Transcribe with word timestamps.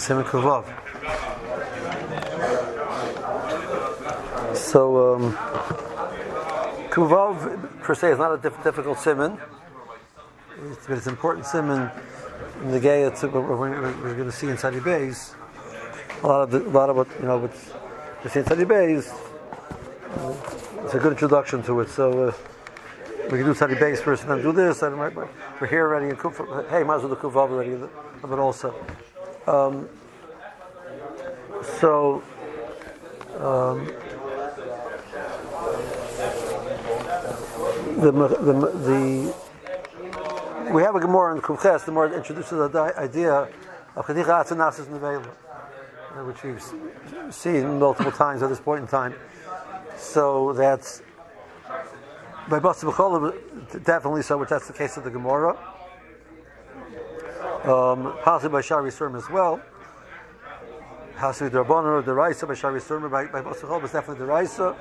Simon 0.00 0.24
Kuvav. 0.24 0.64
So, 4.56 5.14
um, 5.14 5.32
Kuvav 6.88 7.82
per 7.82 7.94
se 7.94 8.12
is 8.12 8.18
not 8.18 8.32
a 8.32 8.38
diff- 8.38 8.64
difficult 8.64 8.98
simon, 8.98 9.38
it's, 10.70 10.86
but 10.86 10.96
it's 10.96 11.06
important 11.06 11.44
simon 11.44 11.90
in 12.62 12.70
the 12.70 12.80
Gaya 12.80 13.10
to 13.16 13.28
what 13.28 13.46
we're, 13.46 13.58
we're, 13.58 14.14
going 14.14 14.24
to 14.24 14.32
see 14.32 14.48
inside 14.48 14.70
the 14.70 14.80
base. 14.80 15.34
A 16.22 16.26
lot 16.26 16.42
of 16.44 16.50
the, 16.50 16.66
a 16.66 16.72
lot 16.72 16.88
of 16.88 16.96
what 16.96 17.08
you 17.20 17.26
know, 17.26 17.36
what's 17.36 17.70
the 18.22 18.38
inside 18.38 18.54
the 18.54 18.64
base. 18.64 19.12
It's 20.84 20.94
a 20.94 20.98
good 20.98 21.12
introduction 21.12 21.62
to 21.64 21.80
it. 21.80 21.90
So. 21.90 22.28
Uh, 22.28 22.32
we 23.30 23.38
can 23.38 23.46
do 23.46 23.54
study 23.54 23.76
base 23.76 24.00
first 24.00 24.22
and 24.22 24.32
then 24.32 24.42
do 24.42 24.50
this. 24.50 24.82
And 24.82 24.98
we're 24.98 25.28
here 25.68 25.86
already 25.86 26.08
in 26.08 26.16
Kufa. 26.16 26.66
Hey, 26.68 26.82
well 26.82 27.00
do 27.00 27.14
Kufa 27.14 27.38
already 27.38 27.70
it 27.70 28.38
also. 28.38 28.74
Um, 29.46 29.88
so, 31.78 32.22
um, 33.38 33.86
the, 38.00 38.12
the, 38.12 38.52
the, 38.84 39.34
we 40.72 40.82
have 40.82 40.94
a 40.94 41.00
Gemara 41.00 41.34
in 41.34 41.42
Kufches, 41.42 41.84
the 41.84 41.92
more 41.92 42.06
it 42.06 42.12
introduces 42.12 42.50
the 42.50 42.94
idea 42.96 43.48
of 43.96 44.06
Chadicha 44.06 44.44
Atzanasis 44.44 44.86
Nevela, 44.86 45.24
which 46.26 46.42
we've 46.42 46.62
seen 47.34 47.78
multiple 47.78 48.12
times 48.12 48.42
at 48.42 48.48
this 48.48 48.60
point 48.60 48.82
in 48.82 48.86
time. 48.86 49.14
So 49.96 50.52
that's 50.52 51.02
by 52.48 52.58
B'cholim, 52.58 53.84
definitely 53.84 54.22
so, 54.22 54.38
which 54.38 54.48
that's 54.48 54.66
the 54.66 54.72
case 54.72 54.96
of 54.96 55.04
the 55.04 55.10
Gemara. 55.10 55.56
Um, 57.64 58.14
possibly 58.22 58.56
by 58.56 58.60
Shari 58.62 58.90
Surm 58.90 59.14
as 59.16 59.28
well. 59.28 59.60
The 61.16 61.50
Rabbanon 61.50 61.84
or 61.84 62.02
the 62.02 62.14
Raisa 62.14 62.46
by 62.46 62.54
Shari 62.54 62.80
Surm, 62.80 63.10
by, 63.10 63.26
by 63.26 63.42
Basa 63.42 63.64
B'cholim 63.64 63.84
is 63.84 63.92
definitely 63.92 64.24
the 64.24 64.32
Raisa. 64.32 64.74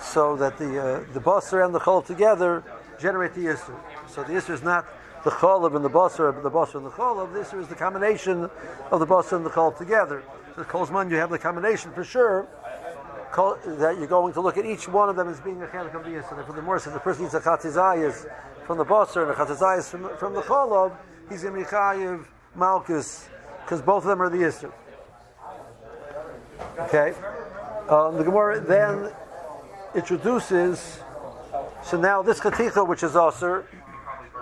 So 0.00 0.34
that 0.36 0.58
the 0.58 0.80
uh, 0.82 1.04
the 1.12 1.20
Basar 1.20 1.64
and 1.64 1.72
the 1.72 1.78
Chol 1.78 2.04
together 2.04 2.64
generate 2.98 3.34
the 3.34 3.42
Yisr. 3.42 3.78
So 4.08 4.24
the 4.24 4.32
Yisr 4.32 4.50
is 4.50 4.64
not 4.64 4.84
the 5.22 5.30
Cholav 5.30 5.76
and 5.76 5.84
the 5.84 5.90
Basar, 5.90 6.34
but 6.34 6.42
the 6.42 6.50
Basar 6.50 6.76
and 6.76 6.86
the 6.86 6.90
Cholav. 6.90 7.32
The 7.32 7.38
Yisr 7.38 7.60
is 7.60 7.68
the 7.68 7.76
combination 7.76 8.50
of 8.90 8.98
the 8.98 9.06
Basar 9.06 9.36
and 9.36 9.46
the 9.46 9.50
Chol 9.50 9.78
together. 9.78 10.24
So 10.56 10.62
the 10.62 10.68
Kolzman, 10.68 11.08
you 11.08 11.18
have 11.18 11.30
the 11.30 11.38
combination 11.38 11.92
for 11.92 12.02
sure 12.02 12.48
that 13.32 13.94
you're 13.96 14.08
going 14.08 14.32
to 14.32 14.40
look 14.40 14.58
at 14.58 14.66
each 14.66 14.88
one 14.88 15.08
of 15.08 15.14
them 15.14 15.28
as 15.28 15.40
being 15.40 15.62
a 15.62 15.66
chelik 15.66 15.94
of 15.94 16.02
the 16.02 16.10
yisr. 16.10 16.36
And 16.36 16.46
for 16.46 16.52
the 16.52 16.62
more, 16.62 16.76
if 16.76 16.84
the 16.84 16.98
person 16.98 17.22
needs 17.22 17.34
a 17.34 17.40
chatzizayis 17.40 18.26
from 18.66 18.78
the 18.78 18.84
basar 18.84 19.22
and 19.22 19.30
a 19.30 19.34
chatzizayis 19.34 19.88
from, 19.88 20.16
from 20.18 20.34
the 20.34 20.42
cholov, 20.42 20.96
he's 21.32 21.42
going 21.42 21.54
to 21.54 21.60
be 21.60 21.66
chayiv 21.66 22.26
malchus 22.54 23.28
because 23.64 23.80
both 23.80 24.04
of 24.04 24.08
them 24.08 24.20
are 24.22 24.28
the 24.28 24.36
yisr. 24.36 24.72
Okay, 26.78 27.14
um, 27.88 28.16
the 28.16 28.24
Gemara 28.24 28.60
then 28.60 29.10
introduces. 29.94 31.00
So 31.82 31.98
now 31.98 32.22
this 32.22 32.38
chaticha, 32.38 32.86
which 32.86 33.02
is 33.02 33.16
aser, 33.16 33.66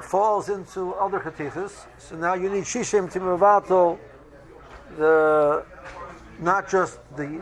falls 0.02 0.48
into 0.48 0.92
other 0.94 1.20
chatichas. 1.20 1.86
So 1.98 2.16
now 2.16 2.34
you 2.34 2.50
need 2.50 2.64
shishim 2.64 3.10
timavato, 3.10 3.98
the 4.96 5.64
not 6.40 6.68
just 6.68 6.98
the 7.16 7.40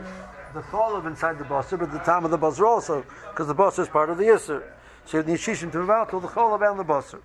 the 0.53 0.61
cholav 0.61 1.05
inside 1.07 1.37
the 1.37 1.43
basar, 1.45 1.79
but 1.79 1.91
the 1.91 1.99
time 1.99 2.25
of 2.25 2.31
the 2.31 2.37
basar 2.37 2.67
also, 2.67 3.03
because 3.29 3.47
the 3.47 3.55
basar 3.55 3.79
is 3.79 3.89
part 3.89 4.09
of 4.09 4.17
the 4.17 4.25
yisr. 4.25 4.63
So 5.05 5.17
you 5.17 5.23
need 5.23 5.39
shishim 5.39 5.71
to 5.71 5.79
mevatel 5.79 6.21
the 6.21 6.27
cholav 6.27 6.69
and 6.69 6.79
the 6.79 6.85
basar, 6.85 7.19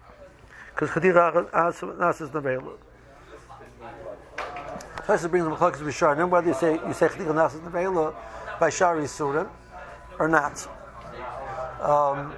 because 0.75 0.91
chadira 0.91 1.53
nas 1.99 2.21
is 2.21 2.31
nevela. 2.31 2.73
It 5.07 5.31
brings 5.31 5.45
the 5.45 5.85
bishar. 5.85 6.17
Then 6.17 6.31
whether 6.31 6.49
you 6.49 6.55
say 6.55 6.75
you 6.75 6.93
say 6.93 7.09
chadira 7.09 7.35
nas 7.35 7.55
is 7.55 7.61
nevela 7.61 8.15
by 8.59 8.71
shari 8.71 9.05
surim 9.05 9.49
or 10.19 10.29
not. 10.29 10.69
Um, 11.81 12.35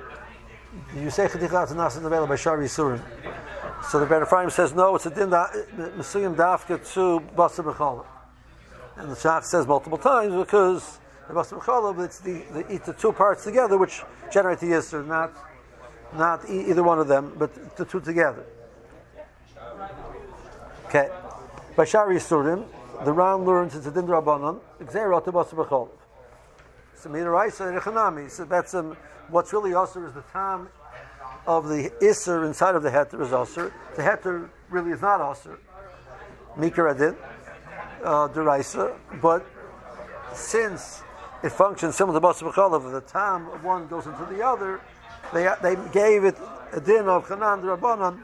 you 0.95 1.11
say 1.11 1.27
chadira 1.27 1.75
nas 1.75 1.97
is 1.97 2.03
nevela 2.03 2.29
by 2.29 2.37
shari 2.37 2.67
surim. 2.67 3.01
So 3.91 4.01
the 4.01 4.07
Ben 4.07 4.23
Ephraim 4.23 4.51
says 4.51 4.75
no. 4.75 4.97
It's 4.97 5.07
a 5.07 5.11
din 5.11 5.31
mesuyim 5.31 6.35
dafka 6.35 6.93
to 6.95 7.21
basar 7.35 7.65
b'cholav. 7.65 8.07
And 8.97 9.11
the 9.11 9.15
Shach 9.15 9.45
says 9.45 9.67
multiple 9.67 9.99
times 9.99 10.35
because 10.35 10.99
the 11.29 11.35
Basar 11.35 11.61
Chalav, 11.61 12.03
it's 12.03 12.19
the, 12.21 12.45
they 12.53 12.75
eat 12.75 12.85
the 12.85 12.95
two 12.95 13.13
parts 13.13 13.45
together 13.45 13.77
which 13.77 14.03
generate 14.33 14.61
the 14.61 14.69
Yisr, 14.69 15.07
not, 15.07 15.33
not 16.15 16.49
e- 16.49 16.71
either 16.71 16.83
one 16.83 16.99
of 16.99 17.09
them, 17.09 17.35
but 17.39 17.77
the 17.77 17.85
two 17.85 18.01
together. 18.01 18.45
Okay. 20.87 21.09
By 21.75 21.85
Shari 21.85 22.17
Yisurim, 22.17 22.67
the 23.05 23.13
Ram 23.13 23.45
learns 23.45 23.75
it's 23.75 23.87
a 23.87 23.91
Din 23.91 24.07
Rabbanon, 24.07 24.61
Basar 24.81 25.69
Chalav. 25.69 25.89
So 26.95 27.11
Midaraisa 27.11 27.69
and 27.69 27.79
Echanami. 27.79 28.31
So 28.31 28.45
that's 28.45 28.75
um, 28.75 28.97
what's 29.29 29.53
really 29.53 29.73
Asr 29.73 30.07
is 30.07 30.15
the 30.15 30.23
time 30.33 30.69
of 31.47 31.69
the 31.69 31.91
Isser 32.01 32.47
inside 32.47 32.75
of 32.75 32.83
the 32.83 32.91
Heter 32.91 33.21
is 33.21 33.29
Asr. 33.29 33.73
The 33.97 34.03
Heter 34.03 34.49
really 34.71 34.93
is 34.93 35.03
not 35.03 35.21
Asr. 35.21 35.59
Mikra 36.57 36.95
Adin 36.95 37.17
uh, 38.05 38.29
but 39.21 39.47
since 40.35 41.03
it 41.43 41.51
functions 41.51 41.97
similar 41.97 42.21
to 42.21 42.27
Basar 42.27 42.75
of 42.75 42.93
the 42.93 43.01
time 43.03 43.49
of 43.49 43.65
one 43.65 43.87
goes 43.89 44.07
into 44.07 44.25
the 44.27 44.43
other, 44.43 44.81
they, 45.33 45.53
they 45.63 45.77
gave 45.93 46.25
it 46.25 46.37
a 46.73 46.81
din 46.81 47.09
of 47.09 47.27
Chanan 47.27 47.63
Rabbanon 47.63 48.23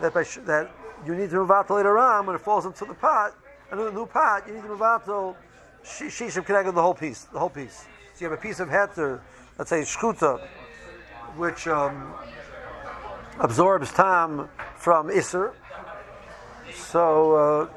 that, 0.00 0.12
that 0.46 0.70
you 1.06 1.14
need 1.14 1.30
to 1.30 1.36
move 1.36 1.50
out 1.50 1.70
later 1.70 1.98
on 1.98 2.26
when 2.26 2.36
it 2.36 2.42
falls 2.42 2.66
into 2.66 2.84
the 2.84 2.94
pot, 2.94 3.34
another 3.70 3.92
new 3.92 4.06
pot, 4.06 4.46
you 4.46 4.54
need 4.54 4.62
to 4.62 4.68
move 4.68 4.82
out 4.82 5.04
to 5.04 5.34
Shishim 5.84 6.44
connected 6.44 6.72
the 6.72 6.82
whole 6.82 6.94
piece, 6.94 7.24
the 7.24 7.38
whole 7.38 7.48
piece. 7.48 7.86
So 8.14 8.24
you 8.24 8.30
have 8.30 8.38
a 8.38 8.42
piece 8.42 8.60
of 8.60 8.68
heter, 8.68 9.20
let's 9.58 9.70
say 9.70 9.80
shchuta, 9.80 10.46
which 11.36 11.66
um, 11.66 12.12
absorbs 13.38 13.90
time 13.92 14.48
from 14.76 15.08
Isser. 15.08 15.52
So 16.74 17.34
uh, 17.34 17.68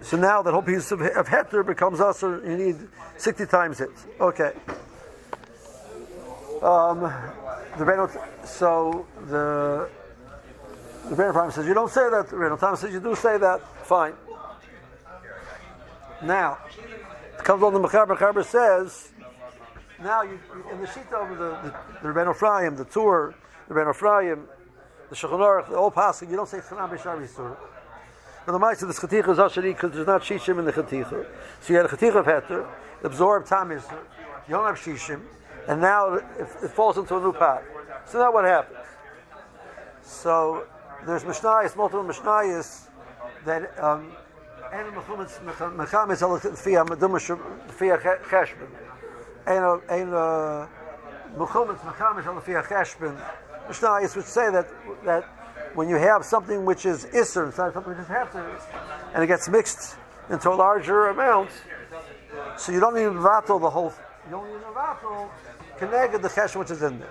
so 0.00 0.16
now 0.16 0.42
that 0.42 0.52
whole 0.52 0.62
piece 0.62 0.90
of, 0.90 1.00
of 1.00 1.28
heter 1.28 1.64
becomes 1.64 2.00
usher. 2.00 2.42
You 2.44 2.56
need 2.56 2.76
sixty 3.16 3.46
times 3.46 3.80
it. 3.80 3.90
Okay. 4.20 4.52
Um, 6.64 7.00
the 7.76 7.84
Reno, 7.84 8.08
so 8.42 9.06
the 9.28 9.90
the 11.10 11.14
Reno 11.14 11.32
Prime 11.32 11.50
says 11.50 11.66
you 11.66 11.74
don't 11.74 11.90
say 11.90 12.08
that. 12.08 12.30
The 12.30 12.36
Reno 12.38 12.56
Thomas 12.56 12.80
says 12.80 12.90
you 12.90 13.00
do 13.00 13.14
say 13.14 13.36
that. 13.36 13.60
Fine. 13.86 14.14
Now 16.22 16.56
it 17.38 17.44
comes 17.44 17.62
on 17.62 17.74
the 17.74 17.80
Mechaber. 17.80 18.16
Mechaber 18.16 18.42
says 18.42 19.12
now 20.02 20.22
you, 20.22 20.40
in 20.72 20.80
the 20.80 20.86
sheet 20.86 21.12
over 21.12 21.34
the 21.34 21.50
the, 21.68 21.74
the 22.02 22.08
Rebbeinu 22.08 22.34
Ephraim, 22.34 22.76
the 22.76 22.86
Tur, 22.86 23.34
the 23.68 23.74
Rebbeinu 23.74 23.90
Ephraim, 23.90 24.48
the 25.10 25.14
Shulchan 25.14 25.40
Aruch, 25.40 25.68
the 25.68 25.76
old 25.76 25.94
passage, 25.94 26.30
you 26.30 26.36
don't 26.36 26.48
say 26.48 26.60
Chanam 26.60 26.88
B'Shari 26.88 27.28
Surah. 27.28 27.56
Now 28.46 28.52
the 28.54 28.58
mice 28.58 28.80
of 28.80 28.88
the 28.88 28.94
chaticha 28.94 29.28
is 29.28 29.38
asheri 29.38 29.74
because 29.74 29.92
there's 29.92 30.06
not 30.06 30.22
shishim 30.22 30.58
in 30.58 30.64
the 30.64 30.72
chaticha. 30.72 31.26
So 31.60 31.72
you 31.74 31.76
had 31.76 31.84
a 31.84 31.88
chaticha 31.90 32.16
of 32.16 32.24
heter, 32.24 32.66
absorbed 33.02 33.48
tamis, 33.48 33.82
you 34.48 34.54
don't 34.54 34.64
have 34.64 34.78
shishim, 34.78 35.20
and 35.68 35.80
now 35.80 36.14
it, 36.14 36.24
it 36.62 36.70
falls 36.70 36.98
into 36.98 37.16
a 37.16 37.20
new 37.20 37.32
path. 37.32 37.62
So 38.06 38.18
now 38.18 38.32
what 38.32 38.44
happens? 38.44 38.86
So 40.02 40.66
there's 41.06 41.24
Mishnayos, 41.24 41.76
multiple 41.76 42.04
Mishnayos 42.04 42.88
that 43.44 43.78
um, 43.82 44.12
and 44.72 44.92
Muhammad's 44.94 45.38
Mechamis 45.38 46.20
Alafia 46.20 46.86
Madumash 46.86 47.28
Cheshbin. 48.24 48.68
And 49.46 49.64
Alafia 52.24 52.64
Cheshbin. 52.66 53.20
Mishnayos 53.68 54.16
would 54.16 54.24
say 54.24 54.50
that 54.50 54.68
that 55.04 55.24
when 55.74 55.88
you 55.88 55.96
have 55.96 56.24
something 56.24 56.64
which 56.64 56.86
is 56.86 57.06
Isser, 57.06 57.48
it's 57.48 57.58
not 57.58 57.72
something 57.72 57.92
which 57.92 58.02
is 58.02 58.08
Hafter, 58.08 58.58
and 59.14 59.22
it 59.22 59.26
gets 59.26 59.48
mixed 59.48 59.96
into 60.30 60.50
a 60.50 60.54
larger 60.54 61.08
amount, 61.08 61.50
so 62.56 62.72
you 62.72 62.80
don't 62.80 62.96
even 62.96 63.14
to 63.14 63.22
battle 63.22 63.58
the 63.58 63.70
whole 63.70 63.92
you 64.26 64.30
don't 64.30 64.46
need 64.46 64.60
to 64.60 64.72
vatal 64.72 65.28
connected 65.78 66.22
the 66.22 66.28
chesh 66.28 66.56
which 66.56 66.70
is 66.70 66.82
in 66.82 66.98
there. 66.98 67.08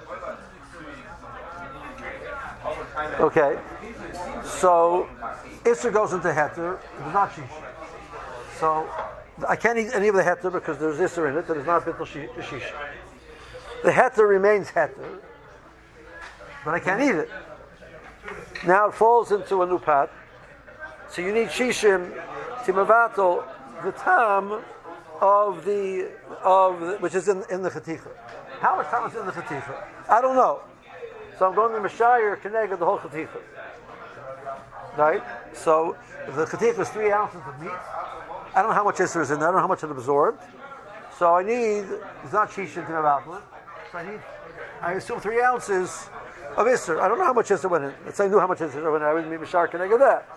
Okay, 3.19 3.59
so 4.43 5.07
isser 5.63 5.91
goes 5.91 6.13
into 6.13 6.29
heter, 6.29 6.79
it's 6.99 7.13
not 7.13 7.33
shish. 7.33 7.43
So 8.59 8.87
I 9.47 9.55
can't 9.55 9.77
eat 9.77 9.89
any 9.93 10.07
of 10.07 10.15
the 10.15 10.23
heter 10.23 10.51
because 10.51 10.77
there's 10.77 10.97
isser 10.97 11.29
in 11.29 11.37
it, 11.37 11.47
and 11.49 11.57
it's 11.57 11.67
not 11.67 11.83
bittul 11.85 12.07
shish. 12.07 12.71
The 13.83 13.91
heter 13.91 14.27
remains 14.27 14.69
heter, 14.69 15.19
but 16.63 16.73
I 16.73 16.79
can't 16.79 17.01
eat 17.01 17.15
it. 17.15 17.29
Now 18.65 18.87
it 18.87 18.93
falls 18.93 19.31
into 19.31 19.61
a 19.61 19.67
new 19.67 19.79
pot. 19.79 20.09
So 21.09 21.21
you 21.21 21.33
need 21.33 21.49
shishim 21.49 22.11
timavato 22.63 23.43
the 23.83 23.91
tam 23.91 24.63
of 25.23 25.63
the 25.63 26.11
of 26.43 26.81
the, 26.81 26.97
which 26.99 27.15
is 27.15 27.29
in, 27.29 27.43
in 27.49 27.61
the 27.63 27.69
chaticha. 27.69 28.11
How 28.59 28.75
much 28.75 28.87
time 28.87 29.09
is 29.09 29.15
in 29.15 29.25
the 29.25 29.31
chaticha? 29.31 29.85
I 30.09 30.21
don't 30.21 30.35
know. 30.35 30.59
So 31.39 31.47
I'm 31.47 31.55
going 31.55 31.71
to 31.73 31.87
Mashayir 31.87 32.41
Kenega 32.41 32.77
the 32.77 32.85
whole 32.85 32.99
chaticha. 32.99 33.39
right? 34.97 35.23
So 35.53 35.95
the 36.35 36.45
katika 36.45 36.79
is 36.79 36.89
three 36.89 37.11
ounces 37.11 37.41
of 37.47 37.59
meat. 37.61 37.71
I 38.53 38.61
don't 38.61 38.67
know 38.67 38.75
how 38.75 38.83
much 38.83 38.97
Isser 38.97 39.21
is 39.21 39.31
in 39.31 39.39
there. 39.39 39.47
I 39.47 39.51
don't 39.51 39.55
know 39.55 39.61
how 39.61 39.67
much 39.67 39.83
it 39.83 39.91
absorbed. 39.91 40.41
So 41.17 41.33
I 41.35 41.43
need, 41.43 41.85
it's 42.23 42.33
not 42.33 42.49
Shishin 42.49 42.85
to 42.85 42.93
have 42.93 43.23
So 43.91 43.97
I 43.97 44.11
need, 44.11 44.19
I 44.81 44.93
assume 44.93 45.21
three 45.21 45.41
ounces 45.41 46.09
of 46.57 46.67
Isser. 46.67 46.99
I 46.99 47.07
don't 47.07 47.17
know 47.17 47.25
how 47.25 47.33
much 47.33 47.47
Isser 47.47 47.69
went 47.69 47.85
in. 47.85 47.93
Let's 48.05 48.17
say 48.17 48.25
I 48.25 48.27
knew 48.27 48.39
how 48.39 48.47
much 48.47 48.59
Isser 48.59 48.91
went 48.91 49.03
in. 49.03 49.09
I 49.09 49.13
wouldn't 49.13 49.31
be 49.31 49.57
I 49.57 49.67
get 49.87 49.99
that? 49.99 50.27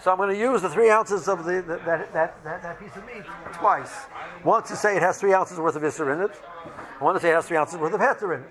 So 0.05 0.11
I'm 0.11 0.17
going 0.17 0.29
to 0.29 0.37
use 0.37 0.61
the 0.61 0.69
three 0.69 0.91
ounces 0.91 1.27
of 1.27 1.45
the, 1.45 1.63
the 1.63 1.81
that, 1.83 2.13
that, 2.13 2.43
that, 2.43 2.61
that, 2.61 2.79
piece 2.79 2.95
of 2.95 3.03
meat 3.07 3.25
twice. 3.53 3.91
Once 4.43 4.67
to 4.67 4.75
say 4.75 4.95
it 4.95 5.01
has 5.01 5.17
three 5.17 5.33
ounces 5.33 5.57
worth 5.57 5.75
of 5.75 5.81
isser 5.81 6.13
in 6.13 6.21
it. 6.21 6.39
I 7.01 7.03
want 7.03 7.17
to 7.17 7.19
say 7.19 7.31
it 7.31 7.33
has 7.33 7.47
three 7.47 7.57
ounces 7.57 7.79
worth 7.79 7.91
of 7.91 7.99
heter 7.99 8.35
in 8.35 8.43
it. 8.43 8.49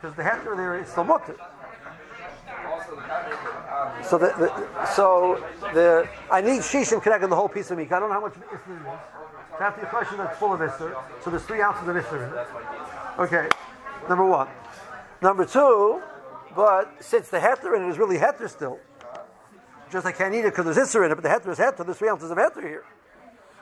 Because 0.00 0.16
the 0.16 0.22
heter 0.22 0.56
there 0.56 0.80
is 0.80 0.88
still 0.88 1.04
mutter. 1.04 1.36
So 4.02 4.16
the, 4.16 4.32
the, 4.38 4.86
so 4.94 5.44
the 5.74 6.08
I 6.30 6.40
need 6.40 6.62
shishim 6.62 7.02
connected 7.02 7.28
the 7.28 7.36
whole 7.36 7.50
piece 7.50 7.70
of 7.70 7.76
meat. 7.76 7.92
I 7.92 8.00
don't 8.00 8.08
know 8.08 8.14
how 8.14 8.22
much 8.22 8.32
isser 8.32 8.80
it 8.80 8.80
is. 8.80 8.98
So 9.58 9.62
after 9.62 9.82
the 9.82 9.88
question 9.88 10.16
that's 10.16 10.38
full 10.38 10.54
of 10.54 10.60
isser, 10.60 10.96
so 11.22 11.28
there's 11.28 11.42
three 11.42 11.60
ounces 11.60 11.86
of 11.86 11.94
isser 11.94 12.26
in 12.26 12.38
it. 12.38 12.46
Okay, 13.18 13.46
number 14.08 14.24
one. 14.24 14.48
Number 15.20 15.44
two, 15.44 16.00
but 16.56 16.94
since 17.00 17.28
the 17.28 17.40
heter 17.40 17.76
in 17.76 17.82
it 17.82 17.90
is 17.90 17.98
really 17.98 18.16
heter 18.16 18.48
still, 18.48 18.78
just 19.90 20.06
I 20.06 20.12
can't 20.12 20.34
eat 20.34 20.40
it 20.40 20.54
because 20.56 20.64
there's 20.64 20.88
isser 20.88 21.04
in 21.04 21.12
it, 21.12 21.14
but 21.14 21.22
the 21.22 21.28
heter 21.28 21.52
is 21.52 21.58
heter. 21.58 21.84
There's 21.84 21.98
three 21.98 22.08
ounces 22.08 22.30
of 22.30 22.38
heter 22.38 22.62
here. 22.62 22.84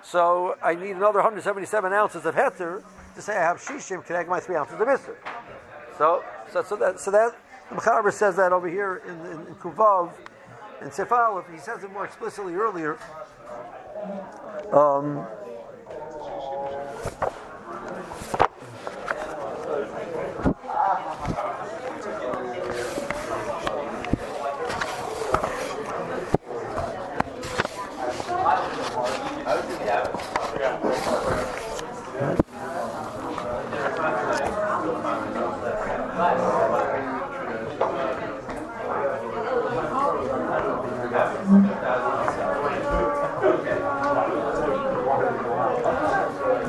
So 0.03 0.57
I 0.63 0.75
need 0.75 0.93
another 0.93 1.19
177 1.19 1.93
ounces 1.93 2.25
of 2.25 2.35
heter 2.35 2.83
to 3.15 3.23
say 3.23 3.37
I 3.37 3.43
have 3.43 3.59
shishim 3.59 4.05
connect 4.05 4.29
my 4.29 4.41
three 4.41 4.57
ounces 4.57 4.81
of 4.81 4.87
isser. 4.87 5.17
So, 5.97 6.25
so, 6.53 6.63
so 6.63 6.77
that, 6.77 7.01
so 7.01 7.11
that 7.11 7.37
the 7.69 7.77
Mechaber 7.77 8.13
says 8.13 8.37
that 8.37 8.53
over 8.53 8.69
here 8.69 9.03
in, 9.07 9.15
in, 9.27 9.47
in 9.49 9.55
Kuvav, 9.57 10.13
in 10.81 10.89
Sefal, 10.89 11.45
he 11.53 11.59
says 11.59 11.83
it 11.83 11.93
more 11.93 12.05
explicitly 12.05 12.55
earlier. 12.55 12.99
Um, 14.73 15.27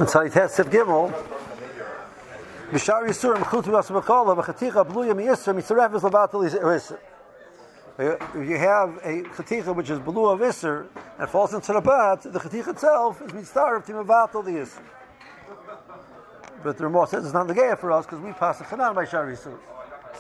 Tzadites 0.09 0.63
Gimel. 0.71 1.13
Bishar 2.71 3.07
Yisurim 3.07 3.44
Chutu 3.44 3.67
Yasmakola 3.67 4.35
V'Chaticha 4.35 4.83
Bluya 4.83 5.13
Miyisr 5.13 5.53
Mitzaref 5.53 5.95
is 5.95 6.01
Labatal 6.01 6.50
Yisr. 6.50 6.97
You 8.33 8.57
have 8.57 8.97
a 9.03 9.21
chaticha 9.35 9.75
which 9.75 9.91
is 9.91 10.00
blue 10.00 10.29
of 10.29 10.39
Isser 10.39 10.88
and 11.19 11.29
falls 11.29 11.53
into 11.53 11.73
the 11.73 11.81
bat, 11.81 12.23
the 12.23 12.39
chaticha 12.39 12.69
itself 12.69 13.21
is 13.21 13.33
mitzvah 13.33 13.75
of 13.75 13.85
Timavatal 13.85 14.45
the. 14.45 14.81
But 16.63 16.77
the 16.77 16.85
Ramah 16.85 17.06
says 17.07 17.25
it's 17.25 17.33
not 17.33 17.47
the 17.47 17.53
gaya 17.53 17.75
for 17.75 17.91
us 17.91 18.06
because 18.07 18.19
we 18.19 18.31
pass 18.31 18.57
the 18.57 18.63
chanan 18.63 18.95
by 18.95 19.06
Shari 19.06 19.35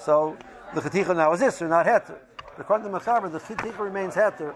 So 0.03 0.37
the 0.75 0.81
chaticha 0.81 1.15
now 1.15 1.33
is 1.33 1.41
Isser, 1.41 1.67
not 1.67 1.87
Heter. 1.87 2.17
According 2.59 2.91
to 2.91 2.99
Mechaber, 2.99 3.31
the 3.31 3.39
chaticha 3.39 3.79
remains 3.79 4.13
Heter. 4.13 4.53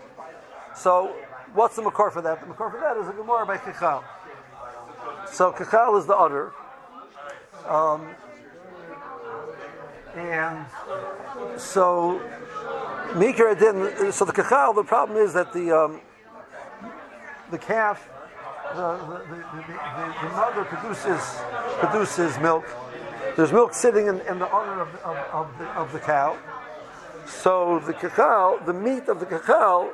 So 0.75 1.15
what's 1.55 1.75
the 1.75 1.81
makor 1.81 2.11
for 2.11 2.21
that? 2.21 2.39
The 2.39 2.45
makor 2.53 2.69
for 2.71 2.79
that 2.79 2.97
is 2.97 3.07
a 3.07 3.13
Gemara 3.13 3.47
by 3.47 3.57
Kichal. 3.57 4.03
So 5.31 5.51
kakal 5.51 5.99
is 5.99 6.05
the 6.05 6.15
udder. 6.15 6.53
Um, 7.67 8.07
and 10.15 10.65
so 11.57 12.21
Mikra 13.13 13.57
didn't. 13.57 14.13
So 14.13 14.25
the 14.25 14.33
kakal, 14.33 14.75
the 14.75 14.83
problem 14.83 15.17
is 15.17 15.33
that 15.33 15.53
the 15.53 15.71
um, 15.71 16.01
the 17.51 17.57
calf, 17.57 18.09
the, 18.75 18.97
the, 18.97 19.17
the, 19.29 19.63
the, 20.21 20.29
mother 20.29 20.63
produces 20.65 21.39
produces 21.79 22.37
milk. 22.39 22.65
There's 23.35 23.51
milk 23.51 23.73
sitting 23.73 24.07
in, 24.07 24.19
in 24.21 24.39
the 24.39 24.47
udder 24.47 24.81
of, 24.81 24.95
of, 25.03 25.17
of, 25.31 25.57
the, 25.57 25.65
of 25.69 25.93
the 25.93 25.99
cow. 25.99 26.37
So 27.25 27.79
the 27.85 27.93
kakal, 27.93 28.63
the 28.65 28.73
meat 28.73 29.07
of 29.07 29.19
the 29.19 29.25
kakal, 29.25 29.93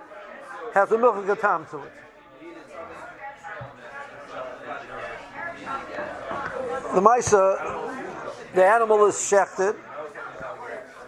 has 0.74 0.92
a 0.92 0.98
milk 0.98 1.18
of 1.18 1.26
gatam 1.26 1.70
to 1.72 1.80
it. 1.80 1.92
The 7.00 7.10
Maisa, 7.10 8.54
the 8.54 8.66
animal 8.66 9.06
is 9.06 9.16
shechted, 9.16 9.76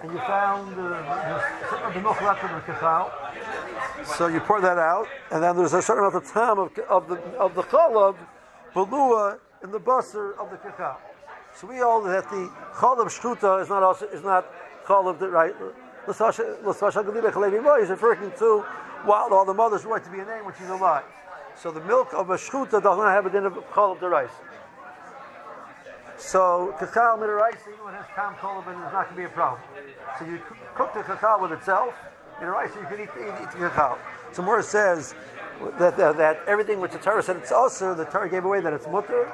and 0.02 0.12
you 0.14 0.18
found 0.20 0.74
uh, 0.80 1.92
the 1.94 2.00
milk 2.00 2.22
left 2.22 2.42
in 2.44 2.52
the 2.56 2.62
kafal. 2.62 3.12
So 4.06 4.28
you 4.28 4.40
pour 4.40 4.62
that 4.62 4.78
out, 4.78 5.08
and 5.32 5.44
then 5.44 5.58
there's 5.58 5.74
a 5.74 5.82
certain 5.82 6.06
amount 6.06 6.16
of 6.24 6.32
time 6.32 6.60
of, 6.60 6.72
of 6.90 7.10
the 7.10 7.16
of 7.38 7.56
the 7.56 7.64
chalab, 7.64 8.16
balua 8.74 9.40
in 9.64 9.72
the 9.72 9.82
busser 9.82 10.38
of 10.38 10.50
the 10.50 10.56
kafal. 10.58 10.96
So 11.56 11.68
we 11.68 11.82
all 11.82 12.02
that 12.04 12.30
the 12.30 12.50
chalab 12.74 13.08
shtuta 13.08 13.62
is 13.62 13.68
not 13.68 13.84
also, 13.84 14.06
is 14.08 14.24
not 14.24 14.46
chalab 14.86 15.20
that 15.20 15.30
right. 15.30 15.54
He's 16.08 16.20
referring 17.90 18.32
to 18.40 18.66
while 19.04 19.34
all 19.34 19.46
the 19.46 19.54
mother's 19.54 19.84
right 19.84 20.04
to 20.04 20.10
be 20.10 20.20
a 20.20 20.26
name 20.26 20.46
when 20.46 20.54
she's 20.58 20.70
alive. 20.70 21.04
So 21.58 21.70
the 21.70 21.82
milk 21.82 22.14
of 22.14 22.30
a 22.30 22.38
shchuta 22.38 22.82
does 22.82 22.98
not 22.98 23.12
have 23.12 23.26
a 23.26 23.30
din 23.30 23.46
of 23.46 23.56
chalab 23.74 24.02
rice. 24.02 24.32
So 26.22 26.74
kachal 26.80 27.18
midaraisa, 27.18 27.68
even 27.74 27.84
when 27.84 27.96
it 27.96 27.98
has 27.98 28.06
tam 28.16 28.36
kolobin, 28.36 28.78
is 28.86 28.94
not 28.94 29.10
going 29.10 29.10
to 29.10 29.16
be 29.16 29.24
a 29.24 29.30
problem. 29.30 29.60
So 30.20 30.26
you 30.26 30.40
cook 30.76 30.94
the 30.94 31.00
kachal 31.02 31.42
with 31.42 31.52
itself, 31.52 31.96
midaraisa, 32.40 32.76
you 32.76 32.88
can 32.88 33.02
eat, 33.02 33.10
eat, 33.20 33.34
eat 33.42 33.52
the 33.52 33.70
kachal. 33.70 33.98
So 34.32 34.44
Morris 34.44 34.70
says 34.70 35.16
that, 35.80 35.98
that, 35.98 36.18
that 36.18 36.42
everything 36.48 36.80
which 36.80 36.92
the 36.92 37.00
Torah 37.00 37.24
said 37.24 37.38
it's 37.38 37.52
also, 37.52 37.96
the 37.96 38.06
Torah 38.06 38.30
gave 38.30 38.46
away 38.46 38.62
that 38.62 38.72
it's 38.72 38.88
mutter. 38.88 39.32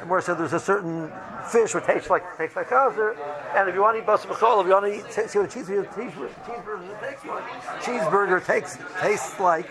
And 0.00 0.08
Morris 0.08 0.24
said 0.24 0.38
there's 0.38 0.54
a 0.54 0.58
certain 0.58 1.12
fish 1.50 1.74
which 1.74 1.84
tastes 1.84 2.08
like 2.08 2.24
tastes 2.38 2.56
like 2.56 2.68
chazer, 2.68 3.16
and 3.54 3.68
if 3.68 3.74
you 3.74 3.82
want 3.82 3.96
to 3.96 4.02
eat 4.02 4.06
basa 4.06 4.26
b'chol, 4.26 4.62
if 4.62 4.66
you 4.66 4.72
want 4.72 4.86
to 4.86 4.94
eat 4.94 5.30
see 5.30 5.38
what 5.38 5.54
a 5.54 5.58
cheeseburger, 5.58 6.30
cheeseburger 6.44 7.00
takes 7.02 7.24
like, 7.26 7.44
cheeseburger 7.82 8.46
takes 8.46 8.78
tastes 9.02 9.38
like. 9.38 9.68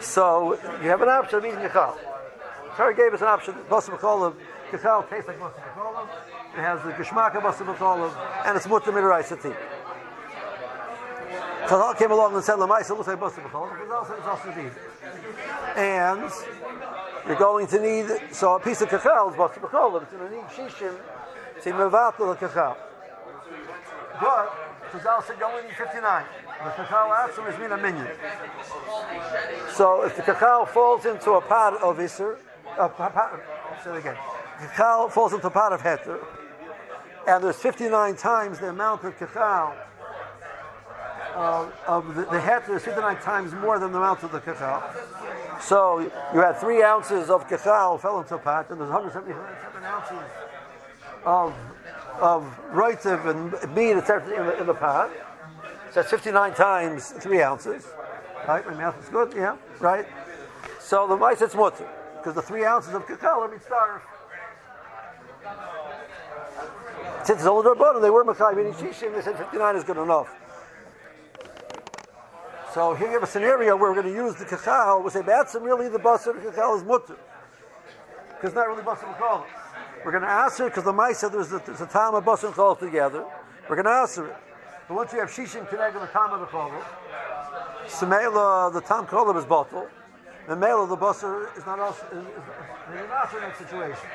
So 0.00 0.58
you 0.80 0.88
have 0.90 1.02
an 1.02 1.08
option 1.08 1.38
of 1.38 1.44
eating 1.44 1.58
kachal. 1.58 1.96
Torah 2.76 2.94
gave 2.94 3.12
us 3.14 3.20
an 3.20 3.26
option, 3.26 3.54
basa 3.68 3.90
b'chol 3.90 4.34
Kachal 4.70 5.08
tastes 5.08 5.28
like 5.28 5.38
Basa 5.40 5.54
B'Cholim. 5.54 6.08
It 6.54 6.60
has 6.60 6.82
the 6.82 6.92
Geshmak 6.92 7.34
of 7.36 7.42
Basa 7.42 7.64
B'Cholim, 7.64 8.12
and 8.46 8.56
it's 8.56 8.68
Mutter 8.68 8.92
Midaraisa 8.92 9.40
tea. 9.40 9.54
Chazal 11.66 11.98
came 11.98 12.10
along 12.10 12.34
and 12.34 12.44
said, 12.44 12.56
Lamaisa 12.56 12.90
looks 12.90 13.08
like 13.08 13.18
Basa 13.18 13.42
B'Cholim. 13.42 13.78
Chazal 13.78 14.06
said 14.06 14.18
it's 14.18 14.26
also 14.26 14.54
need. 14.54 14.72
And 15.76 16.30
you're 17.26 17.36
going 17.36 17.66
to 17.68 17.80
need, 17.80 18.34
so 18.34 18.56
a 18.56 18.60
piece 18.60 18.82
of 18.82 18.88
Kachal 18.88 19.30
is 19.30 19.36
Basa 19.36 19.58
B'Cholim. 19.58 20.02
It's 20.02 20.12
going 20.12 20.28
to 20.28 20.36
need 20.36 20.44
Shishim 20.44 20.94
to 21.62 21.70
Mevatel 21.72 22.36
Kachal. 22.36 22.76
But, 24.20 24.52
Chazal 24.92 25.26
said 25.26 25.36
you 25.38 25.46
only 25.46 25.62
need 25.62 25.74
59. 25.74 26.24
The 26.58 26.70
kachal 26.70 27.10
atzum 27.14 27.52
is 27.52 27.58
mean 27.60 27.70
a 27.70 27.76
minion. 27.76 28.08
So 29.74 30.02
if 30.02 30.16
the 30.16 30.22
kachal 30.22 30.66
falls 30.66 31.06
into 31.06 31.32
a 31.32 31.40
pot 31.40 31.80
of 31.80 32.00
iser, 32.00 32.36
a 32.76 32.88
pot, 32.88 33.40
say 33.84 33.90
it 33.90 33.98
again 33.98 34.16
kachal 34.58 35.10
falls 35.10 35.32
into 35.32 35.46
a 35.46 35.50
pot 35.50 35.72
of 35.72 35.80
heter, 35.80 36.24
and 37.26 37.44
there's 37.44 37.56
59 37.56 38.16
times 38.16 38.58
the 38.58 38.68
amount 38.68 39.04
of 39.04 39.16
kachal 39.16 39.76
uh, 41.34 41.70
of 41.86 42.14
the, 42.14 42.22
the 42.22 42.40
heter 42.40 42.76
is 42.76 42.84
59 42.84 43.16
times 43.18 43.52
more 43.54 43.78
than 43.78 43.92
the 43.92 43.98
amount 43.98 44.22
of 44.22 44.32
the 44.32 44.40
kachal. 44.40 44.82
So 45.60 46.00
you 46.00 46.40
had 46.40 46.58
three 46.58 46.82
ounces 46.82 47.30
of 47.30 47.48
kachal 47.48 48.00
fell 48.00 48.20
into 48.20 48.34
a 48.34 48.38
pot, 48.38 48.70
and 48.70 48.80
there's 48.80 48.90
177 48.90 49.84
ounces 49.84 50.18
of 51.24 51.54
of 52.20 52.42
roitiv 52.72 53.26
and 53.26 53.74
meat, 53.74 53.92
etc., 53.92 54.40
in 54.40 54.46
the, 54.46 54.60
in 54.60 54.66
the 54.66 54.74
pot. 54.74 55.10
So 55.90 56.00
that's 56.00 56.10
59 56.10 56.54
times 56.54 57.10
three 57.10 57.42
ounces. 57.42 57.86
Right, 58.46 58.66
my 58.66 58.74
math 58.74 59.00
is 59.02 59.08
good, 59.08 59.34
yeah, 59.36 59.56
right? 59.78 60.06
So 60.80 61.06
the 61.06 61.16
mice 61.16 61.42
it's 61.42 61.54
mutter, 61.54 61.88
because 62.16 62.34
the 62.34 62.42
three 62.42 62.64
ounces 62.64 62.94
of 62.94 63.06
kakal 63.06 63.42
are 63.42 63.48
mitzaref. 63.48 64.00
Since 67.28 67.40
it's 67.40 67.46
only 67.46 67.68
Rabbanon, 67.68 68.00
they 68.00 68.08
were 68.08 68.24
Makai 68.24 68.56
meaning 68.56 68.72
Shishim, 68.72 69.14
they 69.14 69.20
said 69.20 69.36
59 69.36 69.76
is 69.76 69.84
good 69.84 69.98
enough. 69.98 70.34
So 72.72 72.94
here 72.94 73.08
you 73.08 73.12
have 73.12 73.22
a 73.22 73.26
scenario 73.26 73.76
where 73.76 73.92
we're 73.92 74.00
going 74.00 74.14
to 74.14 74.18
use 74.18 74.36
the 74.36 74.46
kakal, 74.46 75.04
we 75.04 75.10
say, 75.10 75.20
Batsim 75.20 75.62
really 75.62 75.90
the 75.90 75.98
basar 75.98 76.32
kakal 76.42 76.78
is 76.78 76.84
mutter. 76.84 77.18
Because 78.30 78.54
not 78.54 78.66
really 78.68 78.82
basar 78.82 79.14
kakal. 79.14 79.44
We're 80.06 80.12
going 80.12 80.22
to 80.22 80.30
answer 80.30 80.68
it 80.68 80.70
because 80.70 80.84
the 80.84 80.92
mice 80.94 81.18
said 81.18 81.32
there's 81.32 81.52
a, 81.52 81.60
there's 81.66 81.82
a 81.82 81.86
time 81.86 82.14
of 82.14 82.24
basar 82.24 82.50
kakal 82.50 82.78
together. 82.78 83.26
We're 83.68 83.76
going 83.76 83.84
to 83.84 84.00
answer 84.00 84.28
it. 84.28 84.36
But 84.88 84.94
once 84.94 85.12
you 85.12 85.20
have 85.20 85.28
Shishim 85.28 85.68
connected 85.68 86.00
the 86.00 86.06
time 86.06 86.32
of 86.32 86.40
the 86.40 86.46
kakal, 86.46 86.82
Semela, 87.88 88.72
the 88.72 88.80
time 88.80 89.04
kolab 89.04 89.36
is 89.36 89.44
bottle. 89.44 89.86
The 90.48 90.56
male 90.56 90.82
of 90.82 90.88
the 90.88 90.96
basar 90.96 91.54
is 91.58 91.66
not 91.66 91.78
also 91.78 92.06
is, 92.06 92.24
is, 92.24 93.02
is 93.02 93.08
not 93.10 93.34
in 93.34 93.40
that 93.40 93.58
situation. 93.58 94.08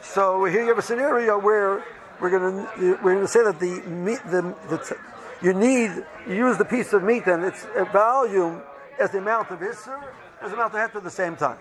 So 0.00 0.44
here 0.46 0.62
you 0.62 0.68
have 0.70 0.78
a 0.78 0.82
scenario 0.82 1.38
where 1.38 1.84
we're 2.20 2.30
going 2.30 2.66
to 2.66 2.98
we're 3.02 3.14
going 3.14 3.26
to 3.26 3.28
say 3.28 3.44
that 3.44 3.60
the 3.60 3.80
meat 3.88 4.20
the, 4.26 4.42
the 4.68 4.96
you 5.42 5.52
need 5.52 5.90
you 6.26 6.34
use 6.34 6.58
the 6.58 6.64
piece 6.64 6.92
of 6.92 7.02
meat 7.02 7.26
and 7.26 7.44
its 7.44 7.64
volume 7.92 8.62
as 8.98 9.10
the 9.10 9.18
amount 9.18 9.50
of 9.50 9.60
isser 9.60 10.02
as 10.42 10.50
the 10.50 10.54
amount 10.54 10.74
of 10.74 10.80
het 10.80 10.96
at 10.96 11.04
the 11.04 11.10
same 11.10 11.36
time. 11.36 11.58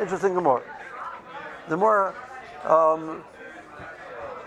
Interesting, 0.00 0.34
more 0.34 0.62
the 1.68 1.76
more 1.76 2.14
um, 2.64 3.24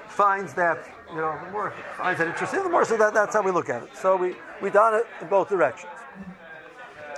finds 0.07 0.53
that 0.53 0.77
you 1.09 1.17
know 1.17 1.38
the 1.45 1.51
more 1.51 1.74
finds 1.97 2.19
that 2.19 2.27
interesting, 2.27 2.63
the 2.63 2.69
more 2.69 2.86
so 2.86 2.97
that 2.97 3.13
that's 3.13 3.33
how 3.33 3.41
we 3.41 3.51
look 3.51 3.69
at 3.69 3.83
it. 3.83 3.89
So 3.95 4.15
we 4.15 4.36
we 4.62 4.69
done 4.69 4.95
it 4.95 5.05
in 5.21 5.27
both 5.27 5.50
directions. 5.50 5.91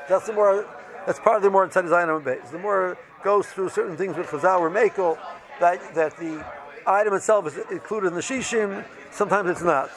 That's 0.08 0.28
the 0.28 0.34
more 0.34 0.66
that's 1.06 1.20
part 1.20 1.38
of 1.38 1.44
the 1.44 1.50
more 1.50 1.66
inside 1.66 1.86
Zayin 1.86 2.24
base. 2.24 2.50
The 2.52 2.60
more 2.60 2.98
goes 3.24 3.48
through 3.48 3.70
certain 3.70 3.98
things 3.98 4.18
with 4.18 4.28
Chazal 4.28 4.60
or 4.60 4.70
Makel 4.70 5.18
that 5.60 5.94
that 5.96 6.16
the 6.18 6.46
item 6.86 7.14
itself 7.14 7.48
is 7.48 7.58
included 7.72 8.08
in 8.08 8.14
the 8.14 8.22
shishim. 8.22 8.86
Sometimes 9.12 9.50
it's 9.50 9.64
not. 9.64 9.90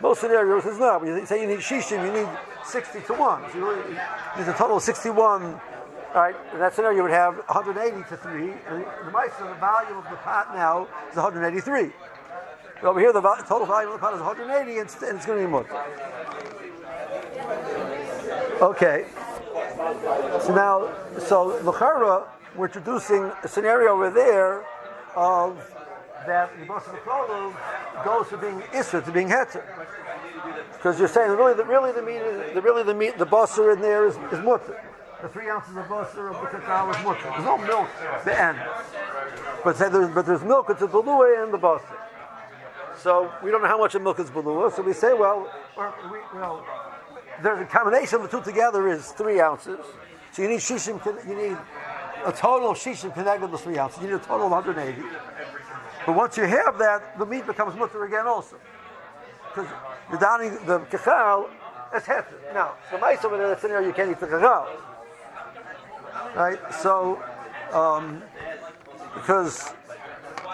Most 0.00 0.20
scenarios 0.20 0.66
it's 0.66 0.78
not. 0.78 1.00
When 1.02 1.16
you 1.16 1.26
say 1.26 1.40
you 1.40 1.46
need 1.46 1.60
shishim, 1.60 2.04
you 2.04 2.12
need 2.24 2.28
sixty 2.64 3.00
to 3.02 3.14
one. 3.14 3.42
So 3.52 3.58
you 3.58 3.86
need 4.38 4.48
a 4.48 4.52
total 4.52 4.76
of 4.76 4.82
sixty-one. 4.82 5.60
All 6.14 6.22
right, 6.22 6.36
in 6.54 6.60
that 6.60 6.74
scenario, 6.74 6.96
you 6.96 7.02
would 7.02 7.12
have 7.12 7.36
180 7.36 8.08
to 8.08 8.16
3, 8.16 8.52
and 8.68 8.86
the 9.04 9.10
mice 9.10 9.34
the 9.38 9.52
volume 9.60 9.98
of 9.98 10.04
the 10.04 10.16
pot 10.16 10.54
now 10.54 10.88
is 11.10 11.16
183. 11.16 11.92
But 12.80 12.88
over 12.88 13.00
here, 13.00 13.12
the 13.12 13.20
total 13.20 13.66
volume 13.66 13.92
of 13.92 14.00
the 14.00 14.06
pot 14.06 14.14
is 14.14 14.20
180, 14.20 14.78
and 14.78 14.80
it's, 14.80 15.02
and 15.02 15.16
it's 15.16 15.26
going 15.26 15.40
to 15.40 15.44
be 15.44 15.50
more. 15.50 15.66
Okay. 18.62 19.04
So 20.40 20.54
now, 20.54 20.90
so 21.18 21.60
Lachara, 21.62 22.26
we're 22.54 22.66
introducing 22.66 23.30
a 23.42 23.48
scenario 23.48 23.92
over 23.92 24.08
there 24.08 24.64
of 25.14 25.58
that 26.26 26.58
the 26.58 26.66
Basa 26.66 28.04
goes 28.04 28.28
to 28.28 28.36
being 28.36 28.60
Isra, 28.72 29.04
to 29.04 29.12
being 29.12 29.28
Heter. 29.28 29.62
Because 30.72 30.98
you're 30.98 31.08
saying 31.08 31.30
really, 31.32 31.54
the, 31.54 31.64
really 31.64 31.92
the 31.92 32.02
meat, 32.02 32.54
the, 32.54 32.62
really 32.62 32.82
the 32.82 32.94
meat, 32.94 33.18
the 33.18 33.26
Basar 33.26 33.74
in 33.74 33.80
there 33.80 34.06
is, 34.06 34.16
is 34.32 34.44
mutter. 34.44 34.80
The 35.22 35.28
three 35.28 35.48
ounces 35.48 35.76
of 35.76 35.86
Basar 35.86 36.30
of 36.30 36.40
the 36.40 36.58
kachal 36.58 36.90
is 36.96 37.04
mutter. 37.04 37.28
There's 37.30 37.44
no 37.44 37.58
milk, 37.58 37.88
the 38.24 38.40
end. 38.40 38.58
But 39.64 39.76
say 39.76 39.88
there's, 39.88 40.14
but 40.14 40.26
there's 40.26 40.42
milk, 40.42 40.66
it's 40.70 40.82
a 40.82 40.86
Balua 40.86 41.42
and 41.42 41.52
the 41.52 41.58
Basar. 41.58 41.96
So 42.98 43.32
we 43.42 43.50
don't 43.50 43.62
know 43.62 43.68
how 43.68 43.78
much 43.78 43.94
of 43.94 44.02
milk 44.02 44.20
is 44.20 44.30
Balua, 44.30 44.74
so 44.74 44.82
we 44.82 44.92
say, 44.92 45.12
well, 45.14 45.50
we, 45.76 46.18
well, 46.38 46.64
there's 47.42 47.60
a 47.60 47.64
combination 47.66 48.16
of 48.16 48.30
the 48.30 48.38
two 48.38 48.44
together 48.44 48.88
is 48.88 49.12
three 49.12 49.40
ounces. 49.40 49.84
So 50.32 50.42
you 50.42 50.48
need 50.48 50.60
shishim, 50.60 51.00
you 51.26 51.34
need 51.34 51.56
a 52.24 52.32
total 52.32 52.70
of 52.70 52.78
shishim 52.78 53.12
connected 53.14 53.50
to 53.50 53.58
three 53.58 53.78
ounces. 53.78 54.02
You 54.02 54.08
need 54.08 54.14
a 54.14 54.18
total 54.18 54.46
of 54.46 54.52
180. 54.52 55.00
But 56.06 56.14
once 56.14 56.36
you 56.36 56.44
have 56.44 56.78
that, 56.78 57.18
the 57.18 57.26
meat 57.26 57.46
becomes 57.46 57.74
mutter 57.76 58.04
again 58.04 58.26
also. 58.26 58.56
Because 59.52 59.68
the 60.10 60.18
downing, 60.18 60.52
the 60.64 60.78
kachal, 60.80 61.50
is 61.94 62.04
heter. 62.04 62.54
Now, 62.54 62.74
the 62.92 62.98
mice 62.98 63.24
over 63.24 63.36
there, 63.36 63.52
in 63.52 63.60
there, 63.68 63.82
you 63.82 63.92
can't 63.92 64.10
eat 64.10 64.20
the 64.20 64.28
kachal. 64.28 64.68
Right? 66.36 66.58
So, 66.74 67.20
um, 67.72 68.22
because 69.14 69.72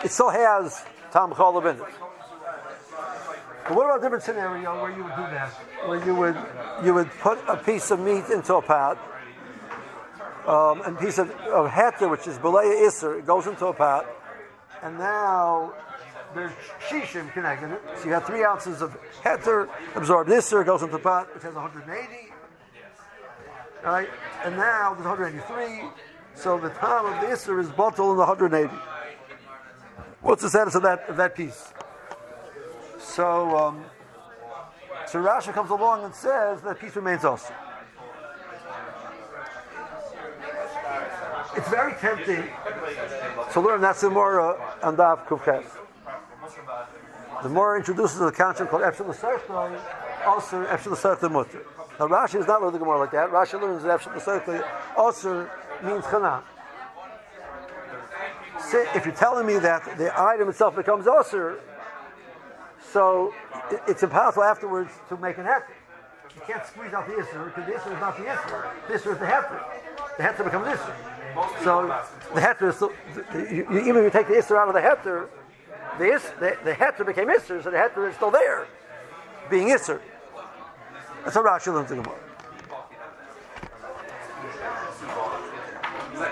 it 0.02 0.10
still 0.10 0.30
has 0.30 0.84
tam 1.12 1.32
cholab 1.32 1.70
in 1.70 1.76
it. 1.76 1.82
But 3.68 3.76
what 3.76 3.84
about 3.84 3.98
a 3.98 4.02
different 4.02 4.24
scenario 4.24 4.82
where 4.82 4.90
you 4.90 5.04
would 5.04 5.14
do 5.14 5.22
that? 5.22 5.50
Where 5.86 6.04
you 6.04 6.14
would 6.14 6.36
you 6.84 6.94
would 6.94 7.10
put 7.20 7.38
a 7.46 7.56
piece 7.56 7.90
of 7.90 8.00
meat 8.00 8.24
into 8.32 8.54
a 8.56 8.62
pot, 8.62 8.98
um, 10.46 10.82
and 10.82 10.98
piece 10.98 11.18
of, 11.18 11.30
of 11.30 11.70
heter, 11.70 12.10
which 12.10 12.26
is 12.26 12.38
belaya 12.38 12.86
iser, 12.86 13.18
it 13.18 13.26
goes 13.26 13.46
into 13.46 13.66
a 13.66 13.72
pot, 13.72 14.06
and 14.82 14.98
now 14.98 15.72
there's 16.34 16.52
shishim 16.88 17.32
connected. 17.32 17.78
So 17.98 18.06
you 18.06 18.12
have 18.12 18.26
three 18.26 18.44
ounces 18.44 18.82
of 18.82 18.96
heter 19.22 19.68
absorbed 19.94 20.30
iser, 20.30 20.64
goes 20.64 20.82
into 20.82 20.92
the 20.92 21.02
pot, 21.02 21.32
which 21.34 21.44
has 21.44 21.54
180. 21.54 22.32
Right? 23.84 24.08
And 24.44 24.56
now 24.56 24.94
there's 24.94 25.06
183. 25.06 25.88
So 26.34 26.58
the 26.58 26.70
time 26.70 27.06
of 27.06 27.20
the 27.20 27.28
iser 27.28 27.60
is 27.60 27.68
bottled 27.70 28.12
in 28.12 28.16
the 28.16 28.26
180. 28.26 28.74
What's 30.20 30.42
the 30.42 30.48
status 30.48 30.74
of 30.74 30.82
that 30.82 31.08
of 31.08 31.16
that 31.16 31.34
piece? 31.34 31.72
So, 32.98 33.56
um, 33.56 33.84
so 35.06 35.18
Rashi 35.18 35.52
comes 35.52 35.70
along 35.70 36.04
and 36.04 36.14
says 36.14 36.62
that 36.62 36.78
peace 36.78 36.94
remains 36.94 37.24
also. 37.24 37.52
It's 41.54 41.68
very 41.68 41.92
tempting 41.94 42.48
to 43.52 43.60
learn 43.60 43.80
that's 43.80 44.00
the 44.00 44.10
more 44.10 44.40
uh, 44.40 44.86
on 44.86 44.96
Dav 44.96 45.26
Kufches. 45.26 45.64
The 47.42 47.48
more 47.48 47.76
introduces 47.76 48.18
the 48.18 48.30
concept 48.30 48.70
called 48.70 48.82
Efshel 48.82 49.08
L'Sartoi, 49.08 49.76
uh, 49.76 50.28
also 50.28 50.64
Efshel 50.66 50.92
L'Sartoi 50.92 51.30
Mutter. 51.30 51.64
Now 51.98 52.06
Rashi 52.06 52.40
is 52.40 52.46
not 52.46 52.62
learning 52.62 52.80
more 52.80 52.98
like 52.98 53.10
that. 53.12 53.30
Rashi 53.30 53.60
learns 53.60 53.82
that 53.82 54.06
L'Sartoi 54.16 54.64
also 54.96 55.48
means 55.82 56.04
Chanam. 56.04 56.42
If 58.94 59.04
you're 59.04 59.14
telling 59.14 59.46
me 59.46 59.58
that 59.58 59.98
the 59.98 60.18
item 60.18 60.48
itself 60.48 60.76
becomes 60.76 61.06
Osir, 61.06 61.58
so 62.92 63.34
it's 63.88 64.02
impossible 64.02 64.44
afterwards 64.44 64.90
to 65.08 65.16
make 65.16 65.38
an 65.38 65.44
heter. 65.44 65.64
You 66.34 66.42
can't 66.46 66.64
squeeze 66.64 66.92
out 66.92 67.06
the 67.06 67.14
isser 67.14 67.44
because 67.44 67.66
the 67.66 67.72
isser 67.72 67.94
is 67.94 68.00
not 68.00 68.16
the 68.16 68.24
isser. 68.24 68.64
The 68.88 68.94
isser 68.94 69.12
is 69.12 69.18
the 69.18 69.26
heter. 69.26 69.60
The 70.16 70.22
heter 70.22 70.44
becomes 70.44 70.66
isser. 70.66 71.11
So 71.62 71.86
the 72.34 72.40
heter 72.40 72.68
is 72.68 72.76
still, 72.76 72.92
you, 73.34 73.66
you, 73.70 73.80
even 73.80 73.96
if 73.96 74.04
you 74.04 74.10
take 74.10 74.28
the 74.28 74.34
isser 74.34 74.56
out 74.56 74.68
of 74.68 74.74
the 74.74 74.80
heter, 74.80 75.28
the, 75.98 76.12
is, 76.12 76.22
the, 76.40 76.56
the 76.64 76.72
heter 76.72 77.06
became 77.06 77.28
isser, 77.28 77.62
so 77.62 77.70
the 77.70 77.76
heter 77.76 78.08
is 78.08 78.16
still 78.16 78.30
there, 78.30 78.66
being 79.50 79.68
isser. 79.68 80.00
That's 81.24 81.36
how 81.36 81.42
Rashi 81.42 81.72
learns 81.72 81.88
the 81.88 81.96
Gemara. 81.96 82.18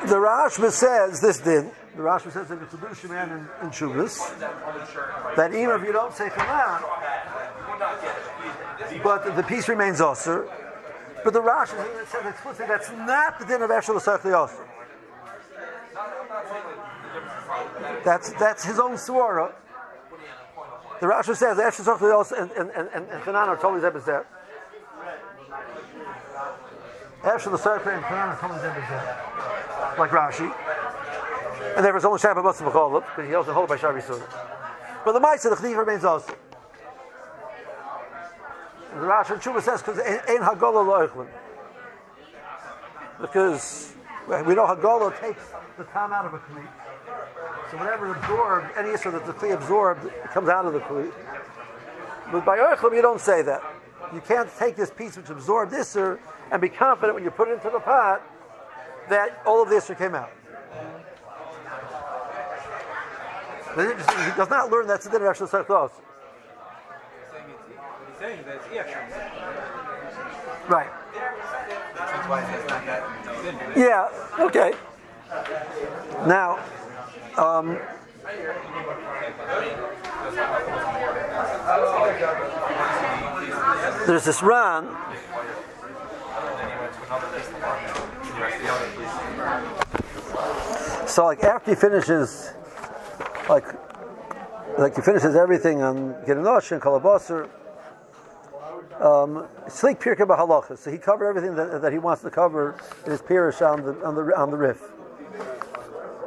The 0.06 0.16
Rashba 0.16 0.70
says 0.70 1.20
this 1.20 1.38
did. 1.38 1.70
The 1.96 2.02
Rashi 2.02 2.32
says 2.32 2.48
that 2.48 2.58
it's 2.62 3.04
a 3.04 3.08
man 3.08 3.30
in, 3.30 3.66
in 3.66 3.70
Shubas, 3.70 4.38
that 5.36 5.52
even 5.52 5.70
if 5.80 5.84
you 5.84 5.92
don't 5.92 6.14
say 6.14 6.28
Chanan, 6.28 6.82
but 9.02 9.36
the 9.36 9.42
piece 9.42 9.68
remains 9.68 10.00
Osir, 10.00 10.48
but 11.24 11.32
the 11.32 11.40
Rashi 11.40 11.76
says 12.06 12.26
explicitly 12.26 12.66
that's 12.66 12.90
not 12.90 13.38
the 13.38 13.44
din 13.44 13.62
of 13.62 13.70
Eshel 13.70 13.96
Asach 13.96 14.22
the 14.22 14.30
Osir. 14.30 14.64
That's, 18.04 18.32
that's 18.32 18.64
his 18.64 18.78
own 18.78 18.92
Swara. 18.92 19.52
The 21.00 21.06
Rashi 21.06 21.34
says 21.34 21.58
Asach 21.58 21.98
the 21.98 22.06
Osir 22.06 22.42
and, 22.42 22.50
and, 22.52 22.70
and, 22.70 23.08
and 23.08 23.22
Chanan 23.22 23.48
are 23.48 23.56
totally 23.56 23.80
Zebazet. 23.80 24.24
Eshel 27.22 27.58
Asach 27.58 27.86
and 27.86 28.04
Chanan 28.04 28.28
are 28.28 28.38
totally 28.40 28.60
Zebazet. 28.60 29.98
Like 29.98 30.10
Rashi. 30.10 31.76
And 31.76 31.84
there 31.84 31.94
was 31.94 32.04
only 32.04 32.18
Shabbat 32.18 32.42
Matzah 32.42 32.70
B'Cholov, 32.70 33.04
because 33.06 33.28
he 33.28 33.34
also 33.34 33.52
hold 33.52 33.68
by 33.68 33.76
Shavi 33.76 34.02
Sunnah. 34.02 34.26
But 35.04 35.12
the 35.12 35.20
Maisa, 35.20 35.50
the 35.50 35.56
Chdiv 35.56 35.76
remains 35.76 36.04
also. 36.04 36.34
The 38.90 38.96
Rashi 38.96 39.32
and 39.32 39.42
Shuvah 39.42 39.62
says, 39.62 39.82
because 39.82 39.98
Ein 40.00 40.42
Hagolah 40.42 40.86
Lo 40.86 41.26
Because 43.20 43.94
we 44.28 44.54
know 44.54 44.66
Hagolah 44.66 45.18
takes 45.20 45.42
the 45.78 45.84
time 45.84 46.12
out 46.12 46.26
of 46.26 46.34
a 46.34 46.38
Kli. 46.38 46.66
So 47.70 47.76
whatever 47.76 48.12
absorbed, 48.12 48.66
any 48.76 48.90
issue 48.90 49.12
that 49.12 49.26
the 49.26 49.32
Kli 49.32 49.54
absorbed, 49.54 50.04
it 50.04 50.30
comes 50.30 50.48
out 50.48 50.64
of 50.64 50.72
the 50.72 50.80
Kli. 50.80 51.12
But 52.32 52.44
by 52.44 52.58
Eichlim, 52.58 52.96
you 52.96 53.02
don't 53.02 53.20
say 53.20 53.42
that. 53.42 53.62
You 54.12 54.20
can't 54.20 54.50
take 54.58 54.74
this 54.74 54.90
piece 54.90 55.16
which 55.16 55.28
absorbed 55.30 55.72
Isser 55.72 56.18
and 56.50 56.60
be 56.60 56.68
confident 56.68 57.14
when 57.14 57.22
you 57.22 57.30
put 57.30 57.48
it 57.48 57.52
into 57.52 57.70
the 57.70 57.78
pot 57.78 58.22
that 59.08 59.40
all 59.46 59.62
of 59.62 59.68
the 59.68 59.76
Isser 59.76 59.96
came 59.96 60.16
out. 60.16 60.30
He 63.76 64.36
does 64.36 64.50
not 64.50 64.70
learn 64.70 64.88
that's 64.88 65.04
the 65.04 65.10
din 65.10 65.22
of 65.22 65.36
Eshel 65.36 65.48
Sechtos. 65.48 65.92
Right. 70.68 70.88
why 72.26 72.42
it 72.42 72.46
says 72.46 72.68
not 72.68 72.84
yet. 72.84 73.76
Yeah, 73.76 74.44
okay. 74.44 74.72
Now, 76.26 76.58
um, 77.40 77.78
there's 84.06 84.24
this 84.24 84.42
Ran. 84.42 84.84
So, 91.06 91.24
like, 91.24 91.42
after 91.42 91.70
he 91.70 91.74
finishes, 91.74 92.52
like, 93.48 93.64
like 94.78 94.94
he 94.94 95.02
finishes 95.02 95.34
everything 95.34 95.82
on 95.82 96.14
Gedenosh 96.26 96.72
and 96.72 96.80
Kol 96.80 97.00
HaBasar, 97.00 97.48
um, 99.00 99.48
Sleek 99.66 99.98
Bahalacha. 99.98 100.76
So 100.76 100.90
he 100.90 100.98
covered 100.98 101.28
everything 101.28 101.56
that, 101.56 101.80
that 101.80 101.92
he 101.92 101.98
wants 101.98 102.22
to 102.22 102.30
cover 102.30 102.76
in 103.04 103.10
his 103.10 103.22
Pirish 103.22 103.66
on 103.66 103.82
the, 103.82 104.04
on 104.04 104.14
the, 104.14 104.38
on 104.38 104.50
the 104.50 104.56
Rif. 104.56 104.99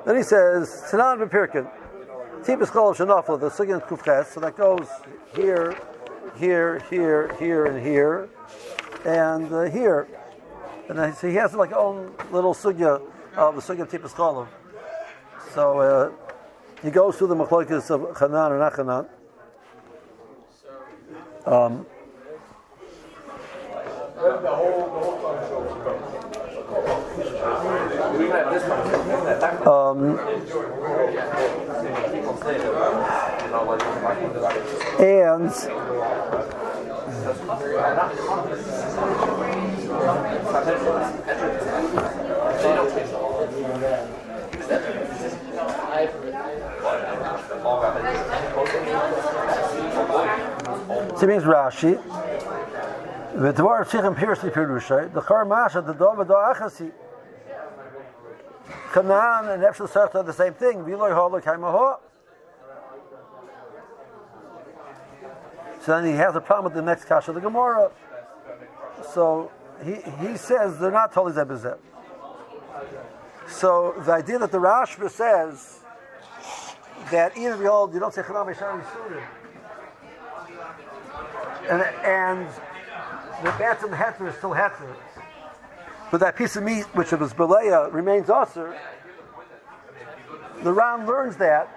Then 0.05 0.17
he 0.17 0.23
says, 0.23 0.83
Tanan 0.91 1.27
B'Pirkin, 1.27 1.69
Tibus 2.43 2.69
Chol 2.69 2.93
Shanafla, 2.93 3.39
the 3.39 3.49
Sugyan 3.49 3.81
Kufches, 3.87 4.25
so 4.33 4.41
that 4.41 4.57
goes 4.57 4.87
here, 5.33 5.77
here, 6.35 6.79
here, 6.89 7.33
here, 7.39 7.65
and 7.65 7.81
here, 7.81 8.29
and 9.05 9.53
uh, 9.53 9.63
here. 9.63 10.07
And 10.89 10.99
then, 10.99 11.15
so 11.15 11.29
he 11.29 11.35
has 11.35 11.53
like 11.53 11.71
own 11.71 12.13
little 12.31 12.53
sugya 12.53 13.01
of 13.37 13.55
the 13.55 13.61
sugya 13.61 13.89
Tibus 13.89 14.11
Cholav. 14.11 14.47
So 15.53 15.79
uh, 15.79 16.11
he 16.81 16.91
goes 16.91 17.15
through 17.17 17.27
the 17.27 17.35
machlokas 17.35 17.89
of 17.89 18.01
Chanan 18.17 18.51
and 18.51 18.61
Achanan. 18.71 19.07
Um, 21.45 21.85
um, 29.67 30.19
and 34.99 35.51
so 51.17 51.27
means 51.27 51.43
Rashi. 51.43 51.99
The 53.33 53.51
Dvar 53.51 53.83
Tzichem 53.85 54.15
Pirsi 54.15 54.51
Pirushay, 54.51 55.11
the 55.11 55.21
Char 55.21 55.43
Masha, 55.45 55.81
the 55.81 55.93
Dova 55.93 56.27
Da 56.27 56.53
Achasi. 56.53 56.91
Canaan 58.93 59.49
and 59.49 59.63
Epshel 59.63 59.89
Sarta 59.89 60.19
are 60.19 60.23
the 60.23 60.33
same 60.33 60.53
thing. 60.53 60.83
So 65.81 65.91
then 65.99 66.05
he 66.05 66.13
has 66.13 66.35
a 66.35 66.41
problem 66.41 66.65
with 66.65 66.73
the 66.75 66.81
next 66.81 67.05
Kasha, 67.05 67.33
the 67.33 67.41
Gemara. 67.41 67.91
So 69.13 69.51
he, 69.83 69.95
he 70.25 70.37
says 70.37 70.79
they're 70.79 70.91
not 70.91 71.11
totally 71.11 71.33
Zebizeb. 71.33 71.77
So 73.47 73.93
the 74.05 74.13
idea 74.13 74.39
that 74.39 74.51
the 74.51 74.59
Rashba 74.59 75.09
says 75.09 75.79
that 77.11 77.37
even 77.37 77.59
you 77.59 77.69
hold, 77.69 77.93
you 77.93 77.99
don't 77.99 78.13
say 78.13 78.21
Chanam 78.21 78.53
Yishari 78.53 78.83
Surim. 78.85 79.23
And, 81.69 81.81
and 82.05 82.47
the 83.43 83.49
Batim 83.51 83.95
Heter 83.97 84.29
is 84.29 84.35
still 84.35 84.51
Heter. 84.51 84.95
But 86.13 86.19
that 86.19 86.35
piece 86.35 86.55
of 86.55 86.61
meat, 86.61 86.83
which 86.93 87.11
was 87.11 87.33
Belea, 87.33 87.91
remains 87.91 88.29
Aser. 88.29 88.77
The 90.61 90.71
Ram 90.71 91.07
learns 91.07 91.37
that, 91.37 91.67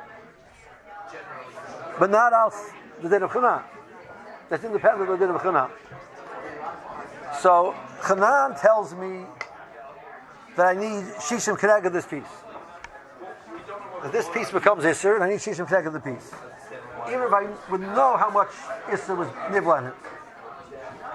but 1.98 2.10
not 2.10 2.34
else 2.34 2.68
the 3.00 3.08
din 3.08 3.22
of 3.22 3.30
Chanaan. 3.30 3.62
That's 4.50 4.62
independent 4.62 5.08
of 5.08 5.18
the 5.18 5.26
din 5.26 5.34
of 5.34 5.40
Chanaan. 5.40 5.70
So 7.40 7.74
Chanaan 8.02 8.60
tells 8.60 8.92
me 8.92 9.24
that 10.56 10.66
I 10.66 10.74
need 10.74 11.04
Shishim 11.14 11.58
Keneg 11.58 11.86
of 11.86 11.94
this 11.94 12.04
piece. 12.04 12.24
That 14.02 14.12
this 14.12 14.28
piece 14.28 14.50
becomes 14.50 14.84
Isser, 14.84 15.14
and 15.14 15.24
I 15.24 15.30
need 15.30 15.38
Shishim 15.38 15.66
Keneg 15.66 15.86
of 15.86 15.94
the 15.94 16.00
piece. 16.00 16.30
Even 17.08 17.22
if 17.22 17.32
I 17.32 17.48
would 17.70 17.80
know 17.80 18.18
how 18.18 18.28
much 18.28 18.50
Isser 18.88 19.16
was 19.16 19.28
Nivla 19.48 19.78
in 19.78 19.86
it. 19.86 19.94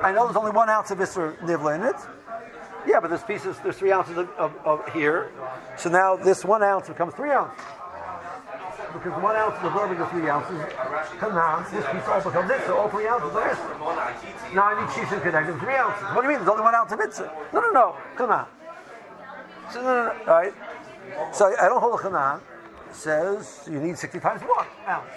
I 0.02 0.12
know 0.12 0.26
there's 0.26 0.38
only 0.38 0.50
one 0.50 0.72
ounce 0.72 0.90
of 0.90 0.98
Isser 0.98 1.38
Nivla 1.42 1.76
in 1.76 1.84
it. 1.84 2.21
Yeah, 2.88 3.00
but 3.00 3.10
this 3.10 3.24
piece 3.24 3.46
is, 3.46 3.58
there's 3.60 3.78
three 3.78 3.92
ounces 3.92 4.18
of, 4.18 4.30
of, 4.38 4.54
of 4.66 4.94
here. 4.94 5.32
So 5.78 5.90
now 5.90 6.16
this 6.16 6.44
one 6.44 6.64
ounce 6.64 6.88
becomes 6.88 7.14
three 7.14 7.32
ounces. 7.32 7.64
Because 8.94 9.22
one 9.22 9.36
ounce 9.36 9.56
is 9.58 9.64
absorbing 9.64 10.00
the 10.00 10.06
three 10.08 10.30
ounces. 10.30 10.60
Canaan, 11.20 11.64
this 11.72 11.86
piece 11.92 12.08
all 12.08 12.22
becomes 12.22 12.50
this, 12.50 12.66
so 12.66 12.78
all 12.78 12.90
three 12.90 13.08
ounces 13.08 13.32
are 13.36 13.50
this. 13.50 13.58
Now 14.54 14.66
I 14.66 14.82
need 14.82 14.90
Shishim 14.92 15.22
Keneg 15.22 15.50
of 15.50 15.60
three 15.60 15.76
ounces. 15.76 16.04
What 16.16 16.22
do 16.22 16.28
you 16.28 16.30
mean? 16.30 16.40
There's 16.40 16.50
only 16.50 16.64
one 16.64 16.76
ounce 16.76 16.92
of 16.92 17.00
Isser. 17.00 17.32
No, 17.54 17.62
no, 17.62 17.72
no. 17.72 17.96
Canaan. 18.18 18.46
So, 19.72 19.82
no, 19.82 19.88
no, 19.88 20.04
no. 20.04 20.32
All 20.32 20.42
right. 20.42 20.54
So 21.34 21.56
I 21.58 21.68
don't 21.68 21.80
hold 21.80 22.00
a 22.00 22.04
Chanan. 22.04 22.42
Says 22.92 23.70
you 23.72 23.80
need 23.80 23.98
60 23.98 24.20
times 24.20 24.42
one 24.42 24.68
ounce. 24.88 25.08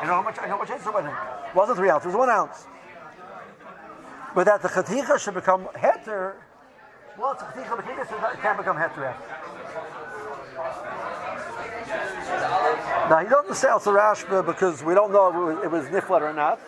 I 0.00 0.06
know 0.06 0.14
how 0.14 0.22
much 0.22 0.38
I 0.38 0.46
know 0.46 0.56
how 0.56 0.58
much 0.58 0.70
I 0.70 0.90
went. 0.90 1.06
It 1.06 1.54
wasn't 1.54 1.76
three 1.76 1.90
ounces, 1.90 2.06
it 2.06 2.16
was 2.16 2.16
one 2.16 2.30
ounce. 2.30 2.66
But 4.34 4.44
that 4.44 4.62
the 4.62 4.68
chaticha 4.68 5.18
should 5.18 5.34
become 5.34 5.66
heter, 5.74 6.34
well, 7.20 7.32
it's 7.32 7.42
a 7.42 7.44
chaticha 7.46 7.76
became 7.76 7.96
this, 7.96 8.08
it 8.10 8.40
can't 8.40 8.56
become 8.56 8.76
heter. 8.76 9.14
Now 13.10 13.18
he 13.18 13.28
doesn't 13.28 13.54
say 13.56 13.68
also 13.68 13.92
Rashba 13.94 14.44
because 14.46 14.82
we 14.82 14.94
don't 14.94 15.12
know 15.12 15.50
if 15.50 15.64
it 15.64 15.70
was, 15.70 15.86
niflat 15.86 16.22
or 16.22 16.32
not. 16.32 16.58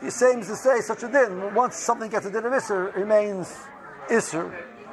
He 0.00 0.10
seems 0.10 0.46
to 0.46 0.56
say 0.56 0.80
such 0.80 1.02
a 1.02 1.08
din. 1.08 1.54
Once 1.54 1.76
something 1.76 2.10
gets 2.10 2.26
a 2.26 2.30
din 2.30 2.44
of 2.44 2.52
Isser, 2.52 2.88
it 2.88 2.96
remains 2.96 3.56
Isser, 4.08 4.52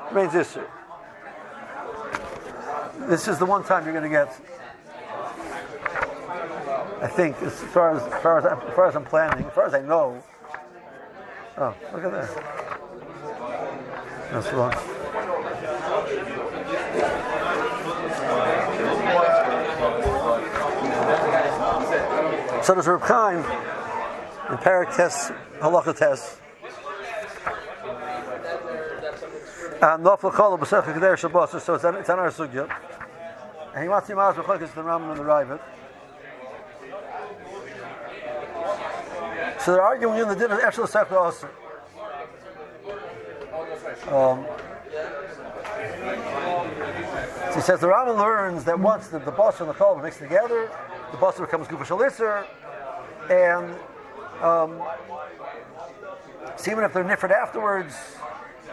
remains 0.09 0.33
Isser. 0.33 0.65
This 3.07 3.27
is 3.27 3.37
the 3.37 3.45
one 3.45 3.63
time 3.63 3.83
you're 3.83 3.93
going 3.93 4.03
to 4.03 4.09
get. 4.09 4.33
I 7.01 7.07
think, 7.07 7.41
as 7.41 7.59
far 7.59 7.95
as, 7.95 8.03
as 8.03 8.21
far 8.21 8.37
as, 8.39 8.45
as 8.45 8.75
far 8.75 8.87
as 8.87 8.95
I'm 8.95 9.05
planning, 9.05 9.45
as 9.45 9.53
far 9.53 9.65
as 9.65 9.73
I 9.73 9.81
know. 9.81 10.23
Oh, 11.57 11.75
look 11.93 12.03
at 12.05 12.11
that. 12.11 12.60
That's 14.31 14.49
the 14.49 14.55
one. 14.57 14.71
So 22.63 22.75
does 22.75 22.87
Reb 22.87 23.01
Chaim 23.01 23.39
in 23.39 24.57
Parak 24.57 24.95
Test, 24.95 25.33
Halacha 25.59 25.97
Test. 25.97 26.37
And 29.81 30.07
uh, 30.07 30.15
Kol 30.15 30.57
B'Sech 30.57 31.17
Shabbos, 31.17 31.63
so 31.63 31.73
it's 31.73 31.83
on, 31.83 31.95
it's 31.95 32.09
on 32.09 32.19
our 32.19 32.29
sugya. 32.29 32.73
And 33.73 33.83
he 33.83 33.89
wants 33.89 34.07
to 34.07 34.15
mask 34.15 34.37
B'Chokis 34.37 34.73
the 34.73 34.81
Rambam 34.81 35.11
and 35.11 35.19
the 35.19 35.23
Ravid. 35.23 35.59
So 39.59 39.73
they're 39.73 39.81
arguing 39.81 40.19
in 40.19 40.27
the 40.29 40.35
din 40.35 40.51
of 40.51 40.59
Eshel 40.59 40.87
Sechel 40.87 41.17
also. 41.17 41.49
Um, 44.11 44.45
so 47.49 47.55
he 47.55 47.61
says 47.61 47.79
the 47.79 47.87
Rambam 47.87 48.17
learns 48.17 48.65
that 48.65 48.77
once 48.77 49.07
the, 49.07 49.19
the 49.19 49.31
and 49.31 49.69
the 49.69 49.73
kol 49.73 49.95
are 49.95 50.03
mixed 50.03 50.19
together, 50.19 50.69
the 51.11 51.17
boss 51.17 51.39
becomes 51.39 51.67
Gufa 51.67 51.85
Shalisser, 51.85 52.45
and 53.29 53.73
um, 54.43 54.81
even 56.69 56.83
if 56.83 56.93
they're 56.93 57.03
different 57.03 57.35
afterwards, 57.35 57.95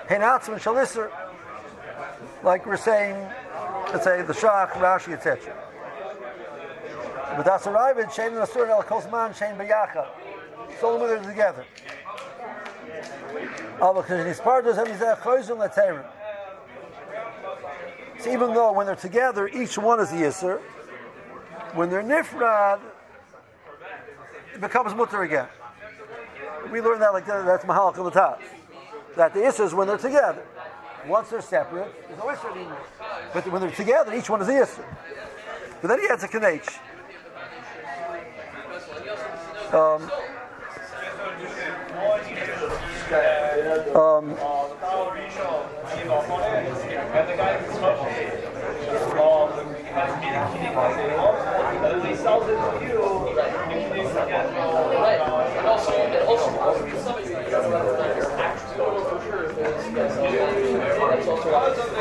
Henatzim 0.09 0.55
and 0.55 0.61
Shalisser, 0.61 1.11
like 2.43 2.67
we're 2.67 2.77
saying, 2.77 3.17
let's 3.93 4.05
say 4.05 4.23
the 4.23 4.33
Shach, 4.33 4.71
Rashi, 4.73 5.13
etc. 5.13 5.55
But 7.37 7.45
that's 7.45 7.69
arrived, 7.69 8.01
Shein 8.11 8.29
and 8.29 8.37
Asur 8.39 8.69
El 8.69 8.83
Kosman, 8.83 9.37
Shein 9.37 9.57
Bayacha. 9.57 10.09
So 10.81 10.99
they're 10.99 11.23
together. 11.23 11.65
So 18.21 18.33
even 18.33 18.53
though 18.53 18.73
when 18.73 18.87
they're 18.87 18.97
together, 18.97 19.47
each 19.49 19.79
one 19.79 20.01
is 20.01 20.11
the 20.11 20.17
Yisr, 20.17 20.61
when 21.75 21.89
they're 21.89 22.03
Nifrad, 22.03 22.81
it 24.55 24.61
becomes 24.61 24.95
Mutter 24.95 25.23
again. 25.23 25.47
We 26.73 26.81
learned 26.81 27.03
that 27.03 27.13
like 27.13 27.27
that, 27.27 27.47
that's 27.47 27.65
the 27.65 28.11
top. 28.11 28.41
That 29.17 29.33
the 29.33 29.41
Yisr 29.41 29.67
is 29.67 29.75
when 29.75 29.87
they're 29.87 29.97
together. 29.97 30.45
Once 31.07 31.31
they're 31.31 31.41
separate, 31.41 31.95
there's 32.09 32.19
no 32.19 32.27
Yisr 32.27 32.51
anymore. 32.51 32.79
But 33.33 33.47
when 33.53 33.63
they're 33.63 33.71
together, 33.71 34.13
each 34.15 34.29
one 34.29 34.41
is 34.41 34.49
the 34.49 34.55
Yisr. 34.55 34.85
But 35.81 35.89
then 35.89 36.01
he 36.01 36.09
adds 36.09 36.25
a 36.25 36.29
Kanech. 36.29 36.79
Um, 39.73 40.11
um, 43.95 44.37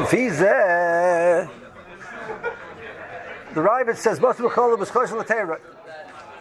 Vizeh. 0.08 1.50
The 3.54 3.62
Ravid 3.62 3.98
says, 3.98 4.20
"Most 4.20 4.39
of 4.39 4.43
the 4.43 4.78
was 4.78 4.91
close 4.91 5.10
to 5.10 5.15
the 5.15 5.24
Torah." 5.24 5.60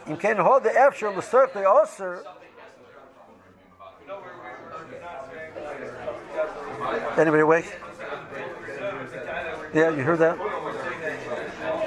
You 0.07 0.17
can 0.17 0.37
hold 0.37 0.63
the 0.63 0.71
efshir 0.71 1.17
l'serch 1.17 1.53
the 1.53 1.65
oser. 1.65 2.23
Anybody 7.17 7.43
awake? 7.43 7.75
Yeah, 9.73 9.91
you 9.91 10.03
heard 10.03 10.19
that. 10.19 10.39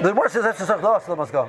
The 0.02 0.14
word 0.14 0.30
says 0.30 0.44
l'serch 0.44 0.66
the 0.66 0.88
oser 0.88 1.16
must 1.16 1.32
go. 1.32 1.48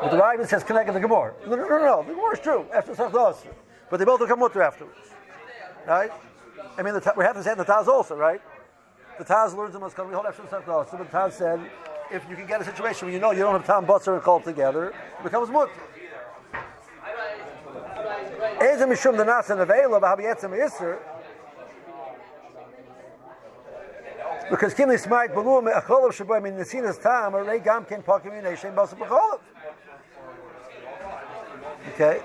But 0.00 0.10
the 0.10 0.16
Ravid 0.16 0.48
says 0.48 0.64
connect 0.64 0.92
the 0.92 1.00
Gemara. 1.00 1.34
No, 1.46 1.56
no, 1.56 1.68
no, 1.68 1.78
no. 1.78 2.02
The 2.02 2.14
Gemara 2.14 2.32
is 2.32 2.40
true. 2.40 2.66
After 2.72 2.92
oser, 2.92 3.48
but 3.90 3.98
they 3.98 4.04
both 4.04 4.20
become 4.20 4.38
mutter 4.38 4.62
afterwards, 4.62 5.10
right? 5.86 6.10
I 6.78 6.82
mean, 6.82 6.94
the, 6.94 7.14
we 7.16 7.24
have 7.24 7.36
to 7.36 7.42
say 7.42 7.54
the 7.54 7.64
Taz 7.64 7.88
also, 7.88 8.16
right? 8.16 8.40
The 9.18 9.24
Taz 9.24 9.56
learns 9.56 9.74
the 9.74 9.80
most 9.80 9.98
we 9.98 10.14
hold 10.14 10.26
the 10.26 10.72
oser. 10.72 10.96
But 10.96 11.10
the 11.10 11.16
Taz 11.16 11.32
said 11.32 11.60
if 12.10 12.28
you 12.28 12.36
can 12.36 12.46
get 12.46 12.60
a 12.60 12.64
situation 12.64 13.06
where 13.06 13.14
you 13.14 13.20
know 13.20 13.32
you 13.32 13.40
don't 13.40 13.52
have 13.52 13.66
tam 13.66 13.86
butzer 13.86 14.14
and 14.14 14.22
kol 14.22 14.40
together, 14.40 14.88
it 14.88 15.22
becomes 15.22 15.50
mut. 15.50 15.70
Ezem 18.60 18.88
mishum 18.88 19.16
the 19.16 19.24
nasa 19.24 19.56
nevela 19.56 20.00
v'habiyetzem 20.00 20.50
yisr. 20.50 20.98
Because 24.50 24.74
kimli 24.74 24.98
smite 24.98 25.34
balum 25.34 25.72
acholav 25.72 26.10
shaboy 26.10 26.42
min 26.42 26.54
nesinas 26.54 27.00
tam 27.02 27.34
or 27.34 27.58
gam 27.58 27.84
ken 27.84 28.02
pakim 28.02 28.32
yinei 28.32 28.74
basa 28.74 28.94
b'cholav. 28.94 29.40
Okay. 31.94 32.20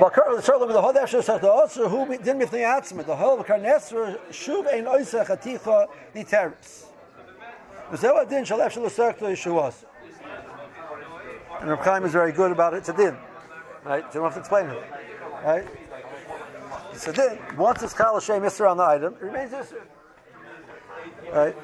Well, 0.00 0.42
certainly 0.42 0.72
the 0.72 0.80
whole 0.82 0.92
Efshar 0.92 1.22
says 1.22 1.40
the 1.40 1.50
also 1.50 1.88
who 1.88 2.06
didn't 2.06 2.40
mifnei 2.40 2.64
atzma 2.64 3.04
the 3.06 3.16
whole 3.16 3.42
karnesra 3.44 4.18
shuv 4.30 4.66
ein 4.72 4.84
oisa 4.84 5.24
chaticha 5.24 5.86
niteris. 6.14 6.86
V'zeu 7.90 8.20
adin 8.20 8.44
shal 8.44 8.58
Efshar 8.58 8.84
l'serk 8.84 9.18
to 9.18 9.24
Yeshuas. 9.24 9.84
And 11.60 11.70
Reb 11.70 11.80
Chaim 11.80 12.04
is 12.04 12.12
very 12.12 12.32
good 12.32 12.52
about 12.52 12.74
it. 12.74 12.78
It's 12.78 12.92
din, 12.92 13.16
right? 13.84 14.02
So 14.12 14.18
you 14.18 14.20
don't 14.20 14.24
have 14.24 14.34
to 14.34 14.40
explain 14.40 14.66
it, 14.68 14.82
right? 15.42 15.66
It's 16.96 17.04
then. 17.04 17.38
Once 17.58 17.82
it's 17.82 17.92
kal 17.92 18.14
Hashem 18.14 18.42
Isser 18.42 18.70
on 18.70 18.78
the 18.78 18.82
item, 18.82 19.14
it 19.20 19.22
remains 19.22 19.50
Isser, 19.50 19.82
right? 21.30 21.54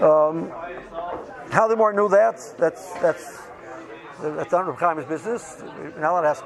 Um, 0.00 0.50
how 1.50 1.68
the 1.68 1.76
more 1.76 1.92
knew 1.92 2.08
that? 2.08 2.36
That's 2.56 2.94
that's 2.94 3.42
that's 4.22 4.52
not 4.52 4.66
Reb 4.66 4.78
Chaim's 4.78 5.04
business. 5.04 5.62
Allowed 5.98 6.22
to 6.22 6.28
ask 6.28 6.42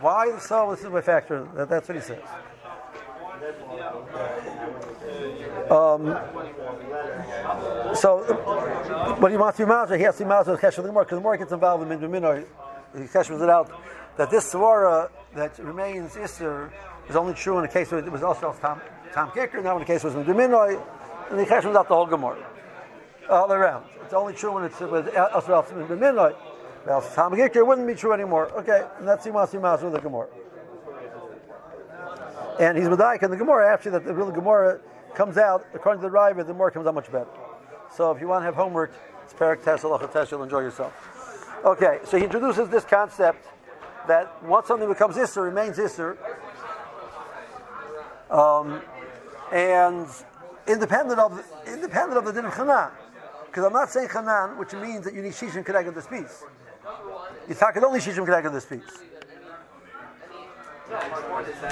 why 0.00 0.38
so. 0.38 0.70
This 0.70 0.82
is 0.82 0.90
my 0.90 1.02
factor. 1.02 1.46
That, 1.56 1.68
that's 1.68 1.88
what 1.88 1.96
he 1.96 2.02
says. 2.02 2.22
Um, 5.70 6.18
so, 7.94 8.22
when 9.20 9.30
he 9.30 9.36
wants 9.36 9.58
to 9.58 9.66
be 9.66 9.98
he 9.98 10.04
has 10.04 10.16
to 10.16 10.24
be 10.24 10.28
mazur 10.28 10.52
with 10.52 10.60
Kesher 10.60 10.82
the 10.82 10.90
more, 10.90 11.04
because 11.04 11.18
the 11.18 11.22
more 11.22 11.36
gets 11.36 11.52
involved 11.52 11.90
in 11.90 12.10
Minor, 12.10 12.44
he 12.94 13.00
Keshers 13.02 13.42
it 13.42 13.50
out 13.50 13.70
that 14.16 14.30
this 14.30 14.52
Svara 14.52 15.10
that 15.34 15.58
remains 15.58 16.14
Isser 16.14 16.70
is 17.08 17.16
only 17.16 17.34
true 17.34 17.56
in 17.58 17.62
the 17.62 17.68
case 17.68 17.90
where 17.90 18.04
it 18.04 18.10
was 18.10 18.22
also 18.22 18.54
Tom, 18.60 18.80
Tom 19.12 19.30
Kicker, 19.32 19.60
now 19.62 19.74
in 19.74 19.80
the 19.80 19.86
case 19.86 20.04
was 20.04 20.14
Minor, 20.14 20.82
and 21.30 21.40
he 21.40 21.46
Keshers 21.46 21.74
out 21.74 21.88
the 21.88 21.94
whole 21.94 22.06
Gemara. 22.06 22.44
All 23.28 23.52
around. 23.52 23.86
It's 24.02 24.12
only 24.12 24.34
true 24.34 24.52
when 24.52 24.64
it's 24.64 24.80
with 24.80 25.14
uh, 25.16 25.30
also 25.32 25.64
Minor. 25.96 26.34
Well, 26.86 27.00
Tom 27.14 27.32
Gikr 27.32 27.66
wouldn't 27.66 27.86
be 27.86 27.94
true 27.94 28.12
anymore. 28.12 28.50
Okay, 28.52 28.84
and 28.98 29.06
that's 29.06 29.26
Simas 29.26 29.50
Simas 29.50 29.82
with 29.82 29.92
the 29.92 30.00
Gemara. 30.00 30.28
And 32.58 32.76
he's 32.76 32.86
Madaik 32.86 33.22
in 33.22 33.30
the 33.30 33.36
Gemara, 33.36 33.72
actually, 33.72 33.92
that 33.92 34.04
the 34.04 34.12
real 34.12 34.30
Gemara 34.30 34.80
comes 35.14 35.38
out, 35.38 35.64
according 35.74 36.02
to 36.02 36.08
the 36.08 36.10
Riva, 36.10 36.44
the 36.44 36.52
Gemara 36.52 36.70
comes 36.70 36.86
out 36.86 36.94
much 36.94 37.10
better. 37.10 37.30
So 37.94 38.10
if 38.10 38.20
you 38.20 38.28
want 38.28 38.42
to 38.42 38.46
have 38.46 38.54
homework, 38.54 38.92
it's 39.24 39.32
Perak 39.32 39.64
Tess, 39.64 39.84
Tess, 40.12 40.30
you'll 40.30 40.42
enjoy 40.42 40.60
yourself. 40.60 40.92
Okay, 41.64 42.00
so 42.04 42.16
he 42.16 42.24
introduces 42.24 42.68
this 42.68 42.84
concept 42.84 43.46
that 44.08 44.42
once 44.44 44.66
something 44.66 44.88
becomes 44.88 45.16
Isser, 45.16 45.44
remains 45.44 45.78
Isser. 45.78 46.16
Um, 48.30 48.80
and 49.52 50.06
independent 50.66 51.18
of 51.18 51.44
independent 51.66 52.16
of 52.16 52.24
the 52.24 52.32
din 52.32 52.44
of 52.46 52.54
Chanan. 52.54 52.90
Because 53.46 53.64
I'm 53.64 53.72
not 53.72 53.90
saying 53.90 54.08
Chanan, 54.08 54.58
which 54.58 54.72
means 54.72 55.04
that 55.04 55.14
you 55.14 55.22
need 55.22 55.32
Shishim 55.32 55.64
Kedeg 55.64 55.94
this 55.94 56.06
piece. 56.06 56.44
You 57.48 57.54
Yitzhak 57.54 57.82
only 57.82 58.00
Shishim 58.00 58.26
Kedeg 58.26 58.50
this 58.52 58.64
piece. 58.64 58.80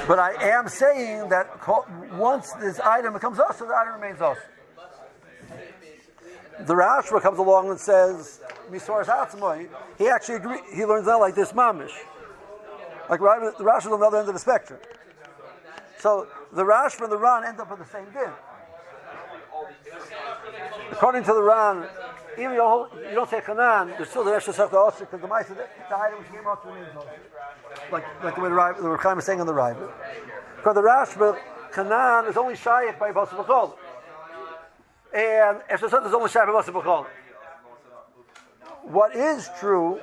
But 0.06 0.18
I 0.18 0.32
am 0.50 0.68
saying 0.68 1.28
that 1.30 1.46
once 2.12 2.52
this 2.52 2.80
item 2.80 3.14
becomes 3.14 3.38
us, 3.38 3.58
the 3.58 3.66
item 3.66 3.94
remains 4.00 4.20
us. 4.20 4.38
The 6.60 6.74
Rashba 6.74 7.22
comes 7.22 7.38
along 7.38 7.70
and 7.70 7.80
says, 7.80 8.40
Atzmoy, 8.70 9.68
he 9.96 10.08
actually 10.08 10.36
agrees, 10.36 10.60
he 10.74 10.84
learns 10.84 11.06
that 11.06 11.14
like 11.14 11.34
this 11.34 11.52
mamish. 11.52 11.92
Like 13.10 13.18
the 13.18 13.64
Rashba 13.64 13.92
on 13.92 13.98
the 13.98 14.06
other 14.06 14.18
end 14.18 14.28
of 14.28 14.34
the 14.34 14.40
spectrum. 14.40 14.78
So 15.98 16.28
the 16.52 16.62
Rashba 16.62 17.02
and 17.02 17.12
the 17.12 17.18
Ran 17.18 17.44
end 17.44 17.58
up 17.58 17.68
with 17.68 17.80
the 17.80 17.84
same 17.84 18.06
din. 18.12 18.30
According 20.92 21.24
to 21.24 21.32
the 21.32 21.42
Ran, 21.42 21.88
even 22.38 22.52
you 22.52 22.58
don't 23.12 23.28
say 23.28 23.40
Hanan, 23.44 23.88
there's 23.88 24.10
still 24.10 24.22
the 24.22 24.38
stuff 24.38 24.70
to 24.70 24.76
Osir 24.76 25.00
because 25.00 25.20
the 25.20 25.26
mice 25.26 25.48
the 25.48 25.66
item 25.92 26.20
which 26.20 26.28
came 26.28 26.46
out 26.46 26.64
remains 26.64 26.88
Osir. 26.94 27.90
Like, 27.90 28.04
like 28.22 28.36
the 28.36 28.40
way 28.42 28.48
the, 28.48 28.82
the 28.82 28.88
Reb 28.88 29.00
Chaim 29.00 29.18
is 29.18 29.24
saying 29.24 29.40
on 29.40 29.46
the 29.46 29.54
Riva. 29.54 29.92
Because 30.56 30.74
the 30.76 30.82
Rashba, 30.82 31.36
Hanan 31.74 32.26
is 32.26 32.36
only 32.36 32.54
Shaykh 32.54 32.96
by 32.98 33.10
Basa 33.10 33.30
B'chol. 33.30 33.74
And 35.12 35.58
if 35.68 35.80
the 35.80 35.86
is 35.86 36.14
only 36.14 36.30
Shaykh 36.30 36.46
by 36.46 36.52
Basa 36.52 36.72
B'chol. 36.72 37.06
What 38.84 39.16
is 39.16 39.50
true 39.58 40.00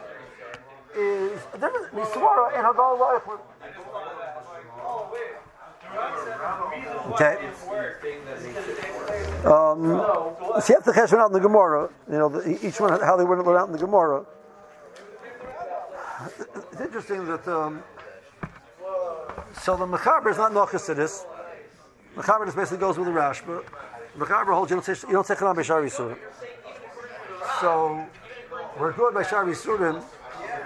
is 0.98 1.40
a 1.54 1.58
difference 1.58 1.88
Miswara 1.94 2.58
and 2.58 2.66
Hagal 2.66 2.98
Loich. 2.98 3.40
Okay. 7.12 7.38
Um, 9.46 10.62
so 10.62 10.66
you 10.68 10.76
have 10.76 10.84
to 10.84 10.92
chesh 10.94 11.14
out 11.14 11.28
in 11.28 11.34
the 11.34 11.40
Gemara. 11.40 11.90
You 12.12 12.18
know, 12.18 12.30
the, 12.30 12.68
each 12.68 12.80
one 12.80 13.00
how 13.00 13.16
they 13.16 13.24
went 13.24 13.48
out 13.48 13.68
in 13.68 13.72
the 13.72 13.78
Gemara. 13.78 14.26
It's 16.72 16.82
interesting 16.82 17.26
that 17.26 17.48
um, 17.48 17.84
so 19.62 19.78
the 19.78 19.86
Mechaber 19.86 20.32
is 20.32 20.38
not 20.38 20.52
nochis 20.52 20.86
to 20.88 20.94
this. 20.94 21.26
Mechaber 22.16 22.46
just 22.46 22.58
basically 22.58 22.80
goes 22.80 22.98
with 22.98 23.08
the 23.08 23.14
Rash, 23.14 23.42
but 23.44 23.66
Mechaber 24.18 24.54
holds 24.54 24.72
you 24.72 24.78
don't 24.78 24.86
say 24.86 25.08
you 25.08 25.14
don't 25.14 25.26
say 25.26 25.36
Chanam 25.36 25.56
B'Shari 25.56 25.92
Surim. 25.92 26.18
So 27.62 28.06
we're 28.80 28.94
good 28.94 29.14
by 29.14 29.24
Shari 29.24 29.54
Surim 29.54 30.04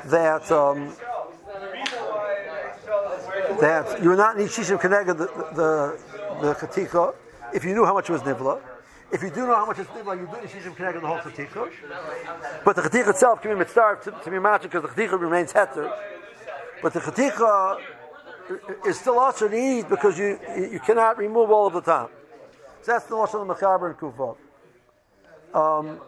that. 0.05 0.51
Um, 0.51 0.93
that 3.59 4.01
you're 4.03 4.15
not 4.15 4.39
in 4.39 4.47
Shishim 4.47 4.79
Keneged 4.79 5.17
the 5.17 5.27
the, 5.55 5.99
the 6.41 6.53
Chatika 6.55 7.13
if 7.53 7.63
you 7.63 7.73
knew 7.73 7.85
how 7.85 7.93
much 7.93 8.09
it 8.09 8.13
was 8.13 8.21
Nivla. 8.23 8.59
If 9.11 9.21
you 9.21 9.29
do 9.29 9.45
know 9.45 9.55
how 9.55 9.65
much 9.65 9.79
it's 9.79 9.89
Nivla, 9.89 10.19
you 10.19 10.25
do 10.25 10.47
Shishim 10.47 10.75
Keneged 10.75 11.01
the 11.01 11.07
whole 11.07 11.17
Chatika. 11.19 11.69
But 12.65 12.75
the 12.75 12.81
Chatika 12.81 13.09
itself 13.09 13.41
can 13.41 13.51
be 13.51 13.57
mitzvah 13.57 13.99
to, 14.03 14.11
to 14.11 14.31
be 14.31 14.39
matched 14.39 14.63
because 14.63 14.83
the 14.83 14.89
Chatika 14.89 15.19
remains 15.19 15.53
Heter. 15.53 15.93
But 16.81 16.93
the 16.93 16.99
Chatika 16.99 17.79
is 18.85 18.99
still 18.99 19.19
also 19.19 19.47
need 19.47 19.89
because 19.89 20.17
you 20.17 20.39
you 20.57 20.79
cannot 20.79 21.17
remove 21.17 21.51
all 21.51 21.67
of 21.67 21.73
the 21.73 21.81
time. 21.81 22.09
So 22.81 22.93
that's 22.93 23.05
the 23.05 23.15
Lashon 23.15 23.41
of 23.41 23.47
the 23.47 23.53
Mechaber 23.53 23.91
and 23.91 23.99
Kufot. 23.99 24.37
Um, 25.53 25.99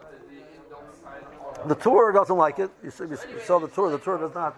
the 1.66 1.74
Tur 1.74 2.12
doesn't 2.12 2.36
like 2.36 2.58
it. 2.58 2.70
You 2.82 2.90
saw 2.90 3.58
the 3.58 3.68
Tur. 3.68 3.90
The 3.90 3.98
Tur 3.98 4.18
does 4.18 4.34
not 4.34 4.56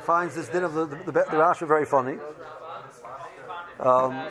finds 0.00 0.34
this 0.34 0.48
din 0.48 0.64
of 0.64 0.74
the, 0.74 0.86
the, 0.86 0.96
the, 0.96 1.12
the 1.12 1.36
Rashba 1.36 1.68
very 1.68 1.84
funny. 1.84 2.18
Um, 3.78 4.26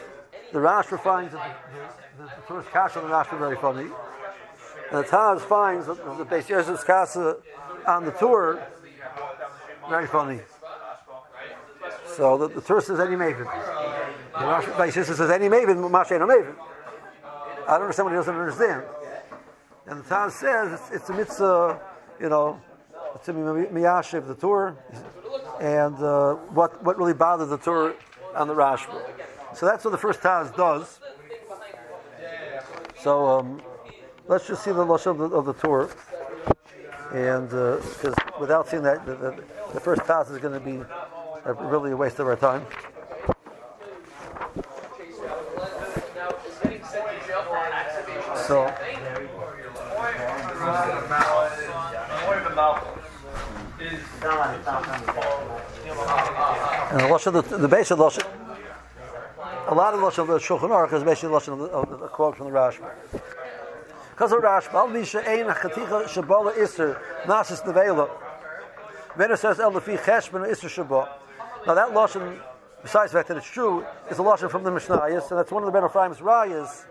the 0.51 0.59
Rashba 0.59 1.01
finds 1.01 1.33
the, 1.33 2.27
first 2.47 2.69
kasha 2.69 3.01
on 3.01 3.09
the 3.09 3.15
Rashba 3.15 3.37
very 3.37 3.55
funny. 3.55 3.89
And 4.91 5.03
the 5.03 5.07
Taz 5.07 5.41
finds 5.41 5.85
the 5.87 5.95
Beis 5.95 6.47
Yosef's 6.49 6.83
kasha 6.83 7.37
on 7.87 8.05
the 8.05 8.11
Tur 8.11 8.65
very 9.89 10.07
funny. 10.07 10.41
So 12.15 12.37
the, 12.37 12.47
the 12.49 12.61
Torah 12.61 12.81
says 12.81 12.99
any 12.99 13.15
maven. 13.15 13.45
The 14.33 14.39
Rashba 14.39 14.73
Beis 14.75 15.05
says 15.05 15.31
any 15.31 15.47
maven, 15.47 15.89
Mashe 15.89 16.19
no 16.19 16.27
maven. 16.27 16.55
I 17.67 17.73
don't 17.73 17.83
understand 17.83 18.05
what 18.05 18.11
he 18.11 18.17
doesn't 18.17 18.35
understand. 18.35 18.83
And 19.89 19.99
the 19.99 20.03
Taz 20.03 20.31
says 20.33 20.79
it's, 20.79 20.91
it's 20.91 21.09
a 21.09 21.13
mitzvah, 21.13 21.81
you 22.21 22.29
know, 22.29 22.61
it's 23.15 23.27
a 23.27 23.33
miyashiv 23.33 24.27
the 24.27 24.35
Torah. 24.35 24.75
And 25.59 25.95
uh, 25.95 26.35
what, 26.53 26.83
what 26.83 26.97
really 26.97 27.13
bothered 27.13 27.49
the 27.49 27.57
Torah 27.57 27.95
on 28.35 28.47
the 28.47 28.53
Rashba. 28.53 29.01
So 29.55 29.65
that's 29.65 29.83
what 29.83 29.91
the 29.91 29.97
first 29.97 30.21
Taz 30.21 30.55
does. 30.55 30.99
So 33.01 33.25
um, 33.25 33.61
let's 34.27 34.45
just 34.47 34.63
see 34.63 34.71
the 34.71 34.85
lashon 34.85 35.11
of 35.11 35.17
the, 35.17 35.35
of 35.35 35.45
the 35.45 35.53
Torah, 35.53 35.89
and 37.13 37.49
because 37.49 38.13
uh, 38.13 38.31
without 38.39 38.67
seeing 38.67 38.83
that, 38.83 39.05
the, 39.05 39.15
the, 39.15 39.43
the 39.73 39.79
first 39.79 40.01
Taz 40.01 40.29
is 40.29 40.37
going 40.37 40.53
to 40.53 40.59
be 40.59 40.83
really 41.63 41.91
a 41.91 41.97
waste 41.97 42.19
of 42.19 42.27
our 42.27 42.35
time. 42.35 42.65
So. 48.45 48.88
And 56.91 56.99
the 57.01 57.05
lashon, 57.05 57.33
the, 57.33 57.57
the 57.57 57.67
base 57.67 57.91
of 57.91 57.99
the 57.99 58.05
lashon, 58.05 58.25
a 59.67 59.75
lot 59.75 59.93
of 59.93 59.99
the 59.99 60.05
lashon 60.07 60.19
of 60.19 60.27
the 60.27 60.39
Shulchan 60.39 60.69
Aruch 60.69 60.93
is 60.93 61.03
basically 61.03 61.29
the 61.29 61.35
lashon 61.35 61.53
of, 61.53 61.59
the, 61.59 61.65
of 61.65 61.99
the, 61.99 62.07
quote 62.07 62.35
from 62.35 62.47
the 62.47 62.53
Rashba. 62.57 62.91
Because 64.11 64.31
of 64.31 64.39
Rashba, 64.39 64.73
al 64.73 64.87
misha 64.87 65.19
ein 65.19 65.45
chaticha 65.45 66.05
shabola 66.07 66.57
iser 66.57 66.99
nasis 67.25 67.61
nevela. 67.61 68.09
It 69.19 69.37
says 69.37 69.59
el 69.59 69.71
lefi 69.71 69.99
cheshbon 69.99 70.49
iser 70.49 70.67
shabot. 70.67 71.09
Now 71.67 71.75
that 71.75 71.89
lashon, 71.89 72.39
besides 72.81 73.11
the 73.11 73.19
fact 73.19 73.27
that 73.27 73.37
it's 73.37 73.45
true, 73.45 73.85
is 74.09 74.17
a 74.17 74.23
lashon 74.23 74.49
from 74.49 74.63
the 74.63 74.71
Mishnayos, 74.71 75.29
and 75.29 75.39
that's 75.39 75.51
one 75.51 75.61
of 75.61 75.67
the 75.67 75.71
Ben 75.71 75.83
Ephraim's 75.87 76.17
rayas 76.17 76.85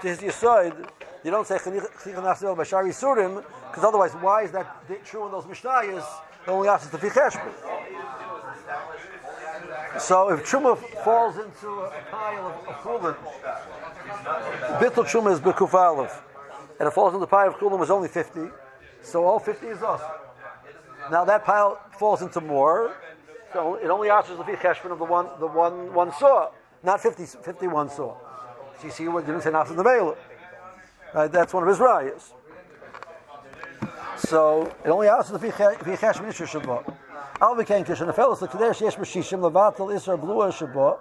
to 0.00 0.08
his 0.08 0.18
Yisoid. 0.18 0.90
You 1.22 1.30
don't 1.30 1.46
say 1.46 1.58
chaticha 1.58 1.86
nasis 2.02 2.42
nevela 2.42 2.56
by 2.56 2.64
shari 2.64 2.90
surim, 2.90 3.44
because 3.68 3.84
otherwise, 3.84 4.12
why 4.14 4.42
is 4.42 4.50
that 4.50 4.66
true 5.04 5.26
in 5.26 5.30
those 5.30 5.44
Mishnayos? 5.44 6.04
Only 6.46 6.68
asks 6.68 6.88
the 6.88 6.98
fi 6.98 7.08
cheshbon. 7.08 7.52
So 9.98 10.30
if 10.30 10.44
truma 10.44 10.76
falls 11.02 11.36
into 11.38 11.68
a 11.68 11.90
pile 12.10 12.46
of, 12.46 12.68
of 12.68 12.74
chulin, 12.82 13.16
bittul 14.80 15.04
truma 15.04 15.32
is 15.32 15.40
bekuf 15.40 16.20
and 16.78 16.86
it 16.86 16.90
falls 16.92 17.14
into 17.14 17.20
the 17.20 17.26
pile 17.26 17.48
of 17.48 17.54
chulin 17.54 17.78
was 17.78 17.90
only 17.90 18.08
fifty, 18.08 18.48
so 19.02 19.24
all 19.24 19.38
fifty 19.38 19.66
is 19.68 19.82
us. 19.82 20.02
Now 21.10 21.24
that 21.24 21.44
pile 21.44 21.80
falls 21.98 22.22
into 22.22 22.40
more, 22.40 22.94
so 23.52 23.76
it 23.76 23.88
only 23.88 24.10
answers 24.10 24.36
the 24.36 24.44
cheshbon 24.44 24.92
of 24.92 24.98
the 24.98 25.04
one, 25.04 25.28
the 25.40 25.46
one, 25.46 25.92
one 25.94 26.12
saw, 26.12 26.50
not 26.82 27.00
50, 27.00 27.24
51 27.24 27.90
saw. 27.90 28.14
So 28.78 28.84
you 28.84 28.90
see 28.90 29.08
what 29.08 29.24
didn't 29.24 29.42
say 29.42 29.50
nothing 29.50 29.76
the 29.76 29.82
Bela. 29.82 30.14
Right, 31.14 31.32
that's 31.32 31.54
one 31.54 31.62
of 31.62 31.68
his 31.68 31.78
rayas. 31.78 32.32
So 34.18 34.72
it 34.84 34.88
only 34.88 35.08
answers 35.08 35.40
the 35.40 35.48
cheshbon 35.48 36.28
isher 36.28 36.46
shabbat. 36.46 36.94
Al 37.40 37.54
v'kein 37.54 37.84
kishen 37.84 38.12
afelos 38.12 38.40
l'kadesh 38.40 38.80
yesh 38.80 38.96
b'shishim 38.96 39.40
levatel 39.40 39.92
isra 39.94 40.18
blua 40.18 40.50
shabo. 40.50 40.98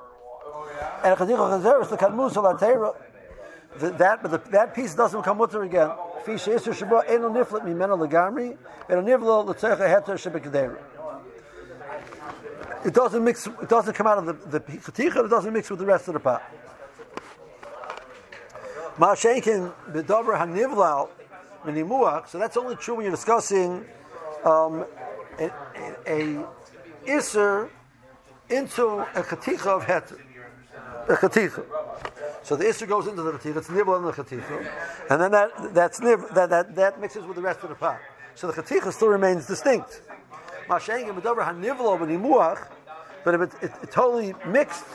And 1.03 1.13
a 1.13 1.15
chadicha 1.15 1.61
chazeres 1.61 1.91
l'kadmus 1.91 2.35
al 2.35 2.55
atera. 2.55 2.95
That, 3.97 4.21
but 4.21 4.31
the, 4.31 4.49
that 4.51 4.73
piece 4.73 4.95
doesn't 4.95 5.23
come 5.23 5.37
with 5.37 5.53
her 5.53 5.63
again. 5.63 5.91
Fisha 6.25 6.55
isra 6.55 6.73
shabo 6.73 7.09
eno 7.09 7.29
niflet 7.29 7.63
mimena 7.63 7.97
legamri. 7.97 8.57
Eno 8.89 9.01
nivlo 9.01 9.45
l'tzecha 9.45 9.87
heter 9.87 10.17
shebekadera. 10.17 10.77
It 12.85 12.93
doesn't 12.93 13.23
mix. 13.23 13.47
It 13.47 13.69
doesn't 13.69 13.93
come 13.93 14.07
out 14.07 14.17
of 14.17 14.25
the 14.25 14.59
the 14.59 14.59
chaticha. 14.59 15.25
It 15.25 15.29
doesn't 15.29 15.53
mix 15.53 15.69
with 15.69 15.79
the 15.79 15.85
rest 15.85 16.09
of 16.09 16.15
the 16.15 16.19
pot. 16.19 16.43
Ma'ashenkin 18.97 19.71
b'dover 19.91 20.37
hanivlal 20.37 21.09
minimuach. 21.65 22.27
So 22.27 22.37
that's 22.39 22.57
only 22.57 22.75
true 22.75 22.95
when 22.95 23.05
you're 23.05 23.15
discussing 23.15 23.85
um, 24.43 24.85
a, 25.39 25.51
a, 26.07 26.45
iser 27.07 27.69
into 28.49 28.99
a 28.99 29.23
chaticha 29.23 29.67
of 29.67 29.83
heter, 29.85 30.19
a 31.09 31.15
chaticha. 31.15 31.65
So 32.43 32.55
the 32.55 32.67
iser 32.67 32.85
goes 32.85 33.07
into 33.07 33.23
the 33.23 33.33
chaticha, 33.33 33.57
it's 33.57 33.69
nibble 33.69 33.95
in 33.97 34.03
the 34.03 34.11
chaticha, 34.11 34.67
and 35.09 35.21
then 35.21 35.31
that 35.31 35.73
that's 35.73 35.99
nib, 35.99 36.21
that, 36.33 36.49
that 36.49 36.75
that 36.75 37.01
mixes 37.01 37.25
with 37.25 37.35
the 37.35 37.41
rest 37.41 37.61
of 37.63 37.69
the 37.69 37.75
pot. 37.75 37.99
So 38.35 38.51
the 38.51 38.61
chaticha 38.61 38.91
still 38.93 39.09
remains 39.09 39.47
distinct. 39.47 40.01
Mashengim 40.67 41.19
b'dover 41.19 41.45
hanivlo 41.45 41.97
b'nimuach, 41.99 42.67
but 43.23 43.35
if 43.35 43.41
it, 43.41 43.51
it, 43.61 43.71
it 43.83 43.91
totally 43.91 44.33
mixed, 44.47 44.85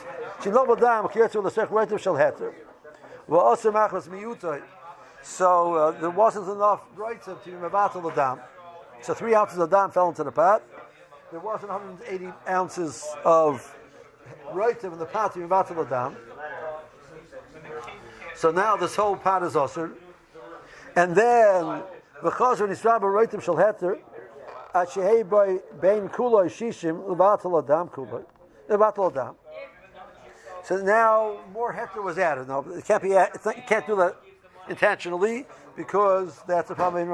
she 0.43 0.49
shinol 0.49 0.67
b'dam 0.67 1.11
kiyatzu 1.11 1.43
l'sech 1.43 1.67
reitiv 1.67 1.99
shel 1.99 2.15
heter, 2.15 2.53
v'oser 3.29 3.71
machmas 3.71 4.07
miyutay. 4.07 4.61
So 5.23 5.75
uh, 5.75 5.91
there 5.91 6.09
wasn't 6.09 6.49
enough 6.49 6.81
reitiv 6.95 7.43
to 7.43 7.49
be 7.49 7.51
mevatel 7.51 8.01
the 8.03 8.11
dam. 8.11 8.39
So 9.01 9.13
three 9.13 9.35
ounces 9.35 9.59
of 9.59 9.69
dam 9.69 9.91
fell 9.91 10.09
into 10.09 10.23
the 10.23 10.31
pot. 10.31 10.63
There 11.31 11.39
wasn't 11.39 11.71
180 11.71 12.33
ounces 12.49 13.05
of 13.23 13.75
roitim 14.51 14.93
in 14.93 14.99
the 14.99 15.05
pot 15.05 15.33
to 15.33 15.39
be 15.39 15.45
about 15.45 15.67
the 15.67 15.83
dam. 15.85 16.15
So 18.35 18.51
now 18.51 18.75
this 18.75 18.95
whole 18.95 19.15
pot 19.15 19.43
is 19.43 19.55
usher. 19.55 19.91
And 20.95 21.15
then 21.15 21.83
v'chazer 22.23 22.67
nisraba 22.67 23.01
roitim 23.01 23.41
shel 23.41 23.55
heter 23.55 23.99
at 24.73 24.89
shehei 24.89 25.27
by 25.27 25.59
bein 25.79 26.09
kuloi 26.09 26.47
shishim 26.47 27.07
levatel 27.07 27.63
adam 27.63 27.89
kuloi 27.89 28.25
levatel 28.69 29.11
adam. 29.11 29.35
So 30.63 30.77
now 30.77 31.39
more 31.53 31.73
heter 31.73 32.03
was 32.03 32.17
added. 32.17 32.47
No, 32.47 32.65
it 32.71 32.85
can't 32.85 33.03
be. 33.03 33.09
You 33.09 33.27
can't 33.67 33.85
do 33.85 33.95
that 33.97 34.15
intentionally 34.71 35.45
because 35.75 36.41
that's 36.47 36.71
a 36.71 36.75
problem 36.75 37.03
in 37.03 37.09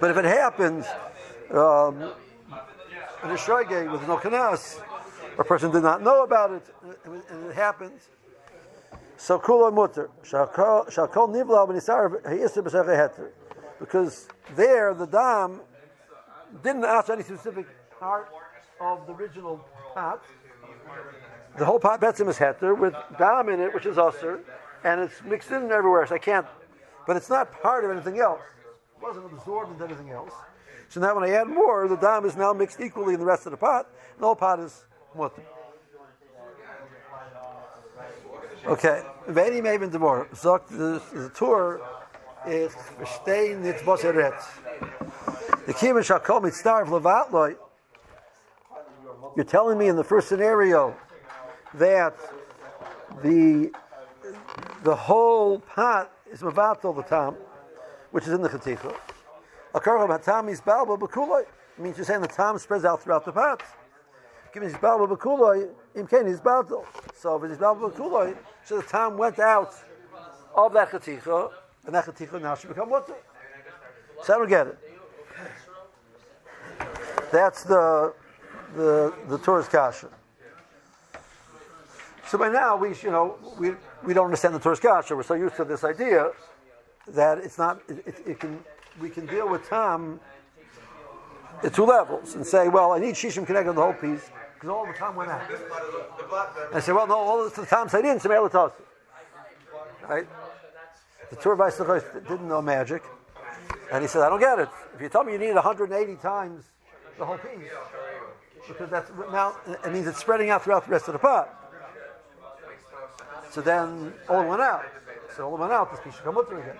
but 0.00 0.10
if 0.10 0.16
it 0.16 0.24
happens 0.24 0.86
um, 1.50 2.12
in 3.24 3.30
a 3.30 3.34
shogeg 3.34 3.90
with 3.90 4.06
no 4.06 4.16
kanas, 4.16 4.80
a 5.38 5.44
person 5.44 5.70
did 5.72 5.82
not 5.82 6.02
know 6.02 6.22
about 6.22 6.52
it, 6.52 6.62
and 7.30 7.50
it 7.50 7.54
happens. 7.54 8.08
So 9.16 9.38
kula 9.38 9.72
mutter 9.72 10.10
shakol 10.22 10.86
nivla 10.86 11.66
b'nisar 11.68 12.22
ha'isr 12.24 12.62
b'sechei 12.62 12.96
heter, 12.96 13.30
because 13.80 14.28
there 14.54 14.94
the 14.94 15.06
dam 15.06 15.60
didn't 16.62 16.84
ask 16.84 17.10
any 17.10 17.22
specific 17.22 17.66
part 17.98 18.28
of 18.80 19.06
the 19.06 19.14
original 19.14 19.64
pot. 19.94 20.22
The 21.56 21.64
whole 21.64 21.80
pot 21.80 22.00
betzim 22.00 22.28
is 22.28 22.38
heter 22.38 22.78
with 22.78 22.94
dam 23.18 23.48
in 23.48 23.60
it, 23.60 23.74
which 23.74 23.86
is 23.86 23.96
usr, 23.96 24.40
and 24.84 25.00
it's 25.00 25.22
mixed 25.22 25.50
in 25.50 25.70
everywhere. 25.70 26.06
So 26.06 26.14
I 26.14 26.18
can't, 26.18 26.46
but 27.06 27.16
it's 27.16 27.30
not 27.30 27.50
part 27.62 27.84
of 27.84 27.90
anything 27.90 28.20
else 28.20 28.40
It 28.96 29.02
wasn't 29.02 29.32
absorbed 29.32 29.72
into 29.72 29.84
anything 29.84 30.10
else. 30.10 30.32
So 30.88 31.00
now 31.00 31.14
when 31.14 31.24
I 31.24 31.30
add 31.30 31.48
more, 31.48 31.86
the 31.86 31.96
dam 31.96 32.24
is 32.24 32.36
now 32.36 32.52
mixed 32.52 32.80
equally 32.80 33.14
in 33.14 33.20
the 33.20 33.26
rest 33.26 33.46
of 33.46 33.52
the 33.52 33.58
pot. 33.58 33.88
The 34.18 34.24
whole 34.24 34.36
pot 34.36 34.60
is 34.60 34.84
mutter. 35.16 35.42
Okay. 38.66 39.02
Veni 39.28 39.60
meben 39.60 39.90
demor. 39.90 40.26
Sagt 40.34 40.68
the 40.68 41.30
Tur 41.34 41.80
is 42.46 42.72
verstehen 42.98 43.62
nit 43.62 43.84
was. 43.86 44.02
The 44.02 45.74
kimen 45.74 46.04
shall 46.04 46.20
call 46.20 46.40
me 46.40 46.50
starve. 46.50 46.88
You're 49.36 49.44
telling 49.44 49.78
me 49.78 49.88
in 49.88 49.96
the 49.96 50.04
first 50.04 50.28
scenario 50.28 50.96
that 51.74 52.16
the 53.22 53.70
the 54.82 54.94
whole 54.94 55.58
pot 55.60 56.12
is 56.30 56.40
mavat 56.40 56.84
all 56.84 56.92
the 56.92 57.02
time 57.02 57.34
which 58.10 58.26
is 58.26 58.32
in 58.32 58.42
the 58.42 58.48
chaticha. 58.48 58.94
A 59.74 59.80
karvam 59.80 60.08
hatam 60.08 60.48
is 60.48 60.60
balba 60.60 60.98
b'kuloi. 60.98 61.44
means 61.78 61.96
you're 61.96 62.06
saying 62.06 62.22
the 62.22 62.28
tam 62.28 62.58
spreads 62.58 62.84
out 62.84 63.02
throughout 63.02 63.24
the 63.24 63.32
pot. 63.32 63.62
Given 64.52 64.68
his 64.68 64.78
balba 64.78 65.08
b'kuloi, 65.08 65.68
imkain 65.94 66.26
is 66.26 66.40
baldo. 66.40 66.86
So 67.14 67.36
if 67.36 67.44
it 67.44 67.50
is 67.52 67.58
balba 67.58 67.92
b'kuloi, 67.92 68.36
so 68.64 68.78
the 68.78 68.86
tam 68.86 69.18
went 69.18 69.38
out 69.38 69.74
of 70.54 70.72
that 70.72 70.90
chaticha, 70.90 71.52
and 71.86 71.94
that 71.94 72.06
chaticha 72.06 72.40
now 72.40 72.54
should 72.54 72.68
become 72.68 72.90
water. 72.90 73.14
So 74.22 74.34
I 74.34 74.38
don't 74.38 74.48
get 74.48 74.66
it. 74.68 74.78
That's 77.30 77.62
the 77.64 78.14
the 78.74 79.14
the 79.28 79.38
Torah's 79.38 79.68
kasha. 79.68 80.08
So 82.26 82.38
by 82.38 82.48
now 82.48 82.76
we 82.76 82.94
you 83.02 83.10
know 83.10 83.38
we 83.58 83.74
we 84.04 84.14
don't 84.14 84.26
understand 84.26 84.54
the 84.54 84.58
Torah's 84.58 84.80
kasha. 84.80 85.16
We're 85.16 85.22
so 85.22 85.34
used 85.34 85.56
to 85.56 85.64
this 85.64 85.84
idea 85.84 86.30
that 87.08 87.38
it's 87.38 87.58
not, 87.58 87.80
it, 87.88 88.06
it, 88.06 88.14
it 88.26 88.40
can, 88.40 88.62
we 89.00 89.10
can 89.10 89.26
deal 89.26 89.48
with 89.48 89.68
Tom 89.68 90.20
at 91.62 91.74
two 91.74 91.84
levels 91.84 92.34
and 92.34 92.46
say, 92.46 92.68
well, 92.68 92.92
I 92.92 92.98
need 92.98 93.14
Shishim 93.14 93.46
connected 93.46 93.70
on 93.70 93.76
the 93.76 93.82
whole 93.82 93.92
piece 93.92 94.30
because 94.54 94.70
all 94.70 94.86
the 94.86 94.92
time 94.92 95.16
went 95.16 95.30
out. 95.30 95.42
And 95.50 96.74
I 96.74 96.80
say, 96.80 96.92
well, 96.92 97.06
no, 97.06 97.16
all 97.16 97.48
the 97.48 97.66
time 97.66 97.88
I 97.92 98.02
didn't, 98.02 98.22
Samela 98.22 98.72
Right? 100.08 100.26
The 101.30 101.36
Torah 101.36 101.70
Tur 101.70 102.22
didn't 102.28 102.48
know 102.48 102.62
magic. 102.62 103.02
And 103.92 104.02
he 104.02 104.08
said, 104.08 104.22
I 104.22 104.28
don't 104.28 104.40
get 104.40 104.58
it. 104.58 104.68
If 104.94 105.02
you 105.02 105.08
tell 105.08 105.24
me 105.24 105.32
you 105.32 105.38
need 105.38 105.54
180 105.54 106.16
times 106.16 106.64
the 107.18 107.24
whole 107.24 107.38
piece, 107.38 107.68
because 108.66 108.90
that's 108.90 109.10
now, 109.30 109.56
it 109.66 109.92
means 109.92 110.06
it's 110.06 110.18
spreading 110.18 110.50
out 110.50 110.64
throughout 110.64 110.84
the 110.84 110.90
rest 110.90 111.08
of 111.08 111.12
the 111.12 111.18
pot. 111.18 111.67
So 113.50 113.60
then 113.60 114.12
all 114.28 114.44
went 114.46 114.62
out. 114.62 114.84
So 115.36 115.50
all 115.50 115.56
went 115.56 115.72
out, 115.72 115.90
this 115.90 116.00
piece 116.00 116.14
should 116.14 116.24
come 116.24 116.34
with 116.34 116.48
again. 116.48 116.76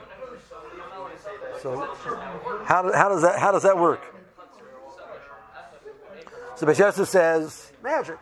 So 1.60 1.76
how, 2.64 2.92
how 2.92 3.08
does 3.08 3.22
that 3.22 3.38
how 3.38 3.52
does 3.52 3.62
that 3.62 3.76
work? 3.76 4.00
So 6.56 6.70
Yosef 6.70 7.08
says 7.08 7.72
magic. 7.82 8.18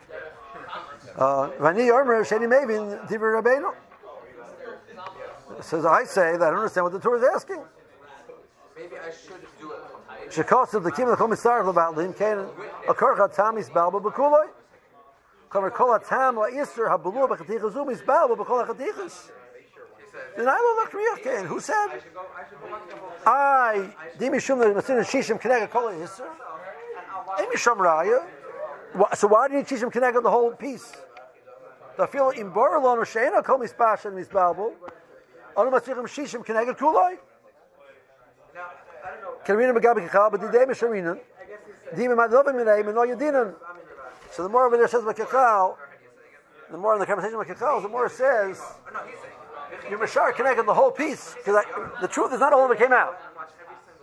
Uh, 1.16 1.48
Vani 1.58 1.88
Yomer 1.88 2.20
Sheni 2.22 2.46
Mevin 2.46 3.06
Divrei 3.08 3.40
Rabbeinu. 3.42 3.74
Says 5.62 5.84
I 5.86 6.04
say 6.04 6.32
that 6.32 6.42
I 6.42 6.50
don't 6.50 6.58
understand 6.58 6.84
what 6.84 6.92
the 6.92 7.00
Torah 7.00 7.18
is 7.18 7.24
asking. 7.34 7.62
Maybe 8.76 8.96
I 8.96 9.10
should 9.10 9.40
do 9.58 9.72
it. 9.72 10.30
Shekosav 10.30 10.82
the 10.82 10.92
kim 10.92 11.08
the 11.08 11.16
komisar 11.16 11.66
about 11.68 11.96
lim 11.96 12.12
kain 12.12 12.38
a 12.88 12.94
korcha 12.94 13.34
tamis 13.34 13.70
balba 13.70 14.02
bekuloi. 14.02 14.48
Kol 15.56 15.88
la 15.88 15.98
habulu 15.98 17.28
bekol 18.36 18.66
achatichas. 18.66 19.30
Then 20.36 20.48
I 20.48 20.58
look 20.58 20.92
Who 21.46 21.60
said? 21.60 22.02
I 23.26 23.90
dimi 24.18 24.40
shum 24.40 24.58
the 24.58 24.74
masin 24.74 24.96
shishim 24.98 25.40
kenega 25.40 25.70
kol 25.70 25.90
raya. 27.78 28.22
So 29.14 29.28
why 29.28 29.48
did 29.48 29.56
you 29.56 29.64
teach 29.64 29.82
him 29.82 29.90
kenega 29.90 30.22
the 30.22 30.30
whole 30.30 30.52
piece? 30.52 30.92
The 31.96 32.06
feel 32.06 32.30
in 32.30 32.50
boralon 32.50 32.98
or 32.98 33.04
sheina 33.04 33.42
kol 33.44 33.58
mispashan 33.58 34.12
misbalbo. 34.12 34.72
Anu 35.56 35.70
matzrichim 35.70 36.06
shishim 36.06 36.44
kenega 36.44 36.76
kuloi. 36.76 37.18
Karina 39.44 39.72
Magabi 39.72 40.30
but 40.32 40.40
the 40.40 40.48
day 40.48 40.64
Misharina, 40.64 41.18
Dima 41.94 42.16
Madlovim 42.16 42.54
Minay, 42.56 42.80
and 42.88 42.98
all. 42.98 43.54
So 44.36 44.42
the 44.42 44.50
more 44.50 44.66
over 44.66 44.76
there 44.76 44.86
says 44.86 45.02
Makachal, 45.02 45.76
the 46.70 46.76
more 46.76 46.92
in 46.92 47.00
the 47.00 47.06
conversation 47.06 47.38
with 47.38 47.48
Kachal, 47.48 47.80
the 47.80 47.88
more 47.88 48.04
it 48.04 48.12
says, 48.12 48.60
you're 49.88 49.98
Mashar 49.98 50.36
connected 50.36 50.66
the 50.66 50.74
whole 50.74 50.90
piece. 50.90 51.34
Because 51.34 51.64
the 52.02 52.08
truth 52.08 52.34
is 52.34 52.40
not 52.40 52.52
all 52.52 52.66
of 52.66 52.70
it 52.70 52.76
came 52.76 52.92
out. 52.92 53.18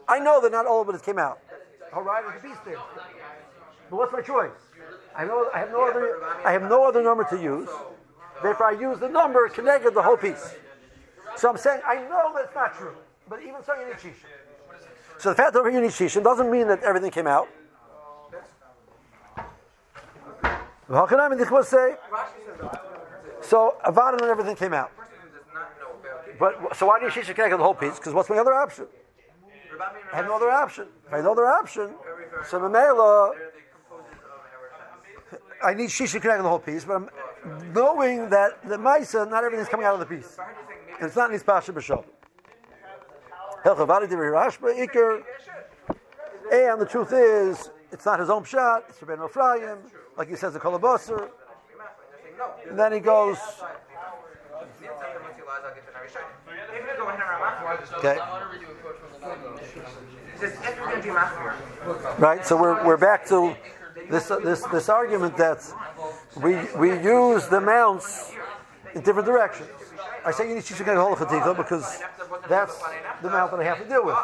I 0.07 0.17
know 0.17 0.41
that 0.41 0.51
not 0.51 0.65
all 0.65 0.81
of 0.81 0.89
it 0.89 1.03
came 1.03 1.19
out. 1.19 1.37
All 1.93 2.01
right, 2.01 2.23
there's 2.27 2.43
a 2.43 2.47
piece 2.47 2.57
there. 2.65 2.79
But 3.91 3.97
what's 3.97 4.11
my 4.11 4.21
choice? 4.21 4.49
I 5.15 5.23
know 5.23 5.51
I 5.53 5.59
have 5.59 5.69
no 5.69 5.87
other 5.87 6.23
I 6.43 6.51
have 6.51 6.63
no 6.63 6.83
other 6.83 7.03
number 7.03 7.25
to 7.25 7.39
use. 7.39 7.69
Therefore, 8.41 8.65
I 8.65 8.71
use 8.71 8.97
the 8.97 9.09
number 9.09 9.47
connected 9.49 9.93
the 9.93 10.01
whole 10.01 10.17
piece. 10.17 10.55
So 11.35 11.47
I'm 11.47 11.57
saying 11.57 11.81
I 11.85 11.97
know 12.09 12.31
that's 12.33 12.55
not 12.55 12.75
true, 12.75 12.95
but 13.29 13.39
even 13.43 13.63
so, 13.63 13.75
you 13.75 13.85
need 13.85 13.97
shisha. 13.97 14.25
So 15.19 15.29
the 15.29 15.35
fact 15.35 15.53
that 15.53 15.63
you 15.71 15.79
need 15.79 15.91
shishim 15.91 16.23
doesn't 16.23 16.49
mean 16.49 16.67
that 16.69 16.81
everything 16.81 17.11
came 17.11 17.27
out. 17.27 17.47
How 19.35 20.49
can 20.49 20.49
I 20.49 20.55
say? 20.55 20.72
So 23.41 23.75
Avada 23.85 24.13
and 24.13 24.23
everything 24.23 24.55
came 24.55 24.73
out. 24.73 24.91
But 26.39 26.75
so 26.75 26.87
why 26.87 26.99
do 26.99 27.05
you 27.05 27.11
shisha 27.11 27.33
connect 27.35 27.51
the 27.51 27.63
whole 27.63 27.73
piece? 27.73 27.95
Because 27.95 28.13
what's 28.13 28.29
my 28.29 28.37
other 28.37 28.53
option? 28.53 28.87
I 30.11 30.15
have 30.17 30.25
no 30.25 30.35
other 30.35 30.51
option. 30.51 30.87
If 31.07 31.13
I 31.13 31.17
have 31.17 31.25
no 31.25 31.31
other 31.31 31.47
option, 31.47 31.95
so 32.47 32.59
Mamela, 32.59 33.33
I 35.63 35.73
need 35.73 35.89
shisha 35.89 36.21
connect 36.21 36.41
the 36.43 36.49
whole 36.49 36.59
piece, 36.59 36.85
but 36.85 36.95
I'm 36.95 37.09
knowing 37.73 38.29
that 38.29 38.61
the 38.67 38.77
Maisa, 38.77 39.29
not 39.29 39.43
everything's 39.43 39.69
coming 39.69 39.85
out 39.85 39.93
of 39.93 39.99
the 39.99 40.05
piece. 40.05 40.37
And 40.99 41.07
it's 41.07 41.15
not 41.15 41.29
in 41.29 41.33
his 41.33 41.43
Pasha 41.43 41.71
B'Shabbat. 41.73 42.05
And 46.51 46.81
the 46.81 46.85
truth 46.85 47.13
is, 47.13 47.71
it's 47.91 48.05
not 48.05 48.19
his 48.19 48.29
own 48.29 48.43
shot, 48.43 48.85
it's 48.89 48.99
Rabbeinu 48.99 49.29
Ephraim, 49.29 49.79
like 50.17 50.29
he 50.29 50.35
says 50.35 50.53
the 50.53 50.59
Kol 50.59 50.77
HaBasar. 50.79 51.29
And 52.69 52.79
then 52.79 52.93
he 52.93 52.99
goes. 52.99 53.37
Okay. 57.97 58.17
Right, 62.17 62.45
so 62.45 62.59
we're, 62.59 62.85
we're 62.85 62.97
back 62.97 63.25
to 63.27 63.55
this, 64.09 64.27
this, 64.27 64.63
this 64.65 64.89
argument 64.89 65.37
that 65.37 65.63
we, 66.41 66.57
we 66.77 66.89
use 67.01 67.47
the 67.47 67.61
mounts 67.61 68.33
in 68.93 69.01
different 69.01 69.25
directions. 69.25 69.69
I 70.25 70.31
say 70.31 70.49
you 70.49 70.55
need 70.55 70.63
to 70.77 70.83
get 70.83 70.97
a 70.97 71.01
hold 71.01 71.13
of 71.13 71.19
because 71.53 72.01
that's 72.49 72.77
the 73.21 73.29
mount 73.29 73.51
that 73.51 73.59
I 73.59 73.63
have 73.63 73.79
to 73.79 73.87
deal 73.87 74.05
with. 74.05 74.17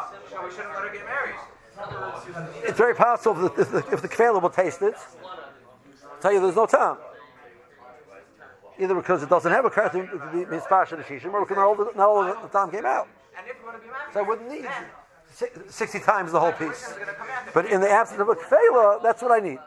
It's 2.64 2.78
very 2.78 2.94
possible 2.94 3.48
that 3.48 3.58
if 3.58 3.70
the, 3.70 3.78
if 3.92 4.02
the 4.02 4.08
will 4.40 4.50
taste 4.50 4.82
it, 4.82 4.96
tell 6.20 6.32
you 6.32 6.40
there's 6.40 6.56
no 6.56 6.66
time. 6.66 6.96
Either 8.78 8.94
because 8.94 9.22
it 9.22 9.28
doesn't 9.28 9.52
have 9.52 9.64
a 9.64 9.70
kartim 9.70 10.10
to 10.10 10.18
be 10.32 10.44
mispasha 10.44 10.96
the 10.96 11.02
shishim, 11.02 11.32
or 11.32 11.40
because 11.44 11.56
not 11.56 11.66
all, 11.66 11.74
the, 11.74 11.92
not 11.96 12.08
all 12.08 12.24
the 12.24 12.48
time 12.48 12.70
came 12.70 12.86
out. 12.86 13.08
So 14.12 14.20
I 14.20 14.22
wouldn't 14.22 14.48
need 14.50 14.66
60 15.68 16.00
times 16.00 16.32
the 16.32 16.40
whole 16.40 16.52
piece. 16.52 16.94
But 17.52 17.66
in 17.66 17.80
the 17.80 17.90
absence 17.90 18.20
of 18.20 18.28
a 18.28 18.34
kfela, 18.34 19.02
that's 19.02 19.22
what 19.22 19.32
I 19.32 19.40
need. 19.46 19.58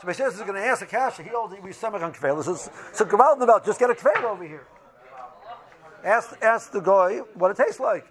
So 0.00 0.06
my 0.06 0.12
is 0.12 0.40
going 0.40 0.54
to 0.54 0.64
ask 0.64 0.82
a 0.82 0.86
kasha. 0.86 1.22
He 1.22 1.30
always 1.30 1.60
we 1.62 1.72
stomach 1.72 2.02
on 2.02 2.12
kfela. 2.12 2.42
So, 2.42 2.56
so 2.92 3.04
come 3.04 3.20
out 3.20 3.34
and 3.34 3.42
about 3.42 3.64
just 3.64 3.78
get 3.78 3.90
a 3.90 3.94
kfela 3.94 4.24
over 4.24 4.44
here. 4.44 4.66
Ask, 6.04 6.36
ask 6.42 6.72
the 6.72 6.80
guy 6.80 7.18
what 7.34 7.50
it 7.52 7.56
tastes 7.56 7.78
like. 7.78 8.06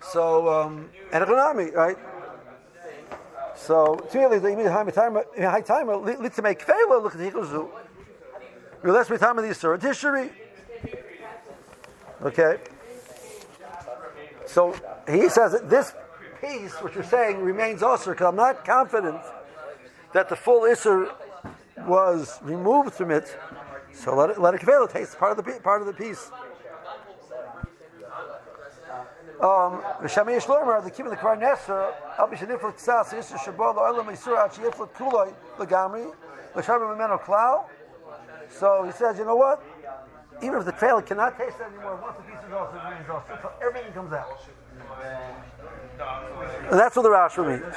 So, 0.00 0.48
um, 0.48 0.90
and 1.12 1.22
economy, 1.22 1.70
right? 1.72 1.96
So, 3.56 3.96
clearly, 3.96 4.38
the 4.38 4.72
high 4.72 4.84
time, 4.90 5.14
high 5.38 5.60
time, 5.60 5.86
to 5.86 6.42
make 6.42 6.64
kfela 6.64 7.02
look 7.02 7.14
at 7.14 7.18
the 7.18 7.30
hikuzu. 7.30 7.70
Unless 8.82 9.10
we 9.10 9.16
time 9.16 9.38
of 9.38 9.44
the 9.44 9.50
Yisur. 9.50 10.30
Okay. 12.22 12.58
So 14.46 14.74
he 15.08 15.28
says 15.28 15.52
that 15.52 15.70
this 15.70 15.94
piece, 16.40 16.74
which 16.82 16.94
you're 16.94 17.02
saying, 17.04 17.38
remains 17.38 17.82
also 17.82 18.10
because 18.10 18.26
I'm 18.26 18.36
not 18.36 18.64
confident 18.64 19.20
that 20.12 20.28
the 20.28 20.36
full 20.36 20.62
Isser 20.62 21.12
was 21.86 22.38
removed 22.42 22.92
from 22.92 23.10
it 23.10 23.36
so 23.94 24.14
let 24.14 24.30
it 24.30 24.40
let 24.40 24.54
it 24.54 24.60
kfela 24.60 24.90
taste 24.90 25.18
part 25.18 25.38
of 25.38 25.44
the 25.44 25.52
part 25.60 25.80
of 25.80 25.86
the 25.86 25.92
piece. 25.92 26.30
Um, 29.44 29.82
Shamei 30.04 30.82
the 30.82 30.90
Kim 30.90 31.04
of 31.04 31.10
the 31.12 31.18
Karnesa, 31.18 31.92
Al 32.18 32.28
Bishaniflet 32.28 32.78
Tzas, 32.78 33.12
Yisra 33.12 33.36
Shabbat, 33.36 33.76
Oilam 33.76 34.06
Yisra, 34.06 34.48
Achiyiflet 34.48 34.88
Kuloi, 34.92 35.34
Lagamri, 35.58 36.10
Lashabim 36.54 36.96
Memeno 36.96 37.20
Klau. 37.20 37.66
So 38.48 38.84
he 38.84 38.92
says, 38.92 39.18
you 39.18 39.26
know 39.26 39.36
what? 39.36 39.62
Even 40.42 40.60
if 40.60 40.64
the 40.64 40.72
trail 40.72 41.02
cannot 41.02 41.36
taste 41.36 41.58
it 41.60 41.64
anymore, 41.64 42.00
once 42.02 42.16
the 42.16 42.22
piece 42.22 42.40
is 42.46 42.54
also 42.54 42.72
remains 42.72 43.10
also, 43.10 43.52
everything 43.60 43.92
comes 43.92 44.14
out. 44.14 44.46
And 46.70 46.78
that's 46.80 46.96
what 46.96 47.02
the 47.02 47.10
Rashba 47.10 47.46
means. 47.46 47.76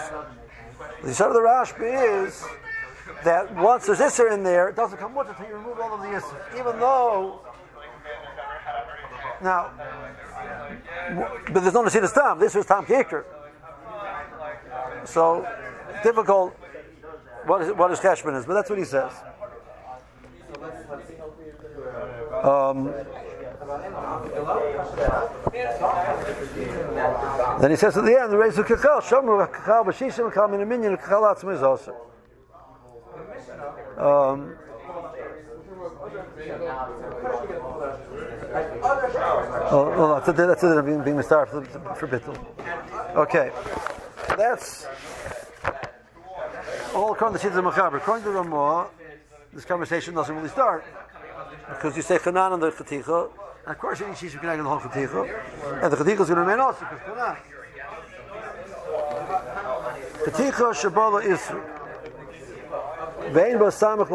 The 1.04 1.14
said 1.14 1.28
of 1.28 1.34
the 1.34 1.42
Rashba 1.42 2.26
is 2.26 2.46
that 3.26 3.54
once 3.56 3.88
there's 3.88 4.00
Isser 4.00 4.32
in 4.32 4.42
there, 4.42 4.70
it 4.70 4.78
doesn't 4.78 5.00
come 5.00 5.18
it 5.18 5.28
until 5.28 5.46
you 5.46 5.56
remove 5.56 5.82
all 5.82 5.96
of 5.96 6.00
the 6.00 6.08
Isser. 6.08 6.54
Even 6.58 6.80
though, 6.80 7.42
now, 9.44 9.72
but 11.15 11.62
there's 11.62 11.74
no 11.74 11.84
Nasidas 11.84 12.13
Tam. 12.13 12.39
This 12.39 12.56
is 12.56 12.65
Tam 12.65 12.86
Kikr. 12.86 13.24
So, 15.06 15.48
difficult 16.04 16.54
what 17.46 17.62
is, 17.62 17.72
what 17.74 17.89
his 17.91 18.00
Keshman 18.00 18.38
is, 18.38 18.46
but 18.46 18.54
that's 18.56 18.70
what 18.70 18.80
he 18.80 18.86
says. 18.86 19.12
Um, 22.43 22.93
then 27.60 27.72
he 27.72 27.78
says 27.78 27.98
at 27.98 28.06
the 28.06 28.20
end, 28.20 28.32
the 28.32 28.38
Rezu 28.38 28.63
Kachal, 28.63 29.02
Shomer 29.02 29.50
Kachal, 29.52 29.86
Bashishim 29.86 30.32
Kachal, 30.32 30.50
Minaminyan, 30.50 31.02
Kachal 31.02 31.36
Atzim 31.36 31.54
is 31.56 31.63
also. 31.63 31.96
Um, 33.98 34.56
oh, 39.72 39.93
well, 39.98 40.15
that's 40.15 40.30
it. 40.30 40.36
That's 40.36 40.63
it. 40.63 40.86
Being, 40.86 41.04
being 41.04 41.22
star 41.22 41.46
for, 41.46 41.63
for 41.96 42.08
Bittul. 42.08 42.38
Okay, 43.15 43.52
that's 44.38 44.86
all 46.94 47.12
according 47.13 47.40
to 47.40 47.50
the 47.50 47.62
Machaber. 47.62 47.98
According 47.98 48.23
to 48.25 48.32
Ramah, 48.32 48.90
this 49.54 49.65
conversation 49.65 50.13
doesn't 50.13 50.36
really 50.36 50.50
start 50.50 50.86
because 51.69 51.96
you 51.96 52.04
say 52.04 52.17
Chanan 52.17 52.54
and 52.54 52.63
the 52.63 52.71
Chaticha, 52.71 53.29
and 53.65 53.75
of 53.75 53.79
course 53.79 54.00
you 54.00 54.08
need 54.08 54.15
Shishim 54.15 54.40
Kanag 54.40 54.56
and 54.56 54.65
the 54.65 54.69
whole 54.69 54.79
Chaticha, 54.79 55.84
and 55.84 55.92
the 55.92 55.98
Chaticha 55.98 56.21
is 56.21 56.27
going 56.29 56.36
to 56.36 56.42
remain 56.42 56.60
also 56.60 56.86
because 56.90 57.00
Chanan. 57.00 57.38
Chaticha 60.25 60.73
Shabala 60.73 61.23
Isra. 61.23 61.73
Vein 63.34 63.60
was 63.60 63.75
samach 63.75 64.10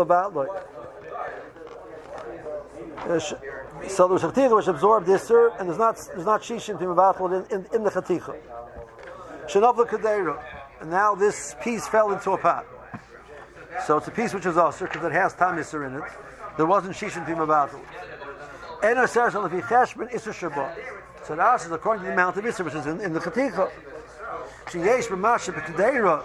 So 3.89 4.09
the 4.09 4.17
chaticha 4.17 4.55
which 4.55 4.69
absorbed 4.69 5.07
this 5.07 5.23
sir, 5.23 5.53
and 5.59 5.69
there's 5.69 5.79
not 5.79 5.97
there's 6.15 6.27
not 6.27 6.43
shishim 6.43 6.79
to 6.79 7.27
in, 7.27 7.45
in, 7.51 7.67
in 7.75 7.83
the 7.83 7.91
chaticha. 7.91 8.37
Shenavla 9.47 9.89
kadeira, 9.89 10.43
and 10.81 10.91
now 10.91 11.15
this 11.15 11.57
piece 11.63 11.87
fell 11.89 12.13
into 12.13 12.33
a 12.33 12.39
pot. 12.39 12.67
So 13.87 13.99
it's 13.99 14.09
a 14.09 14.11
piece 14.11 14.35
which 14.35 14.47
is 14.47 14.57
also 14.57 14.87
because 14.87 15.05
it 15.05 15.13
has 15.13 15.35
tamisir 15.35 15.87
in 15.87 15.97
it. 15.97 16.05
There 16.57 16.67
wasn't 16.67 16.95
shishim 16.95 17.27
to 17.27 17.35
mevatloi. 17.35 17.81
En 18.83 18.99
aser 18.99 19.31
shal 19.31 19.49
lefi 19.49 19.63
cheshbon 19.63 20.15
iser 20.15 20.33
shabbat. 20.33 20.77
So 21.27 21.37
the 21.37 21.55
is 21.55 21.71
according 21.71 22.03
to 22.03 22.07
the 22.09 22.13
amount 22.13 22.37
of 22.37 22.45
iser 22.45 22.65
which 22.65 22.75
is 22.75 22.87
in, 22.87 23.01
in 23.01 23.13
the 23.13 23.21
chaticha. 23.21 23.71
Sheyesh 24.67 25.09
b'masha 25.09 25.53
b'kadeira 25.53 26.25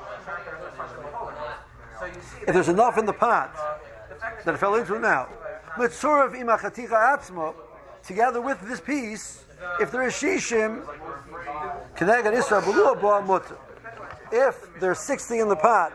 if 2.47 2.53
there's 2.53 2.69
enough 2.69 2.97
in 2.97 3.05
the 3.05 3.13
pot 3.13 3.53
that 4.45 4.53
it 4.53 4.57
fell 4.57 4.75
into 4.75 4.99
now, 4.99 5.27
mitzurav 5.77 6.33
imachaticha 6.33 7.17
atzma, 7.17 7.53
together 8.03 8.41
with 8.41 8.59
this 8.67 8.79
piece, 8.79 9.43
if 9.79 9.91
there 9.91 10.03
is 10.03 10.13
shishim. 10.13 10.85
If 14.31 14.79
there's 14.79 14.99
60 14.99 15.39
in 15.39 15.47
the 15.47 15.55
pot, 15.55 15.93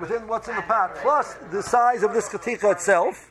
within 0.00 0.26
what's 0.28 0.48
in 0.48 0.56
the 0.56 0.62
pot, 0.62 0.94
plus 0.96 1.34
the 1.50 1.62
size 1.62 2.02
of 2.02 2.12
this 2.12 2.28
katika 2.28 2.72
itself, 2.72 3.30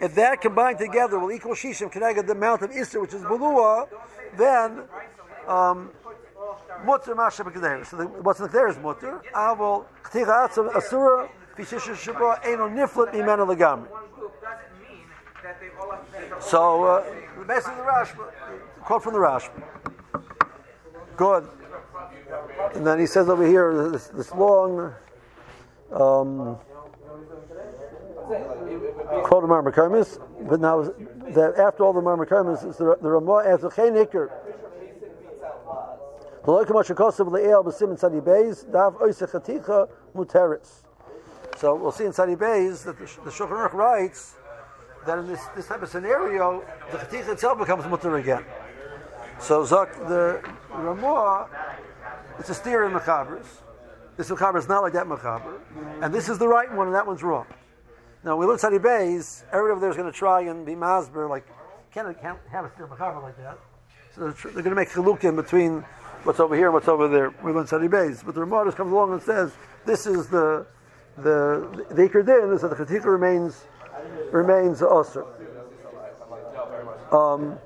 if 0.00 0.14
that 0.14 0.40
combined 0.40 0.78
together 0.78 1.18
will 1.18 1.32
equal 1.32 1.54
shishim 1.54 1.92
keneged 1.92 2.26
the 2.26 2.32
amount 2.32 2.62
of 2.62 2.70
isra, 2.70 3.00
which 3.00 3.14
is 3.14 3.22
bulua, 3.22 3.88
then 4.36 4.82
um, 5.46 5.90
mutter 6.84 7.14
masha 7.14 7.44
b'kedera. 7.44 7.86
So 7.86 7.96
the, 7.98 8.06
what's 8.06 8.40
in 8.40 8.46
the 8.46 8.52
kedera 8.52 8.70
is 8.70 8.78
mutter. 8.78 9.20
Avol 9.34 9.84
katika 10.02 10.48
atzma 10.48 10.74
asura 10.74 11.28
fishisha 11.56 11.94
shabra 11.94 12.44
eno 12.44 12.68
niflet 12.68 13.12
mimena 13.12 13.46
legamri. 13.46 13.88
So 16.40 16.84
uh, 16.84 17.04
basically 17.46 17.76
the 17.76 17.82
Rashba, 17.82 18.30
quote 18.80 19.02
from 19.02 19.14
the 19.14 19.18
Rashba. 19.18 19.62
Good. 21.16 21.48
And 22.74 22.86
then 22.86 22.98
he 22.98 23.06
says 23.06 23.28
over 23.28 23.46
here 23.46 23.90
this, 23.90 24.08
this 24.08 24.32
long 24.32 24.94
um, 25.90 26.58
quote 29.24 29.44
of 29.44 29.50
Marmakomis, 29.50 30.18
but 30.48 30.60
now 30.60 30.82
that 30.82 31.54
after 31.58 31.84
all 31.84 31.92
the 31.92 32.00
Marmakomis, 32.00 32.76
the, 32.76 32.96
the 33.00 33.10
Ramah 33.10 33.44
as 33.46 33.64
a 33.64 33.68
Cheniker. 33.68 34.30
The 36.44 36.50
le'el 36.50 37.64
Beis 38.20 38.72
dav 38.72 38.96
muteris. 40.14 40.82
So 41.58 41.76
we'll 41.76 41.92
see 41.92 42.04
in 42.04 42.12
Sadi 42.12 42.34
Beis 42.34 42.84
that 42.84 42.98
the, 42.98 43.04
the 43.04 43.30
Shulchan 43.30 43.50
Aruch 43.50 43.72
writes 43.74 44.34
that 45.06 45.18
in 45.18 45.26
this, 45.26 45.40
this 45.56 45.66
type 45.66 45.82
of 45.82 45.88
scenario, 45.88 46.64
the 46.90 46.98
chaticha 46.98 47.28
itself 47.28 47.58
becomes 47.58 47.84
mutter 47.86 48.16
again. 48.16 48.44
So 49.40 49.64
the 49.64 50.40
Ramah, 50.70 51.48
it's 52.38 52.50
a 52.50 52.54
steer 52.54 52.84
in 52.84 52.92
Machabers. 52.92 53.46
This 54.16 54.28
Machaber 54.28 54.58
is 54.58 54.68
not 54.68 54.82
like 54.82 54.92
that 54.92 55.06
Machaber, 55.06 55.58
and 56.00 56.14
this 56.14 56.28
is 56.28 56.38
the 56.38 56.46
right 56.46 56.72
one, 56.72 56.86
and 56.86 56.94
that 56.94 57.06
one's 57.06 57.22
wrong. 57.22 57.46
Now 58.24 58.36
we 58.36 58.46
learn 58.46 58.58
Sadi 58.58 58.78
Bays. 58.78 59.42
Everybody 59.52 59.72
over 59.72 59.80
there 59.80 59.90
is 59.90 59.96
going 59.96 60.10
to 60.10 60.16
try 60.16 60.42
and 60.42 60.64
be 60.64 60.74
Masber 60.74 61.28
like 61.28 61.44
can't, 61.92 62.20
can't 62.20 62.38
have 62.50 62.64
a 62.64 62.70
steer 62.72 62.86
Machaber 62.86 63.20
like 63.22 63.36
that. 63.38 63.58
So 64.14 64.20
they're, 64.20 64.32
tr- 64.32 64.48
they're 64.48 64.62
going 64.62 64.76
to 64.76 64.80
make 64.80 64.90
chilukim 64.90 65.34
between 65.34 65.84
what's 66.22 66.38
over 66.38 66.54
here 66.54 66.66
and 66.66 66.74
what's 66.74 66.88
over 66.88 67.08
there. 67.08 67.34
We 67.42 67.50
learn 67.52 67.66
Sadi 67.66 67.88
Bays, 67.88 68.22
but 68.22 68.34
the 68.34 68.40
Ramah 68.42 68.66
just 68.66 68.76
comes 68.76 68.92
along 68.92 69.12
and 69.12 69.22
says 69.22 69.52
this 69.84 70.06
is 70.06 70.28
the 70.28 70.66
the 71.16 71.84
the 71.90 72.08
Iker 72.08 72.24
Din 72.24 72.52
is 72.52 72.62
that 72.62 72.76
the 72.76 72.84
chaticha 72.84 73.06
remains 73.06 73.64
remains 74.32 74.82
usher. 74.82 75.24
Um, 77.10 77.58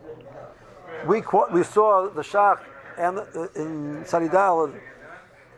we 1.07 1.23
we 1.53 1.63
saw 1.63 2.09
the 2.09 2.23
Shach 2.23 2.61
and 2.99 3.19
the, 3.19 3.51
in 3.55 4.05
Sadi 4.05 4.29
Dalad 4.29 4.79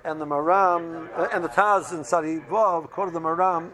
and 0.04 0.20
the 0.20 0.26
Maram 0.26 1.08
uh, 1.16 1.28
and 1.32 1.42
the 1.42 1.48
Taz 1.48 1.92
in 1.92 2.04
Sadi 2.04 2.40
Vav 2.40 2.90
quoted 2.90 3.14
the 3.14 3.20
Maram 3.20 3.70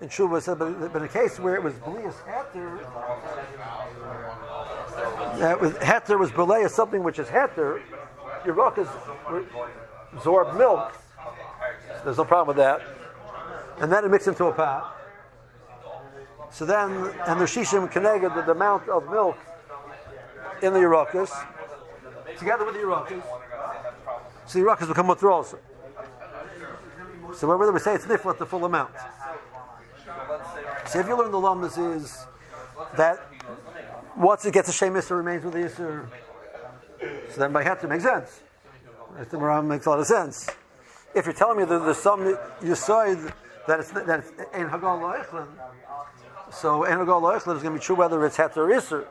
in 0.00 0.08
Shuvah 0.08 0.42
said, 0.42 0.58
but, 0.58 0.92
but 0.92 1.00
in 1.00 1.04
a 1.04 1.08
case 1.08 1.38
where 1.40 1.54
it 1.54 1.62
was 1.62 1.72
Blias 1.74 2.14
Heter, 2.26 2.78
that 5.38 5.58
was 5.58 5.72
Heter 5.74 6.18
was 6.18 6.30
Belay 6.30 6.68
something 6.68 7.02
which 7.02 7.18
is 7.18 7.28
Heter, 7.28 7.80
your 8.44 8.54
rock 8.54 8.76
is 8.76 8.88
absorbed 10.12 10.56
milk. 10.58 10.92
There's 12.04 12.18
no 12.18 12.24
problem 12.24 12.56
with 12.56 12.58
that, 12.58 12.82
and 13.80 13.90
then 13.90 14.04
it 14.04 14.10
mixed 14.10 14.28
into 14.28 14.44
a 14.44 14.52
pot. 14.52 14.92
So 16.50 16.64
then, 16.64 16.90
and 17.26 17.40
the 17.40 17.44
shishim 17.44 17.90
connected 17.90 18.30
the, 18.34 18.50
amount 18.50 18.88
of 18.88 19.08
milk 19.10 19.36
in 20.62 20.72
the 20.72 20.78
Yerakas, 20.78 21.30
together 22.38 22.64
with 22.64 22.74
the 22.74 22.80
Yerakas. 22.80 23.22
So 24.46 24.58
the 24.58 24.64
Yerakas 24.64 24.88
become 24.88 25.06
mutter 25.06 25.30
also. 25.30 25.58
So 27.34 27.56
whether 27.56 27.72
we 27.72 27.80
say 27.80 27.94
it's 27.94 28.06
niflat 28.06 28.38
the 28.38 28.46
full 28.46 28.64
amount. 28.64 28.94
So 30.86 31.00
if 31.00 31.08
you 31.08 31.18
learn 31.18 31.32
the 31.32 31.38
lumdas 31.38 31.96
is 31.96 32.24
that 32.96 33.18
once 34.16 34.44
it 34.46 34.54
gets 34.54 34.68
a 34.68 34.72
shemis, 34.72 35.10
it 35.10 35.14
remains 35.14 35.44
with 35.44 35.54
the 35.54 35.60
yisur. 35.60 36.08
So 37.30 37.40
then 37.40 37.52
by 37.52 37.64
to 37.64 37.88
make 37.88 38.00
sense. 38.00 38.40
The 39.18 39.36
Maram 39.36 39.66
makes 39.66 39.86
a 39.86 39.90
lot 39.90 39.98
of 39.98 40.06
sense. 40.06 40.48
If 41.14 41.24
you're 41.24 41.34
telling 41.34 41.58
me 41.58 41.64
that 41.64 41.78
there's 41.78 41.96
some 41.98 42.20
yisoid 42.60 43.32
that 43.66 43.80
it's 43.80 43.90
that 43.90 44.20
it's 44.20 44.30
ein 44.54 44.68
hagal 44.68 45.00
so 46.50 46.84
ein 46.84 46.98
hagal 46.98 47.20
lo'echlin 47.20 47.56
is 47.56 47.62
going 47.62 47.74
to 47.74 47.78
be 47.78 47.80
true 47.80 47.96
whether 47.96 48.24
it's 48.24 48.36
het 48.36 48.56
or 48.56 48.68
isur. 48.68 49.06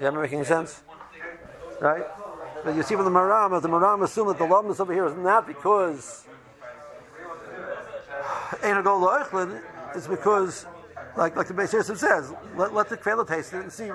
You 0.00 0.06
am 0.06 0.18
I 0.18 0.22
making 0.22 0.44
sense? 0.44 0.82
Right? 1.80 2.04
But 2.64 2.74
you 2.74 2.82
see 2.82 2.94
from 2.94 3.04
the 3.04 3.10
Maram, 3.10 3.60
the 3.62 3.68
Maram 3.68 4.02
assume 4.04 4.28
that 4.28 4.38
the 4.38 4.44
lumdus 4.44 4.80
over 4.80 4.92
here 4.92 5.06
is 5.06 5.16
not 5.16 5.46
because 5.46 6.26
ein 8.62 8.76
hagal 8.76 9.00
lo'echlin, 9.00 9.62
it's 9.94 10.06
because, 10.06 10.66
like 11.16 11.36
like 11.36 11.48
the 11.48 11.54
Beis 11.54 11.72
Yosef 11.72 11.98
says, 11.98 12.32
let, 12.56 12.74
let 12.74 12.88
the 12.88 12.96
kfela 12.96 13.26
taste 13.26 13.52
it 13.52 13.62
and 13.62 13.72
see. 13.72 13.90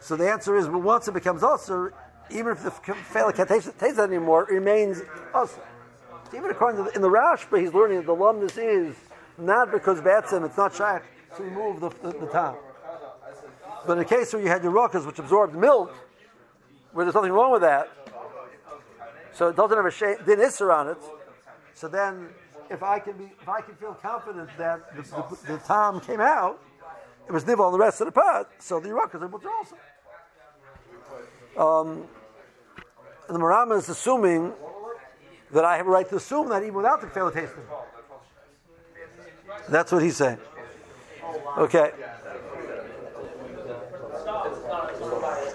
So 0.00 0.16
the 0.16 0.30
answer 0.30 0.56
is, 0.56 0.68
well, 0.68 0.82
once 0.82 1.08
it 1.08 1.14
becomes 1.14 1.42
usher, 1.42 1.94
even 2.30 2.52
if 2.52 2.62
the 2.62 2.70
kfela 2.70 3.34
can't 3.34 3.48
taste, 3.48 3.78
taste 3.78 3.98
it 3.98 4.02
anymore, 4.02 4.42
it 4.50 4.54
remains 4.54 5.02
usher. 5.32 5.62
Even 6.34 6.50
according 6.50 6.84
to 6.84 6.90
the, 6.90 6.96
in 6.96 7.02
the 7.02 7.08
Rashba, 7.08 7.60
he's 7.60 7.72
learning 7.72 7.98
that 7.98 8.06
the 8.06 8.14
lumdus 8.14 8.58
is 8.58 8.96
not 9.38 9.72
because 9.72 10.00
Batsim, 10.00 10.44
it's 10.44 10.56
not 10.56 10.72
shach 10.72 11.02
to 11.36 11.42
remove 11.42 11.80
the, 11.80 11.88
the, 12.02 12.18
the 12.18 12.26
top. 12.26 12.62
But 13.86 13.94
in 13.94 13.98
the 13.98 14.04
case 14.04 14.32
where 14.32 14.42
you 14.42 14.48
had 14.48 14.62
your 14.62 14.72
ruckus, 14.72 15.04
which 15.04 15.18
absorbed 15.18 15.54
milk, 15.54 15.94
where 16.92 17.04
there's 17.04 17.14
nothing 17.14 17.32
wrong 17.32 17.52
with 17.52 17.62
that, 17.62 17.90
so 19.32 19.48
it 19.48 19.56
doesn't 19.56 19.76
have 19.76 19.86
a 19.86 19.90
shame, 19.90 20.16
din 20.24 20.38
isser 20.38 20.72
on 20.72 20.88
it. 20.88 20.98
So 21.74 21.88
then, 21.88 22.28
if 22.70 22.82
I 22.82 22.98
can 22.98 23.16
be, 23.16 23.24
if 23.24 23.48
I 23.48 23.60
can 23.60 23.74
feel 23.74 23.94
confident 23.94 24.48
that 24.58 24.96
the, 24.96 25.02
the, 25.02 25.58
the 25.58 26.00
came 26.06 26.20
out, 26.20 26.60
it 27.26 27.32
was 27.32 27.46
nivel 27.46 27.64
on 27.64 27.72
the 27.72 27.78
rest 27.78 28.00
of 28.00 28.06
the 28.06 28.12
pot, 28.12 28.48
so 28.58 28.80
the 28.80 28.92
ruckus 28.92 29.20
are 29.22 29.28
mutter 29.28 29.48
also. 29.50 29.76
Um, 31.56 32.04
the 33.28 33.38
Marama 33.38 33.76
is 33.76 33.88
assuming 33.88 34.52
that 35.52 35.64
I 35.64 35.76
have 35.76 35.86
a 35.86 35.90
right 35.90 36.08
to 36.08 36.16
assume 36.16 36.48
that 36.50 36.62
even 36.62 36.74
without 36.74 37.00
the 37.00 37.06
kfela 37.06 37.32
tasting. 37.32 37.62
That's 39.69 39.91
what 39.91 40.01
he's 40.03 40.17
saying. 40.17 40.39
Okay. 41.57 41.91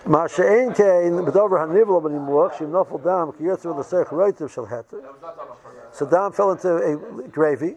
מה 0.06 0.28
שאין 0.28 0.74
כן, 0.74 1.24
בדובר 1.26 1.58
הניבלו 1.58 2.00
בנימוח, 2.00 2.52
שאם 2.52 2.72
נופל 2.72 2.96
דם, 2.96 3.30
כי 3.36 3.44
יוצא 3.44 3.68
ולסך 3.68 4.12
רייטב 4.12 4.46
של 4.46 4.62
התר. 4.70 4.96
So 5.92 6.04
Dam 6.04 6.32
fell 6.32 6.50
into 6.50 6.68
a 6.76 7.28
gravy. 7.28 7.74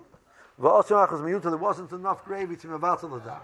ועושים 0.59 0.97
אחוז 0.97 1.21
מיוטה, 1.21 1.49
there 1.49 1.57
wasn't 1.57 1.93
enough 1.93 2.27
gravy 2.27 2.63
to 2.63 2.67
מבטל 2.67 3.07
לדם. 3.07 3.37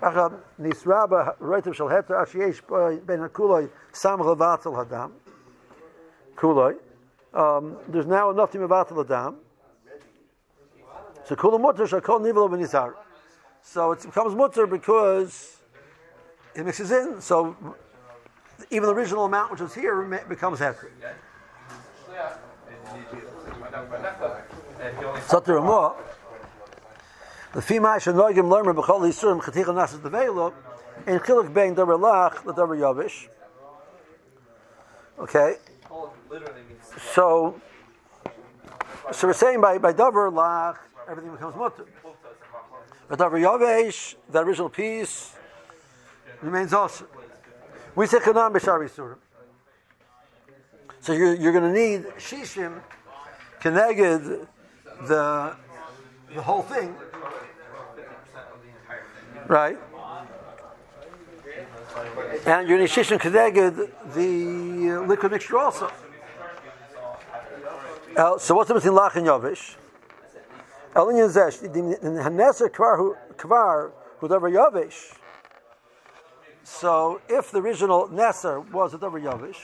עכשיו, 0.00 0.30
נסרה 0.58 1.04
ברייטב 1.40 1.72
של 1.72 1.88
התר, 1.88 2.14
עד 2.14 2.26
שיש 2.26 2.62
בין 3.04 3.22
הכולוי 3.22 3.66
סמך 3.94 4.26
לבטל 4.26 4.70
הדם. 4.76 5.10
כולוי. 6.34 6.74
Um, 7.34 7.38
there's 7.92 8.06
now 8.06 8.30
enough 8.30 8.52
to 8.52 8.58
מבטל 8.58 9.00
הדם. 9.00 9.34
so 11.25 11.35
kula 11.35 11.59
mutter 11.59 11.87
shall 11.87 12.01
call 12.01 12.19
nivelo 12.19 12.49
benizar. 12.49 12.93
So 13.63 13.91
it 13.93 14.01
becomes 14.03 14.35
mutter 14.35 14.67
because 14.67 15.57
it 16.53 16.65
mixes 16.65 16.91
in. 16.91 17.19
So 17.19 17.55
even 18.69 18.87
the 18.87 18.93
original 18.93 19.25
amount 19.25 19.51
which 19.51 19.61
was 19.61 19.73
here 19.73 20.03
becomes 20.29 20.59
heter. 20.59 20.89
Satir 25.27 25.55
Ramah. 25.55 25.95
The 27.53 28.13
know 28.13 28.27
him 28.27 28.49
learn 28.49 28.65
b'chol 28.65 29.01
yisurim 29.01 29.41
chaticha 29.41 29.73
nasas 29.73 29.99
develo 29.99 30.53
in 31.07 31.19
chiluk 31.19 31.53
bein 31.53 31.75
davar 31.75 31.97
lach 31.99 32.45
l'davar 32.45 32.77
yavish. 32.77 33.27
Okay. 35.17 35.55
So, 37.13 37.59
so 39.11 39.27
we're 39.27 39.33
saying 39.33 39.61
by 39.61 39.77
by 39.77 39.93
davar 39.93 40.31
lach 40.31 40.77
everything 41.07 41.31
becomes 41.31 41.55
mutter. 41.55 41.85
But 43.07 43.19
davar 43.19 43.39
yavish, 43.39 44.15
the 44.29 44.39
original 44.39 44.69
piece, 44.69 45.35
remains 46.41 46.73
also. 46.73 47.05
We 47.95 48.07
say 48.07 48.19
chanam 48.19 48.53
b'shari 48.53 48.89
surim. 48.89 49.17
So 50.99 51.13
you're, 51.13 51.35
you're 51.35 51.51
going 51.51 51.71
to 51.73 51.79
need 51.79 52.05
shishim 52.17 52.81
connected 53.59 54.47
the 55.07 55.55
the 56.33 56.41
whole 56.41 56.63
thing, 56.63 56.95
right? 59.47 59.77
And 62.45 62.67
you're 62.67 62.77
going 62.77 62.87
to 62.87 62.95
need 62.97 63.05
shishim 63.05 63.19
connected 63.19 63.75
the 64.13 64.97
uh, 64.97 65.07
liquid 65.07 65.31
mixture 65.31 65.57
also. 65.57 65.91
Uh, 68.17 68.37
so 68.37 68.55
what's 68.55 68.69
the 68.69 68.73
between 68.73 68.93
lach 68.93 69.15
and 69.15 69.27
yavish? 69.27 69.75
Elin 70.95 71.17
Zesh, 71.27 71.61
in 71.61 71.71
Haneser 71.73 72.69
Kvar 72.69 73.15
Kvar 73.35 73.91
Hudavar 74.21 74.49
Yavish. 74.49 75.13
So 76.63 77.21
if 77.27 77.51
the 77.51 77.59
original 77.59 78.07
Neser 78.07 78.67
was 78.71 78.93
a 78.93 78.97
Davar 78.97 79.21
Yavish, 79.21 79.57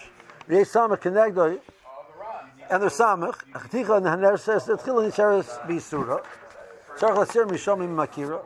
Rei 0.47 0.61
Samach 0.63 1.01
Kenegdoi, 1.01 1.59
and 2.69 2.83
the 2.83 2.87
Samach, 2.87 3.35
Chticha 3.53 3.97
and 3.97 4.05
the 4.05 4.09
Haner 4.09 4.37
says 4.37 4.65
that 4.65 4.79
Chila 4.81 5.09
Nisharis 5.09 5.59
Bisura, 5.65 6.23
Tzarech 6.97 7.25
Lasir 7.25 7.47
Mishomim 7.47 7.95
Makira, 7.95 8.41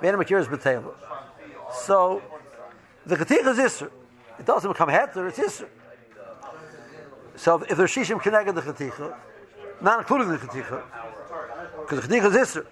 Vena 0.00 0.16
Makira 0.16 0.40
is 0.40 0.48
Betela. 0.48 0.94
So 1.72 2.22
the 3.04 3.16
Chticha 3.16 3.48
is 3.48 3.58
Isser. 3.58 3.90
It 4.38 4.46
doesn't 4.46 4.70
become 4.70 4.88
Heter, 4.88 5.28
it's 5.28 5.38
Isser. 5.38 5.68
So 7.36 7.62
if 7.62 7.76
there's 7.76 7.90
Shishim 7.90 8.20
Keneged 8.20 8.54
the 8.54 8.62
Chticha, 8.62 9.14
not 9.82 10.00
including 10.00 10.28
the 10.28 10.38
Chticha, 10.38 10.82
because 11.90 12.06
Chticha 12.06 12.26
is 12.26 12.48
Isser. 12.48 12.66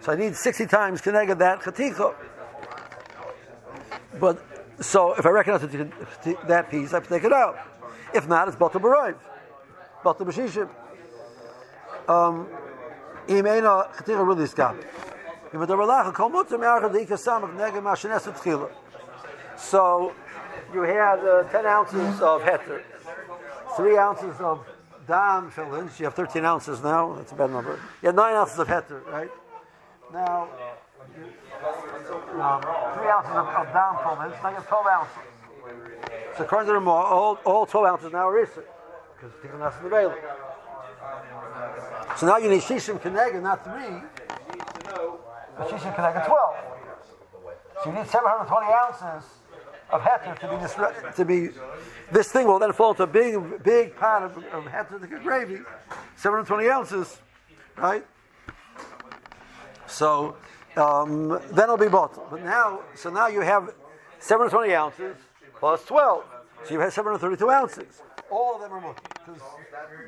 So 0.00 0.12
I 0.12 0.16
need 0.16 0.36
60 0.36 0.66
times 0.66 1.00
Keneged 1.00 1.38
that 1.38 1.60
Chticha. 1.60 2.14
But 4.20 4.44
so 4.80 5.14
if 5.14 5.24
I 5.24 5.30
recognize 5.30 5.62
that 6.46 6.70
piece, 6.70 6.92
I 6.92 6.96
have 6.96 7.04
to 7.04 7.08
take 7.08 7.24
it 7.24 7.32
out. 7.32 7.58
If 8.14 8.28
not, 8.28 8.48
it's 8.48 8.56
Batal 8.56 8.80
Barayv. 8.80 9.16
Batal 10.04 10.26
Bashishim. 10.26 10.68
Um, 12.08 12.48
Imena 13.28 13.90
Chticha 13.94 14.26
really 14.26 14.46
Tchila. 18.34 18.70
So 19.56 20.12
you 20.72 20.82
had 20.82 21.18
uh, 21.20 21.44
10 21.44 21.66
ounces 21.66 22.20
of 22.20 22.42
heter, 22.42 22.82
3 23.76 23.98
ounces 23.98 24.40
of 24.40 24.66
dam 25.10 25.50
fillings. 25.50 25.98
You 25.98 26.04
have 26.06 26.14
13 26.14 26.44
ounces 26.44 26.82
now. 26.82 27.14
That's 27.14 27.32
a 27.32 27.34
bad 27.34 27.50
number. 27.50 27.80
You 28.00 28.06
had 28.06 28.14
9 28.14 28.34
ounces 28.34 28.58
of 28.60 28.68
heter, 28.68 29.04
right? 29.06 29.30
Now, 30.12 30.48
um, 32.38 32.62
3 32.94 33.08
ounces 33.08 33.32
of, 33.34 33.46
of 33.48 33.66
dam 33.74 33.96
fillings. 34.04 34.36
Now 34.40 34.48
you 34.50 34.54
have 34.54 34.68
12 34.68 34.86
ounces. 34.86 35.16
So 36.36 36.44
according 36.44 36.68
to 36.68 36.74
the 36.74 36.80
more, 36.80 37.04
all, 37.04 37.38
all 37.44 37.66
12 37.66 37.86
ounces 37.86 38.12
now 38.12 38.28
are 38.28 38.46
Isser. 38.46 38.62
Because 39.16 39.32
Tikkun 39.42 39.58
the 39.58 39.86
available. 39.86 40.16
So 42.16 42.26
now 42.26 42.36
you 42.38 42.48
need 42.48 42.62
Shishim 42.62 43.00
Kenega, 43.00 43.42
not 43.42 43.64
3. 43.64 43.72
But 45.58 45.68
Shishim 45.68 45.94
Kenega 45.96 46.24
12. 46.24 46.56
So 47.82 47.90
you 47.90 47.96
need 47.96 48.06
720 48.06 48.72
ounces 48.72 49.28
of 49.92 50.02
heter 50.02 50.38
to 50.38 50.48
be 50.48 50.56
this, 50.56 51.16
to 51.16 51.24
be 51.24 51.48
this 52.12 52.32
thing 52.32 52.46
will 52.46 52.58
then 52.58 52.72
fall 52.72 52.90
into 52.90 53.02
a 53.02 53.06
big 53.06 53.62
big 53.62 53.96
pot 53.96 54.22
of, 54.22 54.36
of 54.36 54.64
heter 54.64 55.00
to 55.00 55.06
gravy, 55.18 55.60
720 56.16 56.68
ounces, 56.68 57.20
right? 57.76 58.04
So 59.86 60.36
um, 60.76 61.40
then 61.52 61.64
it'll 61.64 61.76
be 61.76 61.88
bottled. 61.88 62.28
But 62.30 62.44
now, 62.44 62.80
so 62.94 63.10
now 63.10 63.26
you 63.26 63.40
have 63.40 63.74
720 64.20 64.74
ounces 64.74 65.16
plus 65.56 65.84
12, 65.84 66.24
so 66.64 66.74
you 66.74 66.80
have 66.80 66.92
732 66.92 67.50
ounces. 67.50 68.02
All 68.30 68.54
of 68.54 68.60
them 68.60 68.72
are 68.72 68.80
mutter 68.80 69.02
because 69.14 69.42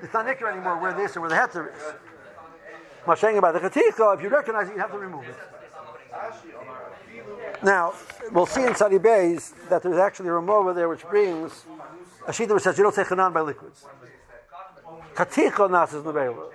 it's 0.03 0.15
not 0.15 0.27
nikkur 0.27 0.51
anymore 0.51 0.79
where 0.79 0.95
this 0.95 1.17
or 1.17 1.21
where 1.21 1.31
the 1.31 1.37
heter 1.37 1.75
is. 1.75 1.83
Mashaying 3.05 3.39
about 3.39 3.55
the 3.55 3.69
chaticha, 3.69 4.15
if 4.15 4.23
you 4.23 4.29
recognize 4.29 4.69
it, 4.69 4.75
you 4.75 4.81
have 4.81 4.93
to 4.93 4.99
remove 4.99 5.25
it. 5.25 5.35
Now, 7.63 7.95
we'll 8.33 8.47
see 8.47 8.65
in 8.65 8.75
Sadi 8.75 8.99
Bays 8.99 9.55
that 9.69 9.83
there's 9.83 9.99
actually 9.99 10.29
a 10.31 10.33
Ramah 10.33 10.53
over 10.53 10.75
there 10.75 10.89
which 10.89 11.07
brings 11.09 11.65
a 12.27 12.33
sheet 12.33 12.49
that 12.49 12.61
says 12.61 12.77
you 12.77 12.83
don't 12.83 12.95
say 12.95 13.05
chanan 13.05 13.33
by 13.33 13.41
liquids. 13.41 13.85
Katicha 15.15 15.71
nas 15.71 15.93
is 15.95 16.03
nevela. 16.03 16.51